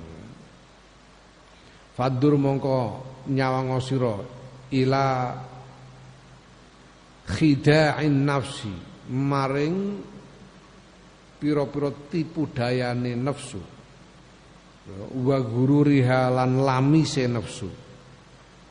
Fadur 1.90 2.38
mongko 2.38 2.78
nyawang 3.28 3.74
osiro 3.74 4.14
ila 4.70 5.34
khida'in 7.26 8.16
nafsi 8.22 8.74
maring 9.10 9.76
pira-pira 11.42 11.90
tipu 12.08 12.46
dayane 12.54 13.18
nafsu. 13.18 13.62
Wa 15.10 15.38
gururiha 15.42 16.30
lan 16.30 16.62
lamise 16.62 17.26
nafsu. 17.26 17.70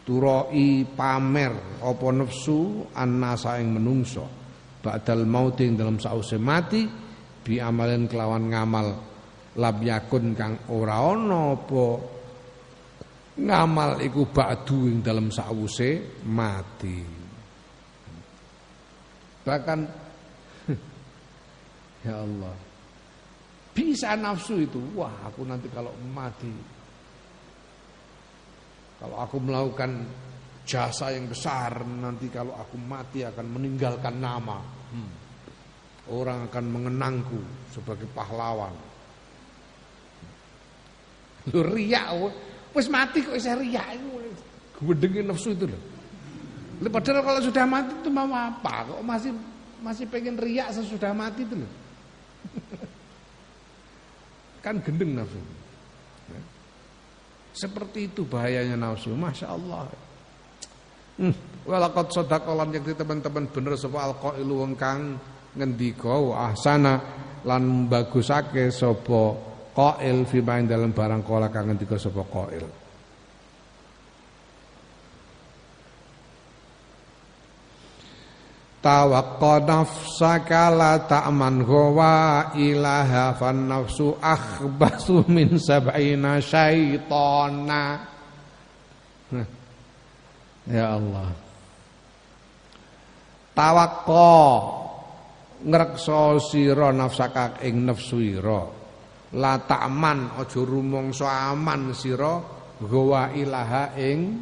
Turoi 0.08 0.88
pamer 0.90 1.84
apa 1.86 2.08
nafsu 2.10 2.90
annasa 2.98 3.62
ing 3.62 3.78
menungso 3.78 4.39
ba'dal 4.80 5.28
mauti 5.28 5.68
ing 5.68 5.76
dalam 5.76 6.00
sause 6.00 6.40
mati 6.40 6.88
bi 7.44 7.60
amalen 7.60 8.08
kelawan 8.08 8.48
ngamal 8.48 8.88
lab 9.60 9.78
yakun 9.84 10.38
kang 10.38 10.56
ora 10.72 11.04
ana 11.04 11.58
apa 11.58 11.86
ngamal 13.40 14.00
iku 14.04 14.24
ba'du 14.30 14.88
ing 14.88 15.04
dalam 15.04 15.32
sause 15.32 16.22
mati 16.28 17.20
Bahkan 19.50 19.80
ya 22.06 22.16
Allah. 22.22 22.54
Bisa 23.74 24.14
nafsu 24.14 24.62
itu. 24.62 24.78
Wah, 24.94 25.14
aku 25.26 25.42
nanti 25.48 25.66
kalau 25.74 25.90
mati 26.14 26.52
kalau 29.00 29.16
aku 29.16 29.40
melakukan 29.40 30.04
jasa 30.70 31.10
yang 31.10 31.26
besar 31.26 31.82
nanti 31.82 32.30
kalau 32.30 32.54
aku 32.54 32.78
mati 32.78 33.26
akan 33.26 33.46
meninggalkan 33.50 34.22
nama. 34.22 34.62
Hmm. 34.94 35.12
Orang 36.14 36.46
akan 36.50 36.66
mengenangku 36.70 37.42
sebagai 37.74 38.06
pahlawan. 38.14 38.74
Lu 41.50 41.66
riak, 41.66 42.14
wis 42.78 42.86
mati 42.86 43.26
kok 43.26 43.34
saya 43.42 43.58
riak 43.58 43.98
itu. 43.98 44.30
Gedengin 44.86 45.34
nafsu 45.34 45.58
itu 45.58 45.66
loh. 45.66 45.82
Padahal 46.90 47.26
kalau 47.26 47.42
sudah 47.42 47.66
mati 47.66 47.94
itu 47.94 48.10
mau 48.14 48.30
apa? 48.30 48.94
Kok 48.94 49.02
masih 49.02 49.34
masih 49.82 50.06
pengen 50.06 50.38
riak 50.38 50.70
sesudah 50.74 51.14
mati 51.14 51.46
itu 51.46 51.58
loh. 51.58 51.72
kan 54.66 54.78
gendeng 54.82 55.18
nafsu. 55.18 55.42
Ya. 56.30 56.42
Seperti 57.54 58.10
itu 58.10 58.26
bahayanya 58.26 58.78
nafsu, 58.78 59.14
masya 59.14 59.54
Allah. 59.54 60.09
Hmm, 61.20 61.36
walakot 61.68 62.16
sodakolan 62.16 62.72
yang 62.72 62.88
teman-teman 62.96 63.52
bener 63.52 63.76
sapa 63.76 64.08
alqailu 64.08 64.64
wong 64.64 64.80
kang 64.80 65.20
ngendika 65.52 66.16
ahsana 66.16 66.96
lan 67.44 67.92
bagusake 67.92 68.72
sapa 68.72 69.36
qail 69.76 70.24
fi 70.24 70.40
dalam 70.40 70.96
barang 70.96 71.20
kala 71.28 71.52
kang 71.52 71.68
ngendika 71.68 72.00
sapa 72.00 72.24
qail. 72.24 72.64
Tawakka 78.80 79.60
nafsaka 79.68 80.72
la 80.72 81.04
ta'man 81.04 81.68
huwa 81.68 82.56
ilaha 82.56 83.36
fan 83.36 83.68
nafsu 83.68 84.16
akhbasu 84.24 85.28
min 85.28 85.60
sab'ina 85.60 86.40
syaitana 86.40 88.08
Ya 90.68 91.00
Allah. 91.00 91.30
Tawakka 93.56 94.32
ngrekso 95.64 96.40
sira 96.40 96.92
nafsaka 96.92 97.64
ing 97.64 97.88
nafsu 97.88 98.20
ira. 98.20 98.64
La 99.40 99.62
ta'man 99.62 100.40
aja 100.40 100.62
rumangsa 100.64 101.52
aman 101.54 101.96
sira. 101.96 102.58
Gawa 102.80 103.36
ilaha 103.36 103.92
ing 104.00 104.40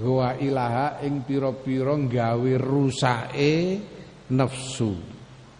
wa 0.00 0.32
ilaha 0.40 1.04
ing 1.04 1.28
pira-pira 1.28 1.92
gawe 1.92 2.52
rusake 2.56 3.52
nafsu. 4.32 4.96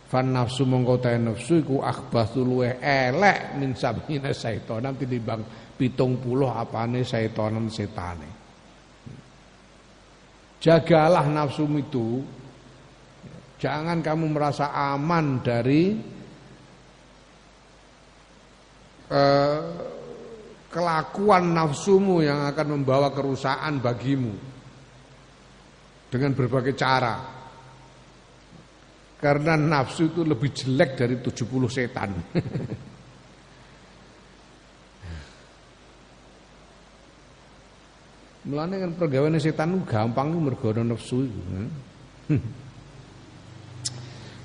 Fan 0.09 0.33
nafsu 0.33 0.65
mongko 0.65 0.97
ta 1.05 1.13
nafsu 1.21 1.61
iku 1.61 1.85
akhbathu 1.85 2.41
luweh 2.41 2.81
elek 2.81 3.61
min 3.61 3.77
sabina 3.77 4.33
syaitan 4.33 4.81
nanti 4.81 5.05
dibang 5.05 5.45
70 5.77 6.25
apane 6.49 7.05
syaitanan 7.05 7.69
setane 7.69 8.38
jagalah 10.59 11.27
nafsu 11.27 11.67
itu 11.79 12.23
jangan 13.59 14.03
kamu 14.03 14.27
merasa 14.31 14.71
aman 14.75 15.43
dari 15.43 15.99
eh, 19.11 19.61
kelakuan 20.69 21.57
nafsumu 21.57 22.21
yang 22.21 22.45
akan 22.45 22.67
membawa 22.79 23.11
kerusakan 23.11 23.81
bagimu 23.81 24.35
dengan 26.09 26.33
berbagai 26.37 26.77
cara. 26.77 27.37
Karena 29.19 29.59
nafsu 29.59 30.15
itu 30.15 30.23
lebih 30.23 30.55
jelek 30.55 30.91
dari 30.95 31.19
70 31.19 31.67
setan. 31.67 32.11
Mulane 38.49 38.81
kan 38.81 38.97
pergaweane 38.97 39.37
setan 39.37 39.85
gampang 39.85 40.33
mergo 40.41 40.73
nafsu 40.73 41.29
iku. 41.29 41.41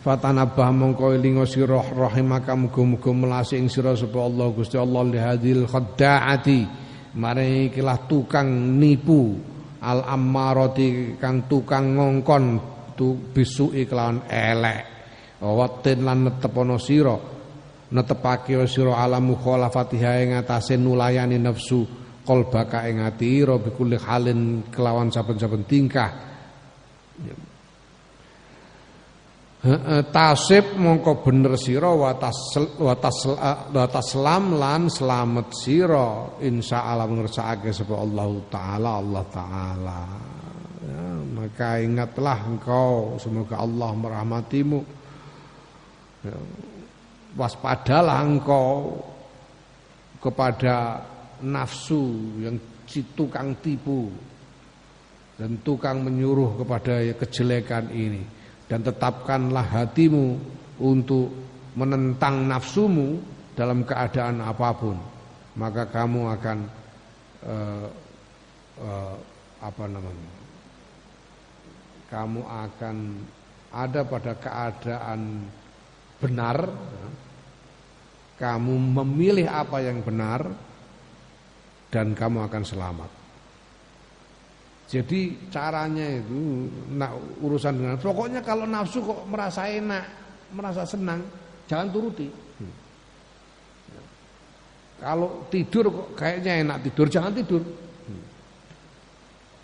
Fatanabah 0.04 0.76
mongko 0.76 1.16
elinga 1.16 1.48
sira 1.48 1.80
rahimaka 1.80 2.52
muga-muga 2.60 3.16
melasi 3.16 3.56
ing 3.56 3.72
sira 3.72 3.96
sapa 3.96 4.20
Allah 4.20 4.52
Gusti 4.52 4.76
Allah 4.76 5.08
li 5.08 5.16
hadil 5.16 5.64
khadda'ati. 5.64 6.60
Mare 7.16 7.72
ikilah 7.72 8.04
tukang 8.04 8.76
nipu 8.76 9.40
al 9.80 10.04
ammarati 10.04 11.16
kang 11.16 11.48
tukang 11.48 11.96
ngongkon 11.96 12.44
tu 13.00 13.16
bisu 13.32 13.72
kelawan 13.88 14.28
elek. 14.28 14.84
Watin 15.40 16.04
lan 16.04 16.28
netepono 16.28 16.76
sira 16.76 17.16
netepake 17.88 18.60
sira 18.68 19.00
ala 19.00 19.24
mukhalafatiha 19.24 20.12
ing 20.28 20.36
atase 20.36 20.76
nulayani 20.76 21.40
nafsu 21.40 22.03
qalbaka 22.24 22.88
ing 22.88 23.04
ati 23.04 23.44
ira 23.44 23.60
halin 24.08 24.68
kelawan 24.72 25.12
saben-saben 25.12 25.68
tingkah. 25.68 26.12
Tasib 30.12 30.76
mongko 30.76 31.24
bener 31.24 31.56
sira 31.56 31.88
wa 31.96 32.12
taslam 33.88 34.60
lan 34.60 34.92
selamat 34.92 35.48
sira. 35.56 36.36
Insyaallah 36.44 37.08
ngersakake 37.08 37.72
sapa 37.72 37.96
Allah 37.96 38.28
taala 38.52 39.00
Allah 39.00 39.24
taala. 39.32 40.02
Ya, 40.84 41.16
maka 41.32 41.80
ingatlah 41.80 42.44
engkau 42.44 43.16
semoga 43.16 43.64
Allah 43.64 43.96
merahmatimu. 43.96 44.84
Ya, 46.28 46.36
waspadalah 47.40 48.20
engkau 48.20 49.00
kepada 50.20 51.08
nafsu 51.44 52.34
yang 52.40 52.56
tukang 53.16 53.60
tipu 53.60 54.08
dan 55.36 55.60
tukang 55.66 56.00
menyuruh 56.02 56.64
kepada 56.64 57.04
kejelekan 57.20 57.92
ini. 57.92 58.24
Dan 58.64 58.82
tetapkanlah 58.82 59.66
hatimu 59.70 60.40
untuk 60.82 61.30
menentang 61.76 62.48
nafsumu 62.48 63.22
dalam 63.54 63.84
keadaan 63.84 64.40
apa 64.40 64.70
pun. 64.74 64.98
Maka 65.54 65.86
kamu 65.86 66.22
akan 66.40 66.58
uh, 67.46 67.88
uh, 68.82 69.16
apa 69.62 69.84
namanya? 69.86 70.32
Kamu 72.10 72.42
akan 72.46 72.98
ada 73.74 74.02
pada 74.06 74.34
keadaan 74.38 75.50
benar 76.22 76.58
kamu 78.38 78.74
memilih 79.02 79.48
apa 79.50 79.82
yang 79.82 80.02
benar 80.02 80.46
dan 81.94 82.18
kamu 82.18 82.50
akan 82.50 82.66
selamat 82.66 83.24
jadi 84.94 85.34
caranya 85.50 86.06
itu 86.22 86.70
nak 86.94 87.18
urusan 87.42 87.82
dengan 87.82 87.98
pokoknya 87.98 88.46
kalau 88.46 88.70
nafsu 88.70 89.02
kok 89.02 89.26
merasa 89.26 89.66
enak, 89.66 90.06
merasa 90.54 90.86
senang, 90.86 91.18
jangan 91.66 91.90
turuti. 91.90 92.30
Hmm. 92.30 92.74
Kalau 95.02 95.50
tidur 95.50 95.90
kok 95.90 96.08
kayaknya 96.14 96.62
enak 96.62 96.78
tidur, 96.86 97.10
jangan 97.10 97.34
tidur. 97.34 97.66
Hmm. 98.06 98.24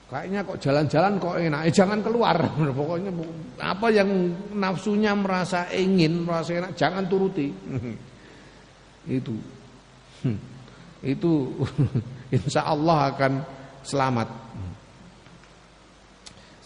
Kayaknya 0.10 0.40
kok 0.42 0.58
jalan-jalan 0.58 1.14
kok 1.22 1.36
enak, 1.38 1.62
eh 1.70 1.74
jangan 1.78 2.00
keluar. 2.02 2.38
Pokoknya 2.82 3.12
apa 3.62 3.88
yang 3.94 4.10
nafsunya 4.58 5.14
merasa 5.14 5.70
ingin, 5.70 6.26
merasa 6.26 6.58
enak, 6.58 6.74
jangan 6.74 7.06
turuti. 7.06 7.54
Hmm. 7.54 7.96
Itu. 9.22 9.38
Itu 11.06 11.32
insya 12.34 12.66
Allah 12.66 13.14
akan 13.14 13.34
selamat. 13.82 14.30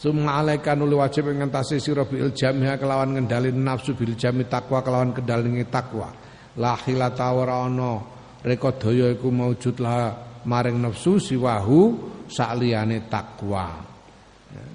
Summa 0.03 0.43
alaika 0.43 0.75
nuli 0.75 0.99
wajib 0.99 1.31
ngentasi 1.31 1.79
sira 1.79 2.03
bil 2.03 2.35
jamiha 2.35 2.75
kelawan 2.75 3.15
ngendali 3.15 3.55
nafsu 3.55 3.95
bil 3.95 4.19
jami 4.19 4.43
takwa 4.51 4.83
kelawan 4.83 5.15
kendali 5.15 5.63
takwa. 5.71 6.11
La 6.59 6.75
khilata 6.75 7.31
ora 7.31 7.63
ana 7.63 8.03
reka 8.43 8.75
iku 8.83 9.31
lah 9.79 10.11
maring 10.43 10.83
nafsu 10.83 11.23
siwahu 11.23 11.79
sakliyane 12.27 13.07
takwa. 13.07 13.79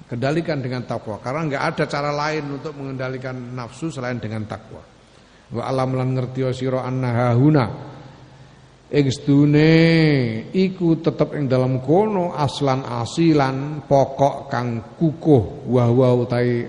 Kendalikan 0.09 0.65
dengan 0.65 0.89
takwa 0.89 1.21
karena 1.21 1.45
enggak 1.45 1.63
ada 1.77 1.83
cara 1.85 2.09
lain 2.09 2.57
untuk 2.57 2.73
mengendalikan 2.73 3.37
nafsu 3.53 3.93
selain 3.93 4.17
dengan 4.17 4.49
takwa. 4.49 4.81
Wa 5.53 5.69
alam 5.69 5.93
lan 5.93 6.17
ngerti 6.17 6.41
sira 6.57 6.81
annaha 6.81 7.37
huna 7.37 7.65
ing 8.89 9.07
sedune 9.13 9.73
iku 10.49 10.97
tetep 10.97 11.37
ing 11.37 11.45
dalam 11.45 11.77
kono 11.85 12.33
aslan 12.33 12.81
asilan 12.81 13.85
pokok 13.85 14.49
kang 14.49 14.97
kukuh 14.97 15.69
wa 15.69 15.85
wa 15.93 16.09
utai 16.17 16.65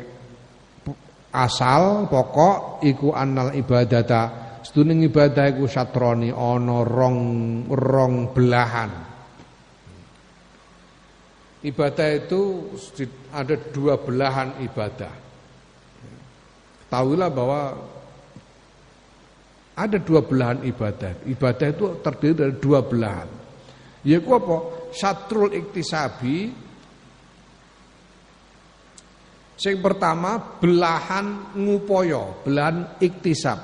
asal 1.32 2.10
pokok 2.10 2.84
iku 2.84 3.14
annal 3.16 3.56
ibadata. 3.56 4.52
Sedune 4.60 4.92
ibadah 5.00 5.56
iku 5.56 5.64
satroni 5.64 6.28
ana 6.28 6.84
rong 6.84 7.20
rong 7.72 8.36
belahan. 8.36 8.90
Ibadah 11.60 12.08
itu 12.16 12.72
ada 13.32 13.56
dua 13.72 14.00
belahan 14.00 14.60
ibadah. 14.64 15.12
Tahulah 16.88 17.28
bahwa 17.28 17.60
ada 19.86 19.96
dua 20.00 20.20
belahan 20.24 20.60
ibadah. 20.66 21.24
Ibadah 21.24 21.66
itu 21.72 21.84
terdiri 22.04 22.34
dari 22.36 22.54
dua 22.60 22.84
belahan. 22.84 23.28
Yaitu 24.04 24.30
apa? 24.32 24.56
Satrul 24.92 25.52
iktisabi. 25.56 26.68
Yang 29.60 29.80
pertama 29.84 30.40
belahan 30.56 31.52
ngupoyo, 31.52 32.40
belahan 32.40 32.96
iktisab. 32.96 33.60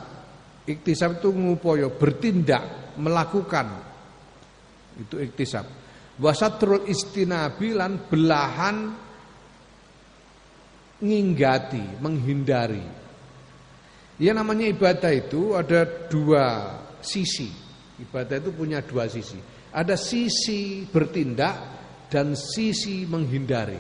Iktisab 0.69 1.25
itu 1.25 1.33
ngupoyo, 1.33 1.97
bertindak, 1.97 2.97
melakukan. 3.01 3.67
Itu 5.01 5.17
iktisab. 5.17 5.65
Wasatrul 6.17 6.89
istinabi 6.89 7.77
lan 7.77 8.09
belahan 8.09 8.77
nginggati, 11.01 12.01
menghindari. 12.01 13.06
Ya 14.17 14.33
namanya 14.33 14.65
ibadah 14.65 15.13
itu 15.13 15.53
ada 15.53 15.85
dua 16.09 16.73
sisi. 17.05 17.53
Ibadah 18.01 18.41
itu 18.41 18.51
punya 18.53 18.81
dua 18.81 19.09
sisi. 19.13 19.37
Ada 19.77 19.97
sisi 19.97 20.89
bertindak 20.89 21.57
dan 22.09 22.33
sisi 22.33 23.05
menghindari. 23.05 23.77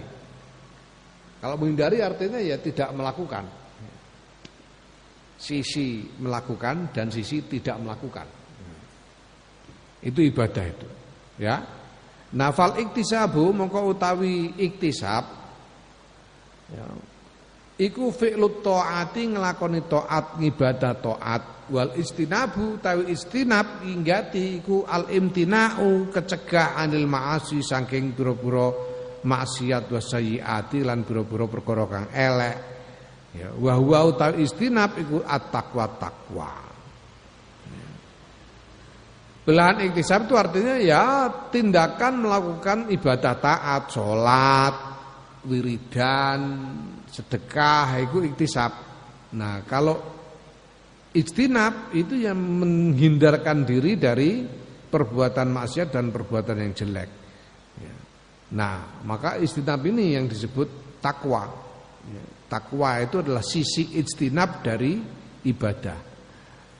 Kalau 1.40 1.56
menghindari 1.56 2.04
artinya 2.04 2.36
ya 2.36 2.60
tidak 2.60 2.92
melakukan. 2.92 3.44
Sisi 5.36 6.04
melakukan 6.20 6.92
dan 6.92 7.08
sisi 7.08 7.44
tidak 7.44 7.76
melakukan. 7.80 8.28
Itu 10.04 10.20
ibadah 10.20 10.64
itu. 10.64 10.88
Ya. 11.40 11.64
Nafal 12.36 12.76
iktisabu 12.82 13.54
mongko 13.54 13.96
utawi 13.96 14.52
iktisab 14.58 15.24
ya, 16.68 16.84
Iku 17.76 18.08
fi'lut 18.08 18.64
ta'ati 18.64 19.36
nglakoni 19.36 19.84
ta'at 19.84 20.40
ngibadah 20.40 20.94
ta'at. 20.96 21.42
Wal 21.66 21.92
istinabu 21.98 22.80
tawi 22.80 23.10
istinab 23.12 23.84
inggati 23.84 24.62
iku 24.62 24.86
al 24.88 25.12
imtina'u 25.12 26.08
kecegah 26.08 26.78
anil 26.78 27.04
ma'asi 27.04 27.60
saking 27.60 28.16
pira-pira 28.16 28.70
maksiat 29.26 29.90
wa 29.90 30.00
sayyiati 30.00 30.86
lan 30.86 31.04
pira-pira 31.04 31.44
perkara 31.44 32.08
elek. 32.14 32.56
Ya 33.36 33.52
wa 33.52 33.76
huwa 33.76 34.08
utawi 34.08 34.48
istinab 34.48 34.96
iku 34.96 35.20
at-taqwa 35.20 35.86
taqwa 36.00 36.52
Belahan 39.46 39.78
iktisab 39.86 40.26
itu 40.26 40.34
artinya 40.34 40.74
ya 40.74 41.30
tindakan 41.54 42.26
melakukan 42.26 42.90
ibadah 42.90 43.38
taat, 43.38 43.94
sholat, 43.94 44.74
wiridan, 45.46 46.42
sedekah, 47.16 47.96
itu 48.04 48.20
iktisab. 48.28 48.72
Nah 49.32 49.64
kalau 49.64 49.96
ijtinab 51.16 51.96
itu 51.96 52.20
yang 52.20 52.36
menghindarkan 52.36 53.64
diri 53.64 53.96
dari 53.96 54.44
perbuatan 54.86 55.48
maksiat 55.48 55.88
dan 55.88 56.12
perbuatan 56.12 56.56
yang 56.60 56.72
jelek. 56.76 57.10
Ya. 57.80 57.94
Nah 58.52 59.00
maka 59.08 59.40
ijtinab 59.40 59.80
ini 59.88 60.12
yang 60.12 60.28
disebut 60.28 61.00
takwa. 61.00 61.48
Ya. 62.04 62.24
Takwa 62.46 63.00
itu 63.00 63.24
adalah 63.24 63.42
sisi 63.42 63.96
ijtinab 63.96 64.60
dari 64.60 65.00
ibadah. 65.48 65.98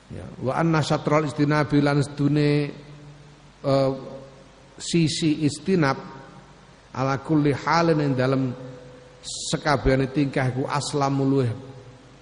Ya, 0.07 0.23
wa 0.39 0.55
anna 0.55 0.79
syatral 0.79 1.27
istinabi 1.27 1.83
lan 1.83 1.99
uh, 1.99 3.91
sisi 4.79 5.43
istinab 5.43 5.99
ala 6.95 7.19
kulli 7.19 7.51
halin 7.51 7.99
ing 7.99 8.13
dalem 8.15 8.55
sekabehane 9.27 10.07
tingkah 10.15 10.47
iku 10.47 10.63
aslamu 10.71 11.27
luweh 11.27 11.51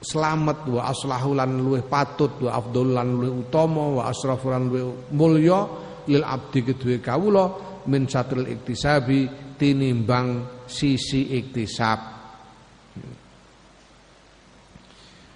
selamat 0.01 0.65
wa 0.69 0.81
aslahu 0.89 1.37
lan 1.37 1.61
patut 1.85 2.41
wa 2.41 2.57
afdhal 2.57 2.97
lan 2.97 3.21
luweh 3.21 3.31
utama 3.45 4.01
wa 4.01 4.03
asrafu 4.09 4.49
lan 4.49 4.69
luweh 4.69 5.13
mulya 5.13 5.65
lil 6.09 6.25
abdi 6.25 6.65
kedue 6.65 7.01
kawula 7.01 7.45
min 7.85 8.09
satril 8.09 8.45
iktisabi 8.45 9.53
tinimbang 9.57 10.65
sisi 10.65 11.33
iktisab 11.37 12.15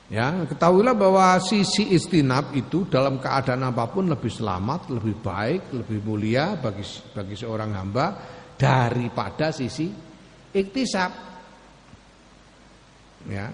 Ya, 0.10 0.34
ketahuilah 0.42 0.98
bahwa 0.98 1.38
sisi 1.38 1.94
istinab 1.94 2.58
itu 2.58 2.90
dalam 2.90 3.22
keadaan 3.22 3.62
apa 3.70 3.86
pun 3.94 4.10
lebih 4.10 4.34
selamat, 4.34 4.90
lebih 4.90 5.22
baik, 5.22 5.70
lebih 5.70 6.02
mulia 6.02 6.58
bagi 6.58 6.82
bagi 7.14 7.38
seorang 7.38 7.78
hamba 7.78 8.18
daripada 8.58 9.54
sisi 9.54 9.86
iktisab. 10.50 11.30
Ya. 13.28 13.52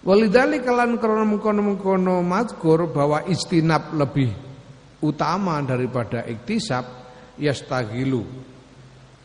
Walidali 0.00 0.64
kalan 0.64 0.96
krono 0.96 1.28
mengkono 1.28 1.60
mengkono 1.60 2.24
mazkur 2.24 2.88
bahwa 2.88 3.28
istinab 3.28 3.92
lebih 3.92 4.32
utama 5.04 5.60
daripada 5.60 6.24
iktisab 6.24 6.82
yastagilu 7.36 8.24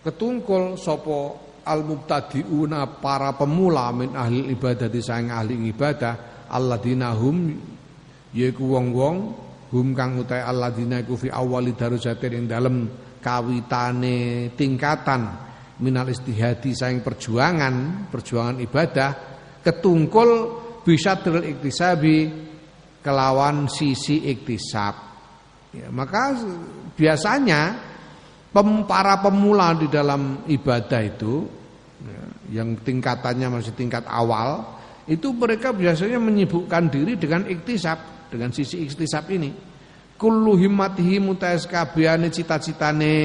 ketungkul 0.04 0.76
sopo 0.76 1.40
al 1.64 1.82
mubtadiuna 1.82 3.02
para 3.02 3.34
pemula 3.34 3.90
min 3.96 4.14
ahli 4.14 4.52
ibadah 4.52 4.88
di 4.92 5.02
sayang 5.02 5.34
ahli 5.34 5.56
ibadah 5.72 6.46
alladzina 6.52 7.12
hum 7.16 7.56
yaiku 8.36 8.76
wong-wong 8.76 9.18
hum 9.74 9.98
kang 9.98 10.22
utai 10.22 10.46
alladzina 10.46 11.02
iku 11.02 11.18
fi 11.18 11.34
awali 11.34 11.74
darusatin 11.74 12.34
ing 12.38 12.46
dalem 12.46 12.76
kawitane 13.22 14.52
tingkatan 14.54 15.22
minal 15.82 16.08
istihadi 16.08 16.72
sayang 16.72 17.02
perjuangan 17.02 18.08
perjuangan 18.14 18.58
ibadah 18.62 19.12
ketungkul 19.66 20.30
bisa 20.86 21.18
teril 21.18 21.42
iktisabi 21.42 22.46
kelawan 23.02 23.66
sisi 23.66 24.30
iktisab. 24.30 24.94
Ya, 25.74 25.90
maka 25.90 26.38
biasanya 26.94 27.78
pem, 28.54 28.86
para 28.86 29.20
pemula 29.20 29.74
di 29.74 29.90
dalam 29.90 30.46
ibadah 30.46 31.02
itu 31.02 31.44
ya, 32.06 32.22
yang 32.62 32.78
tingkatannya 32.80 33.50
masih 33.50 33.74
tingkat 33.74 34.06
awal 34.06 34.78
itu 35.10 35.34
mereka 35.36 35.76
biasanya 35.76 36.18
menyibukkan 36.18 36.90
diri 36.90 37.20
dengan 37.20 37.46
iktisab 37.46 38.15
dengan 38.36 38.52
sisi 38.52 38.84
iktisab 38.84 39.32
ini. 39.32 39.50
Kullu 40.16 40.60
himmatihi 40.60 41.20
mutais 41.24 41.68
kabehane 41.68 42.32
cita-citane 42.32 43.16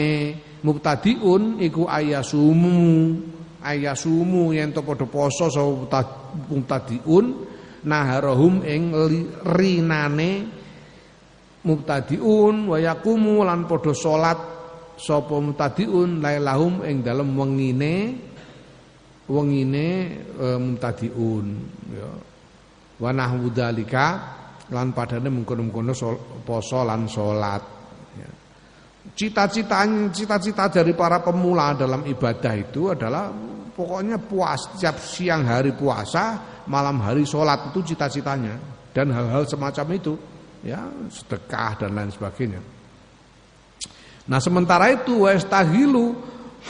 mubtadiun 0.63 1.59
iku 1.63 1.91
ayasumu. 1.91 3.19
Ayasumu 3.61 4.55
yen 4.57 4.73
to 4.73 4.81
padha 4.81 5.05
poso 5.05 5.51
sapa 5.53 6.47
mubtadiun 6.49 7.27
naharahum 7.85 8.65
ing 8.65 8.95
rinane 9.45 10.31
mubtadiun 11.61 12.73
wa 12.73 12.79
yaqumu 12.81 13.45
lan 13.45 13.69
padha 13.69 13.93
salat 13.93 14.41
sapa 15.01 15.41
mutadiun 15.41 16.21
lailahum 16.21 16.85
ing 16.85 17.01
dalem 17.01 17.33
wengine 17.33 18.21
wengine 19.29 19.87
e, 20.37 20.47
mutadiun 20.61 21.47
ya. 21.97 22.11
Wa 23.01 23.17
nahwu 23.17 23.49
dzalika 23.49 24.37
lan 24.71 24.95
padane 24.95 25.29
mengkono-mengkono 25.29 25.93
poso 26.47 26.81
lan 26.87 27.11
salat 27.11 27.62
ya. 28.14 28.31
Cita-citanya 29.11 30.12
cita-cita 30.14 30.71
dari 30.71 30.95
para 30.95 31.18
pemula 31.21 31.75
dalam 31.75 32.07
ibadah 32.07 32.55
itu 32.55 32.95
adalah 32.95 33.31
pokoknya 33.75 34.21
puas 34.21 34.77
setiap 34.77 35.01
siang 35.01 35.49
hari 35.49 35.73
puasa, 35.73 36.62
malam 36.68 37.01
hari 37.01 37.25
sholat 37.25 37.73
itu 37.73 37.95
cita-citanya 37.95 38.55
dan 38.93 39.09
hal-hal 39.09 39.49
semacam 39.49 39.87
itu 39.97 40.12
ya 40.61 40.85
sedekah 41.09 41.81
dan 41.81 41.97
lain 41.97 42.12
sebagainya. 42.12 42.61
Nah 44.29 44.39
sementara 44.39 44.93
itu 44.93 45.25
wastahilu 45.25 46.12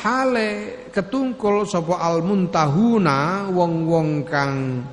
hale 0.00 0.86
ketungkul 0.94 1.66
sapa 1.66 1.98
al 1.98 2.22
muntahuna 2.22 3.50
wong-wong 3.50 4.22
kang 4.22 4.86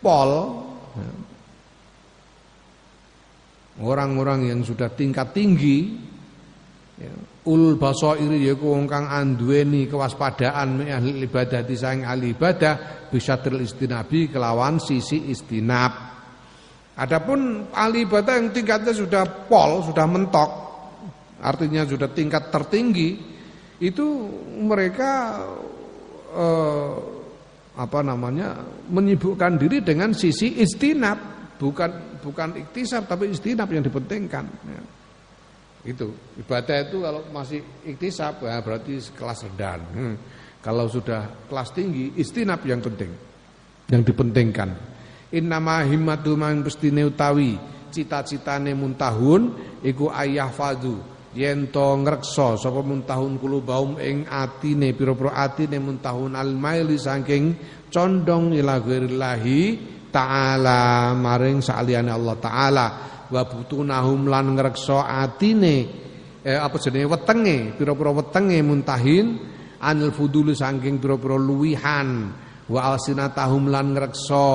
pol 0.00 0.61
orang-orang 3.82 4.48
yang 4.48 4.60
sudah 4.62 4.88
tingkat 4.94 5.34
tinggi 5.34 5.98
ya, 6.96 7.12
ul 7.50 7.74
basairi 7.74 8.46
yaiku 8.46 8.72
wong 8.78 8.86
kang 8.86 9.10
kewaspadaan 9.90 10.86
ahli 10.86 11.26
ibadah 11.26 11.66
disayang 11.66 12.06
ahli 12.06 12.32
ibadah 12.32 13.06
bisa 13.10 13.36
istinabi 13.58 14.30
kelawan 14.30 14.78
sisi 14.78 15.28
istinab. 15.28 16.14
Adapun 16.92 17.72
ahli 17.74 18.06
ibadah 18.06 18.38
yang 18.38 18.54
tingkatnya 18.54 18.94
sudah 18.94 19.24
pol, 19.50 19.82
sudah 19.82 20.06
mentok 20.06 20.50
artinya 21.42 21.82
sudah 21.82 22.06
tingkat 22.14 22.54
tertinggi 22.54 23.18
itu 23.82 24.06
mereka 24.62 25.42
eh, 26.30 26.94
apa 27.72 28.00
namanya 28.04 28.62
menyibukkan 28.92 29.58
diri 29.58 29.82
dengan 29.82 30.14
sisi 30.14 30.62
istinab 30.62 31.18
bukan 31.58 32.11
bukan 32.22 32.54
iktisab 32.62 33.10
tapi 33.10 33.34
istinab 33.34 33.68
yang 33.74 33.82
dipentingkan. 33.82 34.46
Ya. 34.46 34.82
itu. 35.82 36.14
Ibadah 36.38 36.86
itu 36.86 37.02
kalau 37.02 37.26
masih 37.34 37.60
iktisab 37.82 38.38
ya 38.46 38.62
berarti 38.62 39.02
kelas 39.12 39.42
rendah. 39.50 39.82
Hmm. 39.92 40.16
kalau 40.62 40.86
sudah 40.86 41.50
kelas 41.50 41.74
tinggi 41.74 42.14
istinab 42.14 42.62
yang 42.62 42.78
penting 42.78 43.10
yang 43.90 44.06
dipentingkan. 44.06 44.72
Innama 45.34 45.82
himmatu 45.82 46.38
man 46.38 46.62
pestine 46.62 47.04
utawi 47.08 47.58
cita-citane 47.92 48.72
muntahun 48.72 49.52
iku 49.84 50.08
ayah 50.16 50.48
fadu. 50.48 50.96
Yen 51.32 51.72
to 51.72 51.80
ngreksa 51.80 52.60
sapa 52.60 52.84
muntahun 52.84 53.40
baum 53.64 53.96
ing 53.96 54.28
atine 54.28 54.92
pira-pira 54.92 55.32
atine 55.32 55.80
muntahun 55.80 56.36
almaili 56.36 57.00
saking 57.00 57.56
condong 57.88 58.52
ila 58.52 58.76
ghairillahi 58.84 59.60
taala 60.12 61.10
maring 61.16 61.64
saliyane 61.64 62.12
Allah 62.12 62.36
taala. 62.36 62.86
Wa 63.32 63.48
butunahum 63.48 64.28
lan 64.28 64.52
ngreksa 64.52 65.08
atine 65.08 65.76
eh, 66.44 66.60
apa 66.60 66.76
jenenge 66.76 67.08
wetenge 67.08 67.80
pira-pira 67.80 68.12
wetenge 68.12 68.60
muntahin 68.60 69.40
anil 69.80 70.12
fudul 70.12 70.52
saking 70.52 71.00
pira-pira 71.00 71.40
luwihan. 71.40 72.28
Wa 72.68 72.92
alsinatahum 72.92 73.72
lan 73.72 73.96
ngreksa 73.96 74.48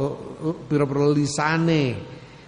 eh, 0.00 0.14
eh, 0.48 0.56
pira-pira 0.66 1.12
lisane 1.12 1.84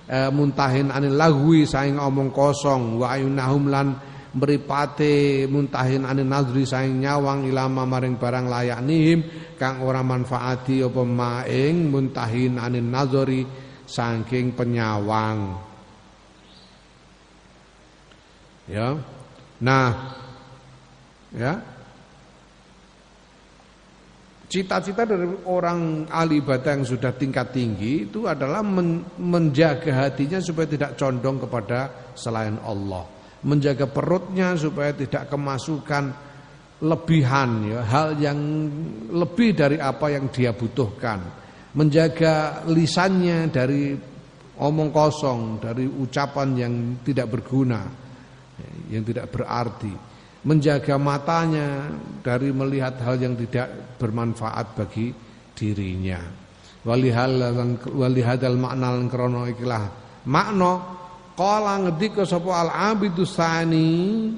e, 0.08 0.18
muntahin 0.32 0.92
anil 0.92 1.16
lahwi 1.16 1.68
saing 1.68 2.00
omong 2.00 2.32
kosong. 2.32 3.00
Wa 3.00 3.16
ayunahum 3.16 3.68
lan 3.68 3.86
mripate 4.34 5.46
muntahin 5.46 6.02
anil 6.02 6.26
nadri 6.26 6.66
saing 6.66 6.98
nyawang 6.98 7.46
ilama 7.46 7.86
maring 7.86 8.18
barang 8.18 8.46
layak 8.50 8.82
nihim 8.82 9.22
kang 9.54 9.80
ora 9.86 10.02
manfaati 10.02 10.82
apa 10.82 11.02
maing 11.06 11.88
muntahin 11.88 12.58
anil 12.58 12.84
nazari 12.84 13.46
saking 13.86 14.52
penyawang. 14.58 15.54
Ya. 18.66 18.96
Nah 19.60 19.88
ya. 21.30 21.54
Cita-cita 24.44 25.02
dari 25.02 25.26
orang 25.50 26.06
ahli 26.06 26.38
ibadah 26.38 26.78
yang 26.78 26.86
sudah 26.86 27.10
tingkat 27.18 27.50
tinggi 27.50 28.06
itu 28.06 28.30
adalah 28.30 28.62
men 28.62 29.02
menjaga 29.18 30.06
hatinya 30.06 30.38
supaya 30.38 30.70
tidak 30.70 30.94
condong 30.94 31.42
kepada 31.42 32.14
selain 32.14 32.54
Allah, 32.62 33.02
menjaga 33.44 33.86
perutnya 33.86 34.56
supaya 34.56 34.96
tidak 34.96 35.28
kemasukan 35.28 36.10
lebihan 36.84 37.50
ya, 37.64 37.80
hal 37.86 38.18
yang 38.18 38.38
lebih 39.12 39.54
dari 39.54 39.76
apa 39.78 40.10
yang 40.10 40.32
dia 40.32 40.52
butuhkan. 40.56 41.20
Menjaga 41.74 42.64
lisannya 42.70 43.50
dari 43.50 43.94
omong 44.58 44.90
kosong, 44.94 45.58
dari 45.58 45.86
ucapan 45.86 46.48
yang 46.54 46.74
tidak 47.02 47.30
berguna, 47.30 47.82
yang 48.90 49.02
tidak 49.02 49.30
berarti. 49.30 49.92
Menjaga 50.44 51.00
matanya 51.00 51.88
dari 52.20 52.52
melihat 52.52 53.00
hal 53.00 53.16
yang 53.16 53.32
tidak 53.34 53.96
bermanfaat 53.96 54.76
bagi 54.76 55.08
dirinya. 55.56 56.20
Walihadal 56.84 58.56
makna 58.60 58.92
krono 59.08 59.48
ikilah 59.48 59.88
makna 60.28 60.72
qala 61.34 61.82
ngendika 61.82 62.22
sapa 62.22 62.50
al 62.62 62.70
abidus 62.70 63.34
sani 63.34 64.30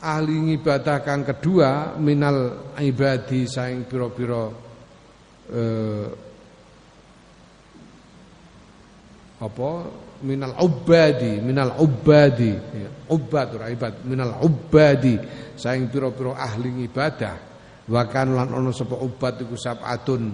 ahli 0.00 0.56
ibadah 0.56 1.00
kang 1.04 1.24
kedua 1.24 1.96
minal 2.00 2.72
ibadi 2.80 3.48
saing 3.48 3.88
pira-pira 3.88 4.44
eh, 5.52 6.08
apa? 9.36 9.70
Minal 10.16 10.56
ubadi 10.64 11.44
minal 11.44 11.76
ubadi. 11.76 12.52
Ya, 12.72 12.88
ubad 13.12 13.52
ibad 13.68 14.00
minal 14.08 14.40
ubadi 14.40 15.20
saing 15.60 15.92
pira-pira 15.92 16.40
ahli 16.40 16.88
ibadah 16.88 17.36
wa 17.86 18.02
kan 18.08 18.32
lan 18.32 18.50
ana 18.50 18.72
sapa 18.72 18.96
ubad 18.98 19.44
iku 19.44 19.54
sab'atun 19.54 20.32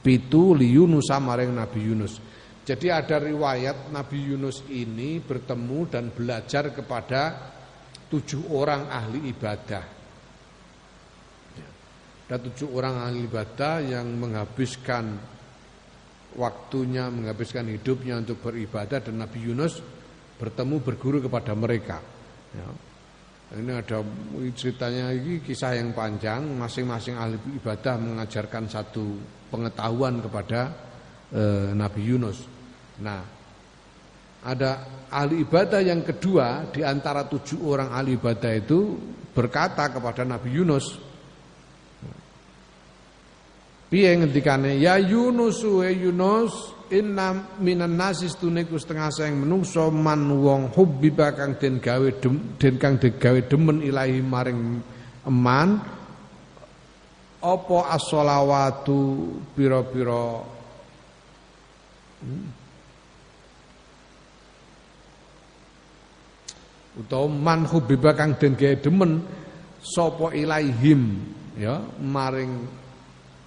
pitu 0.00 0.54
li 0.56 0.72
Yunus 0.72 1.10
maring 1.12 1.52
Nabi 1.52 1.80
Yunus 1.82 2.16
jadi 2.64 2.96
ada 2.96 3.20
riwayat 3.20 3.92
Nabi 3.92 4.32
Yunus 4.32 4.64
ini 4.72 5.20
bertemu 5.20 5.84
dan 5.84 6.08
belajar 6.08 6.72
kepada 6.72 7.52
tujuh 8.08 8.48
orang 8.56 8.88
ahli 8.88 9.28
ibadah. 9.28 9.84
Ya. 11.60 11.68
Ada 12.32 12.36
tujuh 12.48 12.72
orang 12.72 13.04
ahli 13.04 13.28
ibadah 13.28 13.84
yang 13.84 14.08
menghabiskan 14.16 15.12
waktunya, 16.40 17.12
menghabiskan 17.12 17.68
hidupnya 17.68 18.24
untuk 18.24 18.40
beribadah 18.40 18.96
dan 19.04 19.20
Nabi 19.20 19.44
Yunus 19.44 19.84
bertemu 20.40 20.80
berguru 20.80 21.20
kepada 21.20 21.52
mereka. 21.52 22.00
Ya. 22.56 22.68
Ini 23.60 23.76
ada 23.76 24.00
ceritanya 24.56 25.12
ini 25.12 25.44
kisah 25.44 25.76
yang 25.76 25.92
panjang, 25.92 26.48
masing-masing 26.56 27.14
ahli 27.14 27.36
ibadah 27.60 28.00
mengajarkan 28.00 28.66
satu 28.72 29.20
pengetahuan 29.52 30.18
kepada 30.24 30.74
e, 31.28 31.70
Nabi 31.76 32.02
Yunus. 32.02 32.53
Nah, 33.02 33.22
ada 34.44 34.70
ahli 35.10 35.42
ibadah 35.42 35.80
yang 35.82 36.04
kedua 36.04 36.68
di 36.70 36.84
antara 36.84 37.26
tujuh 37.26 37.64
orang 37.64 37.90
ahli 37.90 38.14
ibadah 38.14 38.52
itu 38.54 38.94
berkata 39.34 39.90
kepada 39.90 40.22
Nabi 40.22 40.54
Yunus 40.54 41.14
Piye 43.94 44.10
ngendikane? 44.18 44.82
Ya 44.82 44.98
Yunus 44.98 45.62
wa 45.62 45.86
Yunus 45.86 46.74
inna 46.90 47.46
minan 47.62 47.94
nasis 47.94 48.34
tuniku 48.34 48.74
setengah 48.74 49.06
sayang 49.14 49.46
menungso 49.46 49.86
man 49.94 50.34
wong 50.34 50.74
hubbiba 50.74 51.30
kang 51.30 51.54
den 51.62 51.78
gawe 51.78 52.10
dem, 52.18 52.58
den 52.58 52.74
kang 52.74 52.98
gawe 52.98 53.40
demen 53.46 53.86
ilahi 53.86 54.18
maring 54.18 54.82
eman 55.30 55.78
apa 57.38 57.78
as-shalawatu 57.94 59.30
pira-pira? 59.54 60.42
Hmm, 62.18 62.50
utawa 66.98 67.26
man 67.28 67.66
hubiba 67.66 68.14
kang 68.14 68.38
den 68.38 68.54
gawe 68.54 68.76
demen 68.78 69.22
sapa 69.82 70.30
ilaihim? 70.34 71.32
Ya 71.54 71.78
maring 72.02 72.66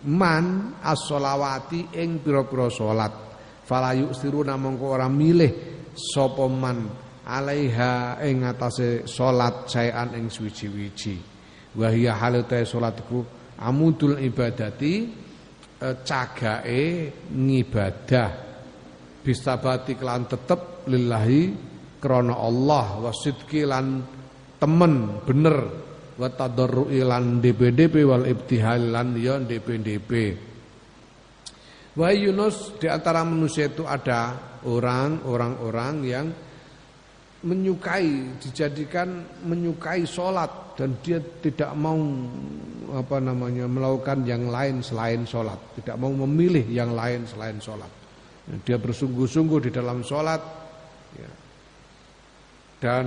man 0.08 0.78
as-sholawati 0.80 1.92
ing 2.00 2.24
pira-pira 2.24 2.72
salat 2.72 3.12
fala 3.68 3.92
yusiruna 3.92 4.56
mongko 4.56 4.86
ora 4.96 5.12
milih 5.12 5.52
sapa 5.92 6.48
man 6.48 6.88
alaiha 7.28 8.24
ing 8.24 8.48
atase 8.48 9.04
salat 9.04 9.68
saean 9.68 10.16
ing 10.16 10.32
suwi-wiji 10.32 11.20
wa 11.76 11.92
hiya 11.92 12.16
halate 12.16 12.64
salat 12.64 12.96
iku 13.04 13.28
amudul 13.60 14.22
ibadati 14.22 14.94
e, 15.78 15.90
cagake 16.06 16.84
ngibadah. 17.34 18.48
Bisabati 19.28 20.00
kelan 20.00 20.24
tetep 20.24 20.88
lillahi 20.88 21.52
krana 21.98 22.38
Allah 22.38 23.02
wasidki 23.02 23.66
lan 23.66 24.02
temen 24.58 25.22
bener. 25.26 25.58
Wa 26.18 26.34
tadarrui 26.34 27.06
lan 27.06 27.38
DPDP 27.38 28.02
wal 28.02 28.26
ibtihal 28.26 28.90
lan 28.90 29.14
ya 29.22 29.38
DPDP 29.38 30.34
Wahai 31.98 32.30
Yunus 32.30 32.78
di 32.78 32.86
antara 32.86 33.26
manusia 33.26 33.74
itu 33.74 33.82
ada 33.82 34.38
orang 34.70 35.26
orang-orang 35.26 35.96
yang 36.06 36.30
menyukai 37.42 38.38
dijadikan 38.38 39.26
menyukai 39.42 40.06
sholat. 40.06 40.78
Dan 40.78 41.02
dia 41.02 41.18
tidak 41.18 41.74
mau 41.74 41.98
apa 42.94 43.18
namanya 43.18 43.66
melakukan 43.66 44.22
yang 44.30 44.46
lain 44.46 44.86
selain 44.86 45.26
sholat. 45.26 45.58
Tidak 45.82 45.98
mau 45.98 46.14
memilih 46.14 46.70
yang 46.70 46.94
lain 46.94 47.26
selain 47.26 47.58
sholat. 47.58 47.90
Dia 48.62 48.78
bersungguh-sungguh 48.78 49.66
di 49.66 49.72
dalam 49.74 50.06
sholat 50.06 50.67
dan 52.78 53.06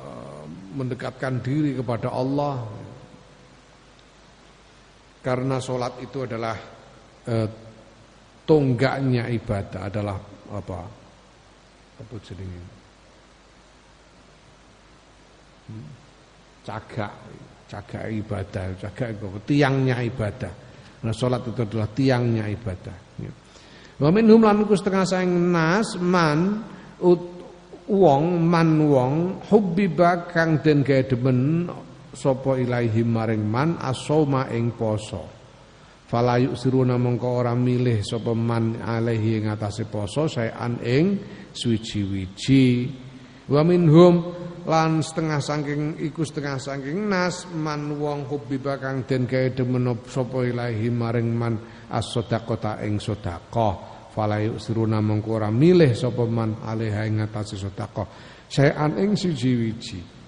eh, 0.00 0.44
mendekatkan 0.76 1.40
diri 1.44 1.76
kepada 1.76 2.12
Allah. 2.12 2.64
Karena 5.20 5.60
sholat 5.60 6.00
itu 6.00 6.24
adalah 6.24 6.56
eh, 7.28 7.48
tonggaknya 8.48 9.28
ibadah 9.28 9.80
adalah 9.92 10.16
apa? 10.50 10.80
Apa 12.00 12.14
jenenge? 12.24 12.64
Hmm, 15.68 15.86
cagak 16.64 17.12
cagak 17.70 18.10
ibadah 18.10 18.74
cagak 18.80 19.14
tiangnya 19.46 20.02
ibadah. 20.02 20.52
Nah 21.06 21.14
sholat 21.14 21.46
itu 21.46 21.60
adalah 21.62 21.88
tiangnya 21.92 22.48
ibadah 22.50 22.96
ya. 23.20 23.32
Wa 24.00 24.08
minhum 24.08 24.42
setengah 24.72 25.04
sayang 25.04 25.52
nas 25.52 25.94
man 26.00 26.64
ut 27.04 27.39
wong 27.90 28.38
man 28.38 28.86
wong 28.86 29.14
hubbiba 29.50 30.30
kang 30.30 30.62
den 30.62 30.86
gawe 30.86 31.02
demen 31.10 31.66
sapa 32.14 32.54
ilahi 32.54 33.02
maring 33.02 33.42
man 33.42 33.74
asoma 33.82 34.46
ing 34.54 34.70
poso. 34.78 35.26
Fala 36.06 36.38
yusiruna 36.38 36.98
mongko 36.98 37.28
ora 37.42 37.54
milih 37.54 38.02
sapa 38.06 38.30
man 38.30 38.78
alaihi 38.78 39.42
ing 39.42 39.50
atase 39.50 39.90
poso 39.90 40.30
saean 40.30 40.78
ing 40.86 41.18
suci-wiji. 41.50 42.66
Wa 43.50 43.66
minhum 43.66 44.14
lan 44.70 45.02
setengah 45.02 45.42
saking 45.42 45.98
iku 45.98 46.22
setengah 46.22 46.62
saking 46.62 47.10
nas 47.10 47.50
man 47.50 47.98
wong 47.98 48.30
hubbiba 48.30 48.78
kang 48.78 49.02
den 49.02 49.26
gawe 49.26 49.50
demen 49.50 49.98
sapa 50.06 50.46
ilahi 50.46 50.86
maring 50.94 51.30
man 51.34 51.58
as-sadaqata 51.90 52.86
ing 52.86 53.02
sedekah 53.02 53.89
fala 54.10 54.42
yusiruna 54.42 54.98
mongko 54.98 55.30
ora 55.30 55.50
milih 55.50 55.94
sapa 55.94 56.26
man 56.26 56.60
alaiha 56.66 57.06
ing 57.06 57.22
atase 57.22 57.56
sedekah. 57.56 58.06
Sayan 58.50 58.98
ing 58.98 59.14
siji-wiji 59.14 60.20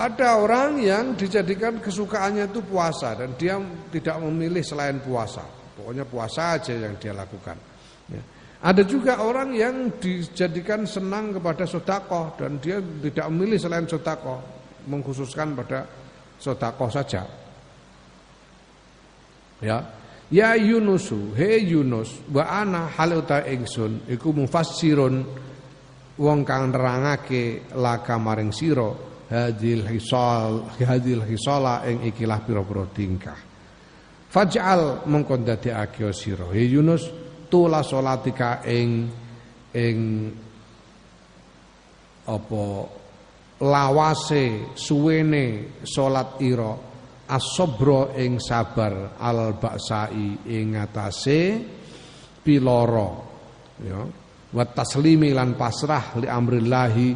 ada 0.00 0.38
orang 0.38 0.78
yang 0.80 1.18
dijadikan 1.18 1.82
kesukaannya 1.82 2.48
itu 2.48 2.64
puasa 2.64 3.18
dan 3.18 3.34
dia 3.34 3.58
tidak 3.90 4.16
memilih 4.22 4.62
selain 4.62 5.02
puasa. 5.02 5.44
Pokoknya 5.76 6.06
puasa 6.06 6.56
aja 6.56 6.72
yang 6.72 6.94
dia 6.96 7.12
lakukan. 7.12 7.56
Ya. 8.08 8.22
Ada 8.60 8.84
juga 8.84 9.20
orang 9.24 9.56
yang 9.56 9.98
dijadikan 10.00 10.84
senang 10.88 11.36
kepada 11.36 11.64
sodakoh 11.68 12.36
dan 12.36 12.60
dia 12.60 12.80
tidak 12.80 13.26
memilih 13.32 13.60
selain 13.60 13.88
sodakoh, 13.88 14.40
mengkhususkan 14.88 15.56
pada 15.56 15.88
sodakoh 16.40 16.88
saja. 16.92 17.24
Ya, 19.60 19.84
Ya 20.30 20.54
Yunusu, 20.54 21.34
he 21.34 21.58
Yunus, 21.66 22.22
wa 22.30 22.46
ana 22.46 22.86
haluta 22.86 23.42
ingsun 23.50 24.06
iku 24.06 24.30
mufassirun 24.30 25.26
wong 26.22 26.46
kang 26.46 26.70
nerangake 26.70 27.66
laka 27.74 28.14
maring 28.14 28.54
sira 28.54 28.94
hadil 29.26 29.82
hisal 29.90 30.70
hadil 30.86 31.26
hisala 31.26 31.82
ing 31.90 32.06
ikilah 32.06 32.46
pira-pira 32.46 32.86
tingkah. 32.94 33.40
Faj'al 34.30 35.10
mongko 35.10 35.34
ndadekake 35.42 36.06
sira 36.14 36.46
he 36.54 36.78
Yunus 36.78 37.10
tula 37.50 37.82
salatika 37.82 38.62
ing 38.70 39.10
ing 39.74 39.98
apa 42.30 42.64
lawase 43.66 44.78
suwene 44.78 45.74
salat 45.82 46.38
ira 46.38 46.89
asobro 47.30 48.10
ing 48.18 48.42
sabar 48.42 49.14
al 49.22 49.54
baksai 49.54 50.50
ing 50.50 50.74
atase 50.74 51.40
piloro 52.42 53.08
ya. 53.86 54.00
Wa 54.50 54.66
taslimi 54.66 55.30
lan 55.30 55.54
pasrah 55.54 56.18
li 56.18 56.26
amrillahi 56.26 57.08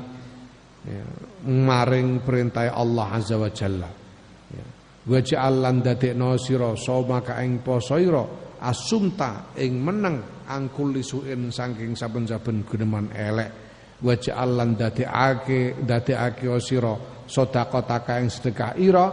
ya, 0.86 1.04
maring 1.50 2.22
perintah 2.22 2.70
Allah 2.70 3.06
azza 3.10 3.34
wa 3.34 3.50
jalla 3.50 3.90
wa 5.04 5.20
ja'al 5.20 5.60
lan 5.60 5.84
dadekno 5.84 6.40
sira 6.40 6.72
somaka 6.80 7.36
ing 7.44 7.60
poso 7.60 8.00
asumta 8.64 9.52
ing 9.60 9.76
meneng 9.76 10.48
angkul 10.48 10.96
lisuin 10.96 11.52
saking 11.52 11.92
saben-saben 11.92 12.64
guneman 12.64 13.12
elek. 13.12 13.50
Wa 14.00 14.16
ja'al 14.16 14.56
lan 14.56 14.76
dadekake 14.76 15.84
dadekake 15.84 16.48
sira 16.60 16.96
sedekah 17.28 18.16
ing 18.20 18.28
sedekah 18.32 18.72
ira 18.80 19.06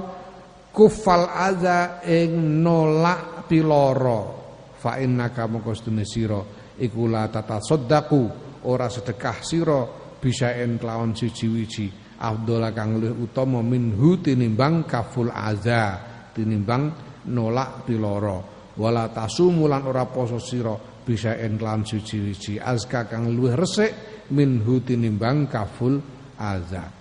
kufal 0.72 1.28
adza 1.28 2.02
ing 2.08 2.64
nolak 2.64 3.46
piloro. 3.48 4.40
Fa 4.82 4.98
innaka 4.98 5.46
mongko 5.46 5.72
sedune 5.78 6.08
sira 6.08 6.42
iku 6.82 7.06
la 7.06 7.30
tatasaddaqu 7.30 8.22
ora 8.66 8.90
sedekah 8.90 9.38
sira 9.46 9.80
bisaen 10.18 10.82
kelawan 10.82 11.14
siji-wiji. 11.14 12.18
Afdhala 12.22 12.74
kang 12.74 13.02
luwih 13.02 13.18
utama 13.18 13.62
minhu 13.66 14.22
tinimbang 14.22 14.86
kaful 14.86 15.30
aza 15.30 16.02
tinimbang 16.34 16.94
nolak 17.30 17.86
piloro. 17.86 18.38
Wala 18.78 19.12
tasumu 19.14 19.68
lan 19.70 19.86
ora 19.86 20.10
poso 20.10 20.42
sira 20.42 20.74
bisaen 21.06 21.62
kelawan 21.62 21.86
siji-wiji. 21.86 22.58
Azka 22.58 23.06
kang 23.06 23.30
luwih 23.30 23.54
resik 23.54 23.94
minhu 24.34 24.82
tinimbang 24.82 25.46
kaful 25.46 26.02
aza 26.42 27.01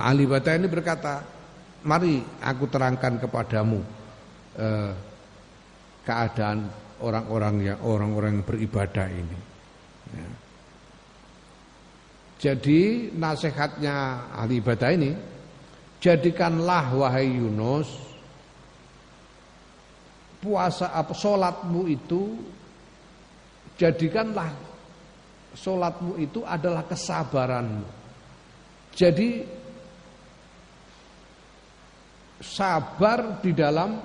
Ali 0.00 0.28
Bata 0.28 0.52
ini 0.52 0.68
berkata, 0.68 1.24
mari 1.84 2.20
aku 2.44 2.64
terangkan 2.68 3.16
kepadamu 3.16 3.80
eh, 4.60 4.92
keadaan 6.04 6.68
orang-orang 7.00 7.54
yang 7.72 7.78
orang-orang 7.80 8.40
yang 8.40 8.46
beribadah 8.46 9.08
ini. 9.08 9.38
Ya. 10.12 10.28
Jadi 12.40 13.12
nasihatnya 13.12 14.28
ahli 14.32 14.64
ibadah 14.64 14.90
ini 14.96 15.12
jadikanlah 16.00 16.96
wahai 16.96 17.36
Yunus 17.36 17.92
puasa 20.40 20.88
apa 20.96 21.12
solatmu 21.12 21.84
itu 21.84 22.40
jadikanlah 23.76 24.48
solatmu 25.52 26.16
itu 26.16 26.40
adalah 26.40 26.80
kesabaranmu. 26.88 27.99
Jadi 28.94 29.44
sabar 32.40 33.38
di 33.44 33.52
dalam 33.52 34.00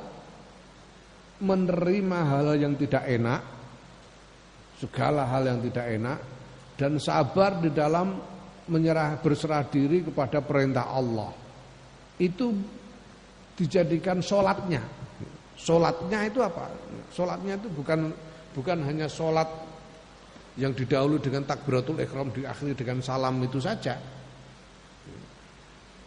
menerima 1.40 2.20
hal 2.32 2.56
yang 2.60 2.76
tidak 2.80 3.04
enak, 3.08 3.42
segala 4.80 5.28
hal 5.28 5.44
yang 5.48 5.60
tidak 5.64 5.86
enak, 5.88 6.20
dan 6.76 7.00
sabar 7.00 7.60
di 7.64 7.72
dalam 7.72 8.20
menyerah 8.68 9.20
berserah 9.20 9.64
diri 9.68 10.04
kepada 10.04 10.44
perintah 10.44 10.92
Allah. 10.92 11.32
Itu 12.20 12.56
dijadikan 13.56 14.20
solatnya. 14.20 14.84
Solatnya 15.56 16.28
itu 16.28 16.44
apa? 16.44 16.68
Solatnya 17.12 17.56
itu 17.56 17.72
bukan 17.72 18.12
bukan 18.52 18.78
hanya 18.84 19.08
solat 19.08 19.48
yang 20.56 20.72
didahului 20.72 21.20
dengan 21.20 21.44
takbiratul 21.44 22.00
ikhram 22.00 22.32
diakhiri 22.32 22.76
dengan 22.76 23.00
salam 23.04 23.40
itu 23.44 23.60
saja. 23.60 24.00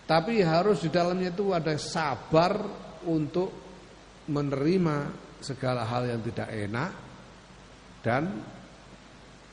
Tapi 0.08 0.40
harus 0.40 0.80
di 0.80 0.88
dalamnya 0.88 1.28
itu 1.36 1.52
ada 1.52 1.76
sabar 1.76 2.56
untuk 3.04 3.52
menerima 4.32 4.96
segala 5.36 5.84
hal 5.84 6.08
yang 6.08 6.24
tidak 6.24 6.48
enak 6.48 6.90
dan 8.00 8.24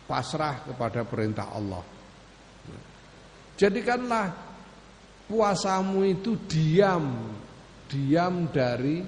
pasrah 0.08 0.64
kepada 0.64 1.04
perintah 1.04 1.52
Allah. 1.52 1.84
Jadikanlah 3.60 4.32
puasamu 5.28 6.08
itu 6.08 6.40
diam, 6.48 7.36
diam 7.92 8.48
dari 8.48 9.04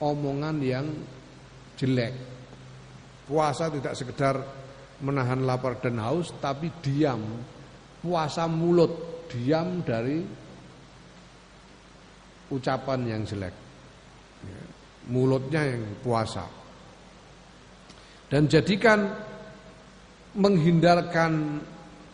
omongan 0.00 0.56
yang 0.64 0.86
jelek. 1.76 2.14
Puasa 3.28 3.68
tidak 3.68 3.92
sekedar 3.92 4.36
menahan 5.04 5.44
lapar 5.44 5.76
dan 5.80 6.00
haus, 6.00 6.32
tapi 6.40 6.72
diam. 6.80 7.20
Puasa 8.00 8.48
mulut, 8.48 9.17
diam 9.28 9.84
dari 9.84 10.24
ucapan 12.48 13.00
yang 13.04 13.22
jelek 13.28 13.68
mulutnya 15.08 15.64
yang 15.64 15.84
puasa. 16.04 16.44
Dan 18.28 18.44
jadikan 18.44 19.08
menghindarkan 20.36 21.32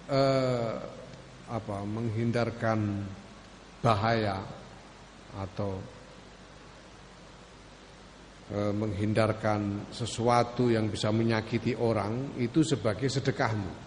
eh, 0.07 0.73
apa? 1.51 1.79
Menghindarkan 1.83 2.79
bahaya 3.83 4.39
atau 5.35 5.75
eh, 8.55 8.73
menghindarkan 8.73 9.91
sesuatu 9.91 10.71
yang 10.71 10.87
bisa 10.87 11.11
menyakiti 11.11 11.75
orang 11.75 12.39
itu 12.39 12.63
sebagai 12.63 13.11
sedekahmu. 13.11 13.84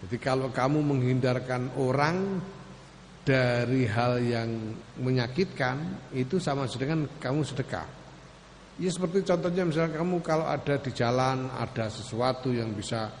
Jadi 0.00 0.16
kalau 0.16 0.48
kamu 0.48 0.80
menghindarkan 0.80 1.76
orang 1.76 2.40
dari 3.20 3.84
hal 3.84 4.16
yang 4.24 4.48
menyakitkan 4.96 6.08
itu 6.16 6.40
sama 6.40 6.64
dengan 6.72 7.04
kamu 7.20 7.44
sedekah. 7.44 7.84
Ya 8.80 8.88
seperti 8.88 9.20
contohnya 9.28 9.68
misalnya 9.68 10.00
kamu 10.00 10.24
kalau 10.24 10.48
ada 10.48 10.80
di 10.80 10.88
jalan 10.96 11.52
ada 11.52 11.92
sesuatu 11.92 12.48
yang 12.48 12.72
bisa 12.72 13.12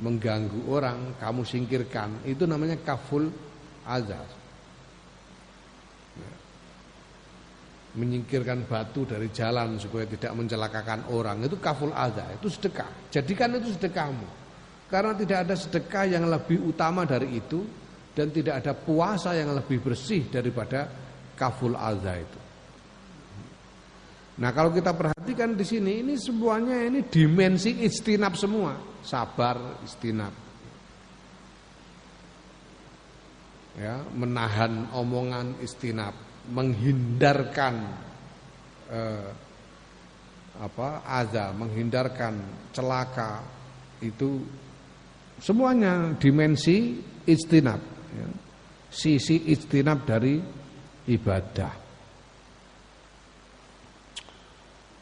mengganggu 0.00 0.64
orang, 0.72 1.14
kamu 1.20 1.44
singkirkan, 1.44 2.24
itu 2.26 2.48
namanya 2.48 2.80
kaful. 2.82 3.28
Ya. 3.84 4.24
Menyingkirkan 7.94 8.64
batu 8.66 9.06
dari 9.06 9.28
jalan 9.30 9.78
supaya 9.78 10.08
tidak 10.08 10.34
mencelakakan 10.34 11.12
orang, 11.12 11.44
itu 11.46 11.60
kaful 11.60 11.92
azaz, 11.94 12.26
itu 12.40 12.48
sedekah. 12.50 12.88
Jadikan 13.12 13.54
itu 13.60 13.76
sedekahmu. 13.76 14.43
Karena 14.94 15.10
tidak 15.18 15.38
ada 15.42 15.58
sedekah 15.58 16.06
yang 16.06 16.30
lebih 16.30 16.70
utama 16.70 17.02
dari 17.02 17.34
itu 17.34 17.66
dan 18.14 18.30
tidak 18.30 18.62
ada 18.62 18.78
puasa 18.78 19.34
yang 19.34 19.50
lebih 19.50 19.82
bersih 19.82 20.30
daripada 20.30 20.86
kaful 21.34 21.74
adza 21.74 22.14
itu. 22.14 22.40
Nah 24.38 24.54
kalau 24.54 24.70
kita 24.70 24.94
perhatikan 24.94 25.58
di 25.58 25.66
sini 25.66 25.98
ini 25.98 26.14
semuanya 26.14 26.78
ini 26.78 27.02
dimensi 27.10 27.82
istinab 27.82 28.38
semua, 28.38 28.78
sabar 29.02 29.82
istinab. 29.82 30.30
Ya, 33.74 33.98
menahan 34.14 34.94
omongan 34.94 35.58
istinab, 35.58 36.14
menghindarkan 36.54 37.74
eh, 38.94 39.30
apa 40.62 41.02
azza, 41.02 41.50
menghindarkan 41.50 42.38
celaka 42.70 43.42
itu 43.98 44.38
semuanya 45.40 46.14
dimensi 46.18 46.98
istinab 47.24 47.80
ya. 48.14 48.28
sisi 48.90 49.50
istinab 49.50 50.06
dari 50.06 50.38
ibadah. 51.08 51.72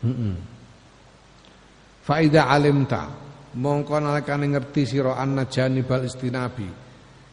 Hmm. 0.03 0.35
Faida 2.03 2.51
alimta 2.51 3.07
mongko 3.55 4.03
nalikane 4.03 4.51
ngerti 4.51 4.83
sira 4.83 5.15
anna 5.15 5.47
janibal 5.47 6.03
istinabi 6.03 6.67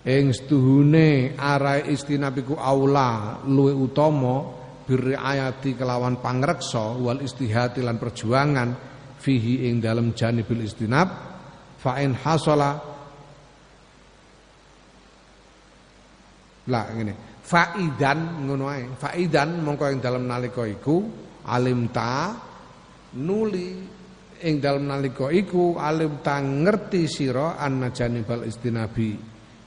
ing 0.06 0.26
setuhune 0.30 1.34
arai 1.34 1.90
istinabiku 1.90 2.60
aula 2.60 3.42
luwe 3.50 3.74
utama 3.74 4.46
birriayati 4.86 5.74
kelawan 5.74 6.22
pangreksa 6.22 6.98
wal 6.98 7.22
istihati 7.22 7.82
lan 7.82 7.98
perjuangan 7.98 8.70
fihi 9.18 9.70
ing 9.70 9.82
dalam 9.82 10.14
janibil 10.14 10.66
istinab 10.66 11.08
fa 11.78 11.98
in 12.02 12.14
hasala 12.14 12.89
Lah 16.70 16.94
ngene. 16.94 17.42
Faidan 17.42 18.46
ngono 18.46 18.70
ae. 18.70 18.86
Faidan 18.94 19.66
mongko 19.66 19.90
ing 19.90 20.00
dalem 20.00 20.30
nalika 20.30 20.64
iku 20.70 21.02
alim 21.50 21.90
ta 21.90 22.38
nuli 23.18 23.68
ing 24.46 24.56
dalem 24.62 24.86
nalika 24.86 25.34
iku 25.34 25.76
alim 25.82 26.22
ta 26.22 26.38
ngerti 26.40 27.10
sira 27.10 27.58
anna 27.58 27.90
janibal 27.90 28.46
istinabi 28.46 29.18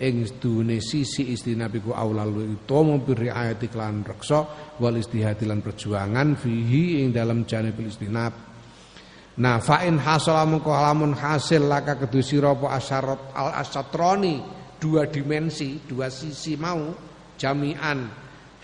ing 0.03 0.27
sedune 0.27 0.83
sisi 0.83 1.31
istinabi 1.31 1.79
ku 1.79 1.95
aulal 1.95 2.35
utama 2.43 2.99
bi 2.99 3.15
riayati 3.15 3.71
klan 3.71 4.03
reksa 4.03 4.41
wal 4.79 4.99
istihadi 4.99 5.47
lan 5.47 5.63
perjuangan 5.63 6.35
fihi 6.35 7.03
ing 7.03 7.15
dalam 7.15 7.47
janibil 7.47 7.91
istinab 7.91 8.35
Nah 9.33 9.65
fa 9.65 9.81
in 9.89 9.97
hasala 9.97 10.45
mengko 10.45 10.77
lamun 10.77 11.17
hasil 11.17 11.65
laka 11.65 11.97
kedu 12.05 12.21
apa 12.45 12.77
asyarat 12.77 13.33
al 13.33 13.65
asatroni 13.65 14.45
dua 14.83 15.07
dimensi, 15.07 15.79
dua 15.87 16.11
sisi 16.11 16.59
mau 16.59 16.91
jami'an 17.39 17.99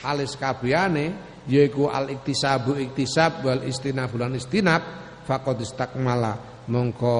halis 0.03 0.35
kabehane 0.35 1.15
yaiku 1.47 1.86
al 1.86 2.11
iktisabu 2.11 2.74
iktisab 2.74 3.47
wal 3.47 3.62
istinab 3.62 4.11
bulan 4.11 4.35
istinab 4.35 4.82
faqad 5.23 5.62
istakmala. 5.62 6.66
Mongko 6.69 7.16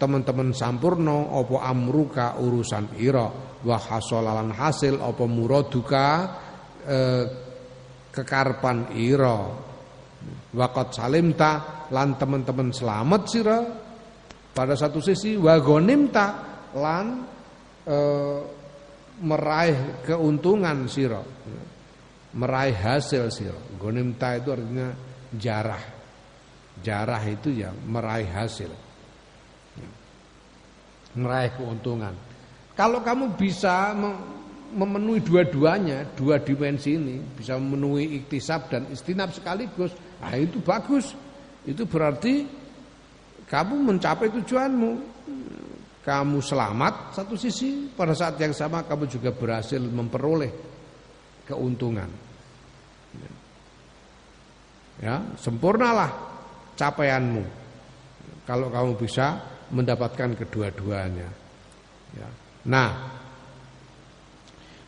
teman-teman 0.00 0.56
sampurno 0.56 1.36
apa 1.36 1.56
amruka 1.68 2.40
urusan 2.40 2.96
ira? 2.96 3.28
Wa 3.58 3.76
hasolalan 3.76 4.56
hasil 4.56 4.96
apa 4.96 5.24
muraduka 5.28 6.06
eh, 6.88 7.24
kekarpan 8.08 8.96
ira? 8.96 9.68
Waqat 10.48 10.88
salimta 10.96 11.52
lan 11.94 12.18
teman-teman 12.18 12.74
selamat 12.74 13.22
sira 13.28 13.58
pada 14.50 14.74
satu 14.74 14.98
sisi 14.98 15.38
wa 15.38 15.54
ghanimta 15.62 16.26
lan 16.74 17.37
eh, 17.88 18.38
meraih 19.18 20.04
keuntungan 20.04 20.86
sira 20.86 21.24
meraih 22.36 22.76
hasil 22.76 23.32
sira 23.34 23.58
ghanimta 23.80 24.36
itu 24.38 24.52
artinya 24.54 24.88
jarah 25.34 25.82
jarah 26.78 27.22
itu 27.26 27.50
ya 27.50 27.72
meraih 27.72 28.30
hasil 28.30 28.70
meraih 31.18 31.50
keuntungan. 31.58 32.14
Kalau 32.78 33.02
kamu 33.02 33.34
bisa 33.34 33.90
memenuhi 34.70 35.18
dua-duanya, 35.24 36.06
dua 36.14 36.38
dimensi 36.38 36.94
ini, 36.94 37.18
bisa 37.18 37.58
memenuhi 37.58 38.22
iktisab 38.22 38.70
dan 38.70 38.86
istinab 38.94 39.34
sekaligus, 39.34 39.90
nah 40.22 40.34
itu 40.38 40.62
bagus. 40.62 41.18
Itu 41.66 41.88
berarti 41.90 42.46
kamu 43.50 43.74
mencapai 43.82 44.30
tujuanmu. 44.30 45.17
Kamu 46.08 46.40
selamat 46.40 47.12
satu 47.12 47.36
sisi, 47.36 47.92
pada 47.92 48.16
saat 48.16 48.40
yang 48.40 48.56
sama 48.56 48.80
kamu 48.80 49.04
juga 49.12 49.28
berhasil 49.28 49.76
memperoleh 49.76 50.48
keuntungan. 51.44 52.08
Ya, 55.04 55.20
sempurnalah 55.36 56.08
capaianmu. 56.80 57.44
Kalau 58.48 58.72
kamu 58.72 58.96
bisa 58.96 59.36
mendapatkan 59.68 60.32
kedua-duanya. 60.32 61.28
Ya. 62.16 62.28
Nah, 62.72 62.90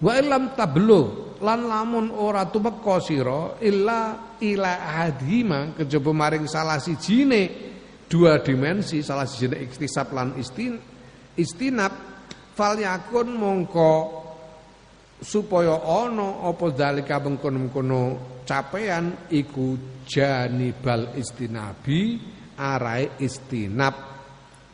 wa 0.01 0.13
ilam 0.17 0.57
tablu 0.57 1.37
lan 1.45 1.69
lamun 1.69 2.17
ora 2.17 2.49
tumeka 2.49 2.97
sira 3.05 3.61
illa 3.61 4.33
ila 4.41 4.73
ahadima 4.73 5.77
kejaba 5.77 6.17
maring 6.17 6.49
salah 6.49 6.81
sijine 6.81 7.53
dua 8.09 8.41
dimensi 8.41 9.05
salah 9.05 9.29
sijine 9.29 9.61
iktisab 9.61 10.17
lan 10.17 10.37
istin 10.41 10.90
istinab 11.37 11.93
fal 12.55 12.79
yakun 12.79 13.35
mongko 13.37 13.93
supaya 15.21 15.85
ana 15.85 16.49
apa 16.49 16.67
dalika 16.73 17.21
mengkono-mengkono 17.21 18.03
capean 18.49 19.29
iku 19.31 20.01
janibal 20.09 21.13
istinabi 21.15 22.19
arai 22.57 23.21
istinab 23.21 24.11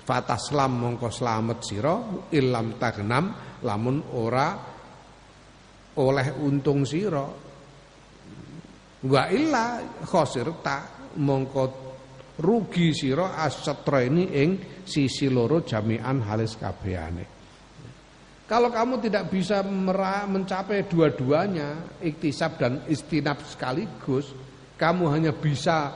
Fataslam 0.07 0.79
mongko 0.79 1.11
slamet 1.11 1.67
sira 1.67 1.99
ilam 2.31 2.79
tagnam 2.79 3.59
lamun 3.67 3.99
ora 4.15 4.55
oleh 5.99 6.29
untung 6.47 6.87
sira. 6.87 7.27
Wa 9.03 9.23
illa 9.35 9.83
khosirta 10.07 11.11
mongko 11.19 11.65
rugi 12.39 12.95
sira 12.95 13.35
ini 14.07 14.25
ing 14.31 14.51
sisi 14.87 15.27
loro 15.27 15.61
jami'an 15.67 16.23
halis 16.23 16.55
kabehane. 16.57 17.37
Kalau 18.47 18.71
kamu 18.71 19.03
tidak 19.03 19.27
bisa 19.27 19.67
mencapai 20.31 20.87
dua-duanya, 20.87 21.99
iktisab 21.99 22.63
dan 22.63 22.79
istinab 22.87 23.43
sekaligus, 23.43 24.31
kamu 24.79 25.11
hanya 25.11 25.35
bisa 25.35 25.91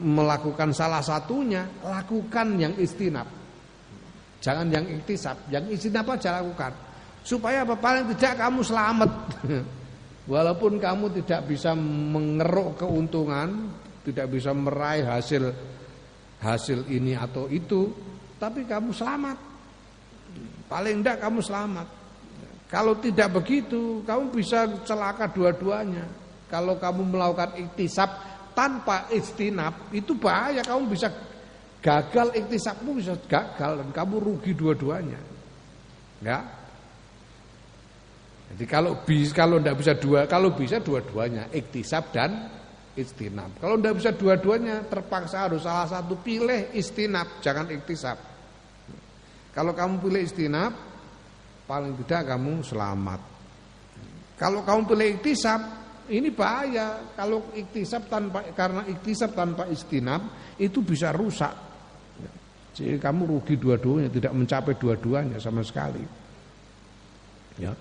melakukan 0.00 0.72
salah 0.72 1.04
satunya, 1.04 1.68
lakukan 1.84 2.56
yang 2.56 2.72
istinab. 2.80 3.28
Jangan 4.40 4.72
yang 4.72 4.88
iktisab, 4.88 5.36
yang 5.52 5.68
apa 5.68 6.12
aja 6.16 6.40
lakukan. 6.40 6.72
Supaya 7.20 7.68
apa? 7.68 7.76
Paling 7.76 8.08
tidak 8.16 8.40
kamu 8.40 8.60
selamat. 8.64 9.10
Walaupun 10.32 10.80
kamu 10.80 11.20
tidak 11.20 11.52
bisa 11.52 11.76
mengeruk 11.76 12.80
keuntungan, 12.80 13.76
tidak 14.08 14.32
bisa 14.32 14.56
meraih 14.56 15.04
hasil 15.04 15.52
hasil 16.40 16.88
ini 16.88 17.12
atau 17.12 17.44
itu, 17.52 17.92
tapi 18.40 18.64
kamu 18.64 18.90
selamat. 18.90 19.36
Paling 20.66 21.04
tidak 21.04 21.18
kamu 21.20 21.40
selamat. 21.44 21.88
Kalau 22.70 22.94
tidak 22.98 23.28
begitu, 23.34 24.00
kamu 24.06 24.30
bisa 24.32 24.64
celaka 24.86 25.28
dua-duanya. 25.28 26.06
Kalau 26.48 26.78
kamu 26.78 27.12
melakukan 27.14 27.58
iktisab 27.58 28.10
tanpa 28.54 29.10
istinab, 29.12 29.90
itu 29.94 30.14
bahaya 30.16 30.62
kamu 30.62 30.90
bisa 30.90 31.10
Gagal 31.80 32.36
iktisabmu 32.36 33.00
bisa 33.00 33.16
gagal 33.24 33.80
dan 33.80 33.88
kamu 33.88 34.20
rugi 34.20 34.52
dua-duanya. 34.52 35.16
Ya. 36.20 36.44
Jadi 38.52 38.64
kalau 38.68 39.00
bisa 39.00 39.32
kalau 39.32 39.56
tidak 39.56 39.80
bisa 39.80 39.92
dua, 39.96 40.28
kalau 40.28 40.52
bisa 40.52 40.76
dua-duanya, 40.76 41.48
iktisab 41.48 42.12
dan 42.12 42.52
istinab. 43.00 43.56
Kalau 43.64 43.80
tidak 43.80 43.94
bisa 43.96 44.10
dua-duanya, 44.12 44.84
terpaksa 44.92 45.48
harus 45.48 45.64
salah 45.64 45.88
satu 45.88 46.20
pilih 46.20 46.68
istinab, 46.76 47.40
jangan 47.40 47.64
iktisab. 47.72 48.20
Kalau 49.50 49.72
kamu 49.74 49.98
pilih 49.98 50.22
istinab, 50.22 50.72
paling 51.66 51.98
tidak 52.04 52.34
kamu 52.34 52.62
selamat. 52.62 53.20
Kalau 54.38 54.62
kamu 54.62 54.80
pilih 54.86 55.08
iktisab, 55.18 55.60
ini 56.08 56.30
bahaya. 56.30 57.12
Kalau 57.18 57.50
iktisab 57.52 58.06
tanpa 58.06 58.46
karena 58.54 58.86
iktisab 58.86 59.34
tanpa 59.34 59.66
istinab 59.68 60.54
itu 60.56 60.80
bisa 60.80 61.10
rusak 61.10 61.70
jadi 62.80 62.96
kamu 63.02 63.26
rugi 63.26 63.58
dua-duanya, 63.58 64.08
tidak 64.08 64.32
mencapai 64.32 64.74
dua-duanya 64.78 65.36
sama 65.42 65.60
sekali. 65.66 66.02
Ya. 67.58 67.74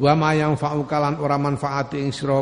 Wa 0.00 0.16
ma 0.16 0.32
yang 0.32 0.56
fa'ukalan 0.56 1.20
ora 1.20 1.36
manfaati 1.36 2.00
ing 2.00 2.14
sira 2.14 2.40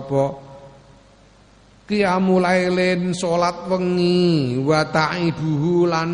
qiyamul 1.89 2.45
lailin 2.45 3.17
salat 3.17 3.67
wengi 3.67 4.61
wa 4.61 4.85
ta'iduhu 4.85 5.89
lan 5.89 6.11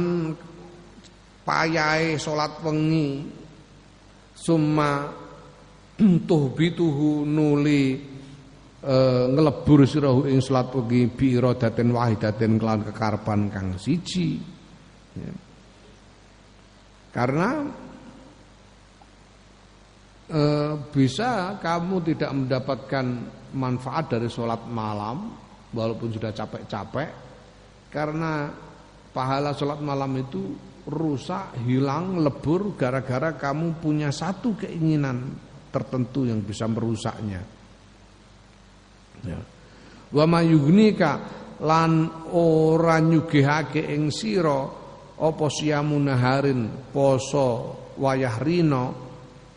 payahe 1.45 2.17
salat 2.17 2.57
wengi 2.65 3.23
summa 4.35 5.13
tuhbituhu 6.29 7.23
nuli 7.29 8.01
e, 8.81 8.97
ngelebur 9.31 9.85
sirahu 9.85 10.27
ing 10.27 10.41
salat 10.41 10.73
wengi 10.73 11.07
bi 11.07 11.37
iradatin 11.37 11.93
wahidatin 11.93 12.57
kelan 12.57 12.81
kekarepan 12.89 13.41
kang 13.53 13.69
siji 13.77 14.41
ya. 15.15 15.33
Karena 17.15 17.63
e, 20.27 20.43
bisa 20.91 21.61
kamu 21.63 21.97
tidak 22.11 22.31
mendapatkan 22.35 23.07
manfaat 23.55 24.11
dari 24.11 24.27
sholat 24.27 24.67
malam 24.67 25.31
walaupun 25.71 26.11
sudah 26.11 26.35
capek-capek 26.35 27.11
karena 27.95 28.51
pahala 29.15 29.55
sholat 29.55 29.79
malam 29.79 30.11
itu 30.19 30.43
rusak, 30.85 31.57
hilang, 31.65 32.21
lebur 32.21 32.77
gara-gara 32.77 33.33
kamu 33.37 33.81
punya 33.81 34.13
satu 34.13 34.57
keinginan 34.57 35.33
tertentu 35.73 36.29
yang 36.29 36.45
bisa 36.45 36.69
merusaknya. 36.69 37.41
Ya. 39.25 39.41
Wa 40.15 40.25
mayugnika 40.29 41.13
lan 41.65 42.11
ora 42.31 43.01
nyugihake 43.01 43.83
ing 43.95 44.13
sira 44.13 44.63
apa 45.15 45.47
siamu 45.47 45.97
naharin 45.99 46.91
poso 46.91 47.79
wayah 47.99 48.37
rino 48.43 48.85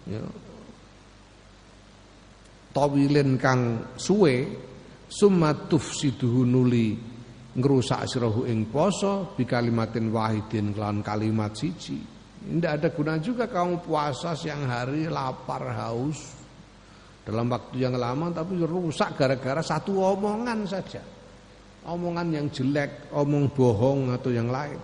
ya, 0.06 0.22
tawilin 2.72 3.41
kang 3.41 3.94
suwe 3.98 4.36
summa 5.10 5.58
tufsiduhu 5.58 6.45
nuli 6.45 6.94
ngrusak 7.58 8.06
sirahu 8.06 8.46
ing 8.46 8.70
poso 8.70 9.34
bi 9.34 9.44
kalimatin 9.44 10.14
wahidin 10.14 10.78
kelawan 10.78 11.02
kalimat 11.02 11.58
siji. 11.58 11.98
Tidak 12.38 12.72
ada 12.80 12.94
guna 12.94 13.18
juga 13.18 13.50
kamu 13.50 13.82
puasa 13.82 14.38
siang 14.38 14.70
hari 14.70 15.10
lapar 15.10 15.74
haus. 15.74 16.38
Dalam 17.26 17.52
waktu 17.52 17.84
yang 17.84 17.98
lama 18.00 18.32
tapi 18.32 18.56
rusak 18.64 19.20
gara-gara 19.20 19.60
satu 19.60 20.00
omongan 20.00 20.64
saja. 20.64 21.02
Omongan 21.90 22.28
yang 22.32 22.48
jelek 22.54 23.12
omong 23.12 23.52
bohong 23.52 24.16
atau 24.16 24.32
yang 24.32 24.48
lain. 24.48 24.80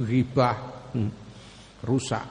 Ghibah 0.00 0.56
hmm, 0.94 1.10
rusak. 1.84 2.26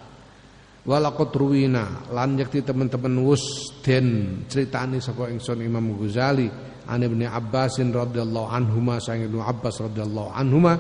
Walaqad 0.88 1.36
ruwina 1.36 2.08
lan 2.16 2.40
yakti 2.40 2.64
teman-teman 2.64 3.20
wus 3.20 3.76
den 3.84 4.42
critani 4.48 5.04
saka 5.04 5.28
Imam 5.60 6.00
Ghazali 6.00 6.48
an 6.88 7.04
Ibnu 7.04 7.28
Abbasin 7.28 7.92
radhiyallahu 7.92 8.48
anhuma 8.48 8.98
sang 9.04 9.22
Ibnu 9.22 9.44
Abbas 9.44 9.84
radhiyallahu 9.84 10.32
anhuma 10.32 10.74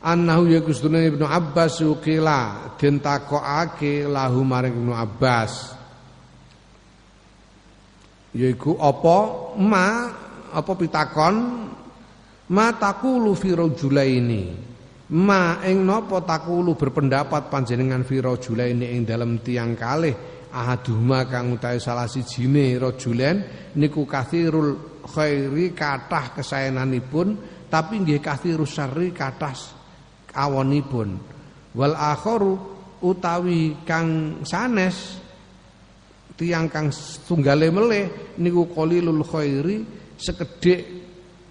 annahu 0.00 0.48
yakustuna 0.50 1.04
Ibnu 1.04 1.28
Abbas 1.28 1.84
ukila 1.84 2.72
den 2.80 2.98
takokake 2.98 4.08
lahu 4.08 4.42
maring 4.42 4.74
Ibnu 4.74 4.92
Abbas 4.96 5.76
yaiku 8.36 8.76
apa 8.80 9.16
ma 9.60 9.86
apa 10.52 10.72
pitakon 10.74 11.34
ma 12.50 12.66
taqulu 12.74 13.32
fi 13.36 13.48
rajulaini 13.52 14.44
Ma 15.06 15.62
ing 15.62 15.86
napa 15.86 16.18
takulu 16.26 16.74
berpendapat 16.74 17.46
panjenengan 17.46 18.02
fi 18.02 18.18
rajulaini 18.18 18.90
ing 18.90 19.06
dalam 19.06 19.38
tiang 19.38 19.78
kalih 19.78 20.35
ahaduma 20.56 21.28
kang 21.28 21.52
utawi 21.52 21.76
salah 21.76 22.08
sijine 22.08 22.80
rajulan 22.80 23.44
niku 23.76 24.08
kathirul 24.08 25.04
khairi 25.04 25.76
kathah 25.76 26.40
kesayananipun 26.40 27.36
tapi 27.68 28.00
nggih 28.00 28.24
kathirus 28.24 28.72
syarri 28.72 29.12
kathah 29.12 29.52
awonipun 30.32 31.20
wal 31.76 31.92
akharu 31.92 32.56
utawi 33.04 33.84
kang 33.84 34.40
sanes 34.48 35.20
tiang 36.40 36.72
kang 36.72 36.88
tunggale 37.28 37.68
meleh 37.68 38.36
niku 38.40 38.64
qalilul 38.72 39.20
khairi 39.28 39.84
sekedhik 40.16 40.80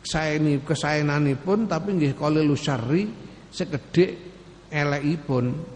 saeni 0.02 0.66
kesayananipun 0.66 1.70
tapi 1.70 1.94
nggih 1.94 2.18
qalilus 2.18 2.62
syarri 2.66 3.06
sekedek 3.56 4.12
eleipun. 4.70 5.75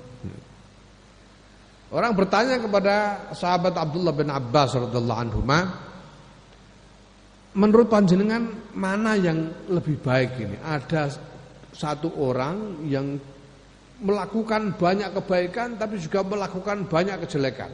Orang 1.90 2.14
bertanya 2.14 2.62
kepada 2.62 2.96
sahabat 3.34 3.74
Abdullah 3.74 4.14
bin 4.14 4.30
Abbas 4.30 4.78
radhiyallahu 4.78 5.22
anhu, 5.26 5.42
menurut 7.58 7.90
panjenengan 7.90 8.46
mana 8.78 9.18
yang 9.18 9.50
lebih 9.66 9.98
baik 9.98 10.38
ini? 10.38 10.58
Ada 10.62 11.18
satu 11.74 12.14
orang 12.22 12.86
yang 12.86 13.18
melakukan 14.06 14.78
banyak 14.78 15.12
kebaikan 15.18 15.82
tapi 15.82 15.98
juga 15.98 16.22
melakukan 16.22 16.86
banyak 16.86 17.26
kejelekan. 17.26 17.74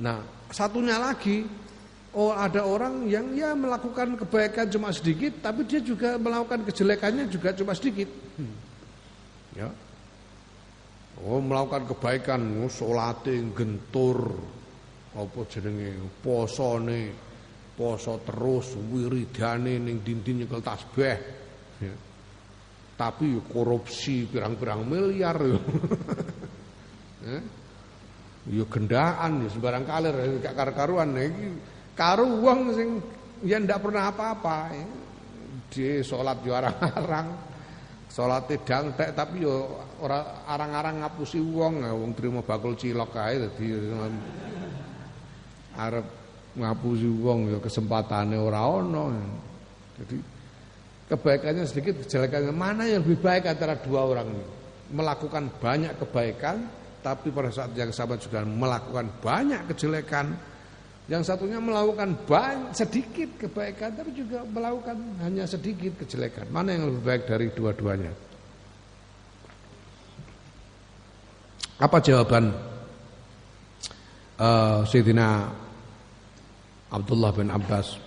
Nah, 0.00 0.24
satunya 0.48 0.96
lagi 0.96 1.44
oh 2.16 2.32
ada 2.32 2.64
orang 2.64 3.06
yang 3.06 3.28
ya 3.36 3.52
melakukan 3.52 4.18
kebaikan 4.24 4.72
cuma 4.72 4.88
sedikit 4.88 5.36
tapi 5.44 5.68
dia 5.68 5.84
juga 5.84 6.16
melakukan 6.16 6.64
kejelekannya 6.64 7.28
juga 7.28 7.52
cuma 7.52 7.76
sedikit. 7.76 8.08
Hmm. 8.40 8.56
Ya. 9.52 9.68
Oh 11.22 11.38
melakukan 11.38 11.86
kebaikan, 11.86 12.66
oh, 12.66 12.70
salate 12.72 13.38
gentur, 13.54 14.34
apa 15.14 15.38
jenenge 15.46 15.94
posone, 16.18 17.14
poso 17.78 18.18
terus 18.26 18.74
wiridane 18.74 19.78
ning 19.78 20.02
dinding 20.02 20.44
nyekel 20.44 20.58
tasbih. 20.58 21.18
Ya. 21.78 21.94
Tapi 22.98 23.38
korupsi 23.46 24.26
pirang-pirang 24.26 24.82
miliar 24.82 25.38
ya. 25.38 25.58
ya. 27.30 27.40
Ya 28.42 28.64
gendaan 28.66 29.46
ya 29.46 29.48
sembarang 29.54 29.86
kalir 29.86 30.14
gak 30.42 30.58
kar-karuan 30.58 31.14
iki 31.14 31.54
karo 31.94 32.26
wong 32.42 32.74
sing 32.74 32.98
ya 33.46 33.62
ndak 33.62 33.78
pernah 33.78 34.10
apa-apa 34.10 34.58
ya. 34.74 34.88
Dia 35.70 36.02
sholat 36.02 36.42
yo 36.42 36.52
arang-arang 36.52 37.51
Salat 38.12 38.44
dangtek 38.44 39.16
tapi 39.16 39.40
yo 39.40 39.72
ora 40.04 40.44
arang-arang 40.44 41.00
ngapusi 41.00 41.40
wong, 41.40 41.80
ya, 41.80 41.96
wong 41.96 42.12
trimo 42.12 42.44
bakul 42.44 42.76
cilok 42.76 43.08
kae 43.08 43.40
dadi 43.40 43.72
arep 45.80 46.06
ngapusi 46.52 47.08
wong 47.08 47.56
ya 47.56 47.58
kesempatane 47.64 48.36
ora 48.36 48.68
ono. 48.68 49.16
Jadi 49.96 50.16
kebaikannya 51.08 51.64
sedikit, 51.64 52.04
kejelekannya 52.04 52.52
mana 52.52 52.84
yang 52.84 53.00
lebih 53.00 53.16
baik 53.16 53.48
antara 53.48 53.80
dua 53.80 54.04
orang 54.04 54.28
ini? 54.28 54.44
Melakukan 54.92 55.48
banyak 55.56 55.96
kebaikan 55.96 56.68
tapi 57.00 57.32
pada 57.32 57.48
saat 57.48 57.72
yang 57.72 57.88
sama 57.96 58.20
juga 58.20 58.44
melakukan 58.44 59.08
banyak 59.24 59.72
kejelekan 59.72 60.36
yang 61.10 61.26
satunya 61.26 61.58
melakukan 61.58 62.14
banyak, 62.30 62.70
sedikit 62.78 63.34
kebaikan 63.34 63.90
tapi 63.98 64.14
juga 64.14 64.46
melakukan 64.46 64.94
hanya 65.26 65.42
sedikit 65.50 65.98
kejelekan. 65.98 66.46
Mana 66.54 66.78
yang 66.78 66.86
lebih 66.94 67.02
baik 67.02 67.22
dari 67.26 67.50
dua-duanya? 67.50 68.14
Apa 71.82 71.98
jawaban 71.98 72.54
uh, 74.38 74.86
Sayyidina 74.86 75.50
Abdullah 76.94 77.34
bin 77.34 77.50
Abbas? 77.50 77.98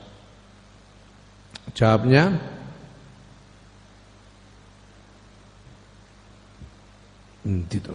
Jawabnya 1.76 2.32
hmm, 7.44 7.62
tidak. 7.68 7.92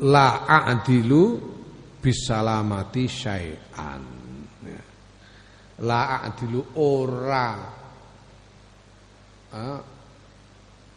La 0.00 0.48
a'dilu 0.48 1.22
bisalamati 2.00 3.04
syai'an. 3.04 4.04
Ya. 4.64 4.82
la 5.84 6.24
a'dilu 6.24 6.60
ora 6.80 7.48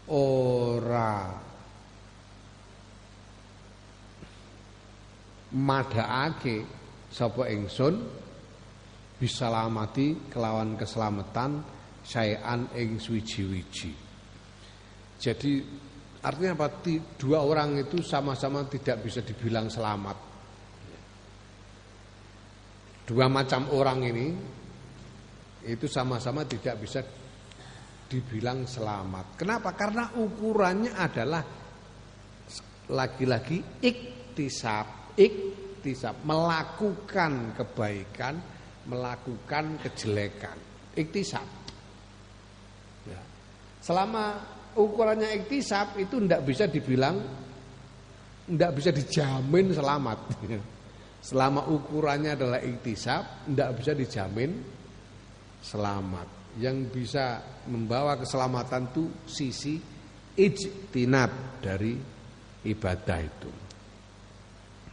ora 0.08 1.14
madhaake 5.54 6.56
sapa 7.12 7.44
ingsun 7.50 7.96
bisalamati 9.20 10.32
kelawan 10.32 10.76
keselamatan 10.80 11.62
syai'an 12.04 12.68
ing 12.76 12.98
suwiji-wiji 12.98 13.92
jadi 15.22 15.54
Artinya 16.24 16.56
apa? 16.56 16.80
Dua 17.20 17.44
orang 17.44 17.84
itu 17.84 18.00
sama-sama 18.00 18.64
tidak 18.72 19.04
bisa 19.04 19.20
dibilang 19.20 19.68
selamat. 19.68 20.18
Dua 23.04 23.28
macam 23.28 23.68
orang 23.76 24.00
ini 24.08 24.28
itu 25.68 25.88
sama-sama 25.92 26.48
tidak 26.48 26.80
bisa 26.80 27.04
dibilang 28.08 28.64
selamat. 28.64 29.36
Kenapa? 29.36 29.76
Karena 29.76 30.16
ukurannya 30.16 30.96
adalah 30.96 31.44
lagi-lagi 32.88 33.84
iktisab, 33.84 35.16
iktisab 35.20 36.24
melakukan 36.24 37.52
kebaikan, 37.56 38.40
melakukan 38.88 39.80
kejelekan. 39.84 40.58
Iktisab. 40.96 41.48
Ya. 43.08 43.20
Selama 43.84 44.53
ukurannya 44.78 45.30
iktisab 45.44 45.98
itu 46.02 46.18
tidak 46.24 46.42
bisa 46.46 46.66
dibilang 46.70 47.16
tidak 48.44 48.72
bisa 48.76 48.90
dijamin 48.92 49.72
selamat. 49.72 50.20
Selama 51.30 51.72
ukurannya 51.72 52.36
adalah 52.36 52.60
iktisab, 52.60 53.48
tidak 53.48 53.80
bisa 53.80 53.92
dijamin 53.96 54.52
selamat. 55.64 56.28
Yang 56.60 56.78
bisa 56.92 57.40
membawa 57.72 58.20
keselamatan 58.20 58.92
itu 58.92 59.08
sisi 59.24 59.80
ijtinab 60.36 61.64
dari 61.64 61.96
ibadah 62.68 63.20
itu. 63.24 63.52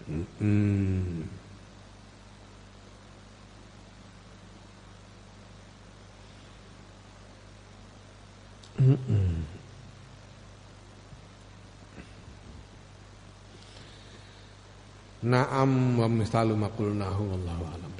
Hmm. 0.07 1.27
Hmm. 8.81 9.60
Naam 15.21 16.01
wa 16.01 16.09
misalu 16.09 16.57
ma 16.57 16.73
qulnahu 16.73 17.23
wallahu 17.29 17.65
alam. 17.77 17.93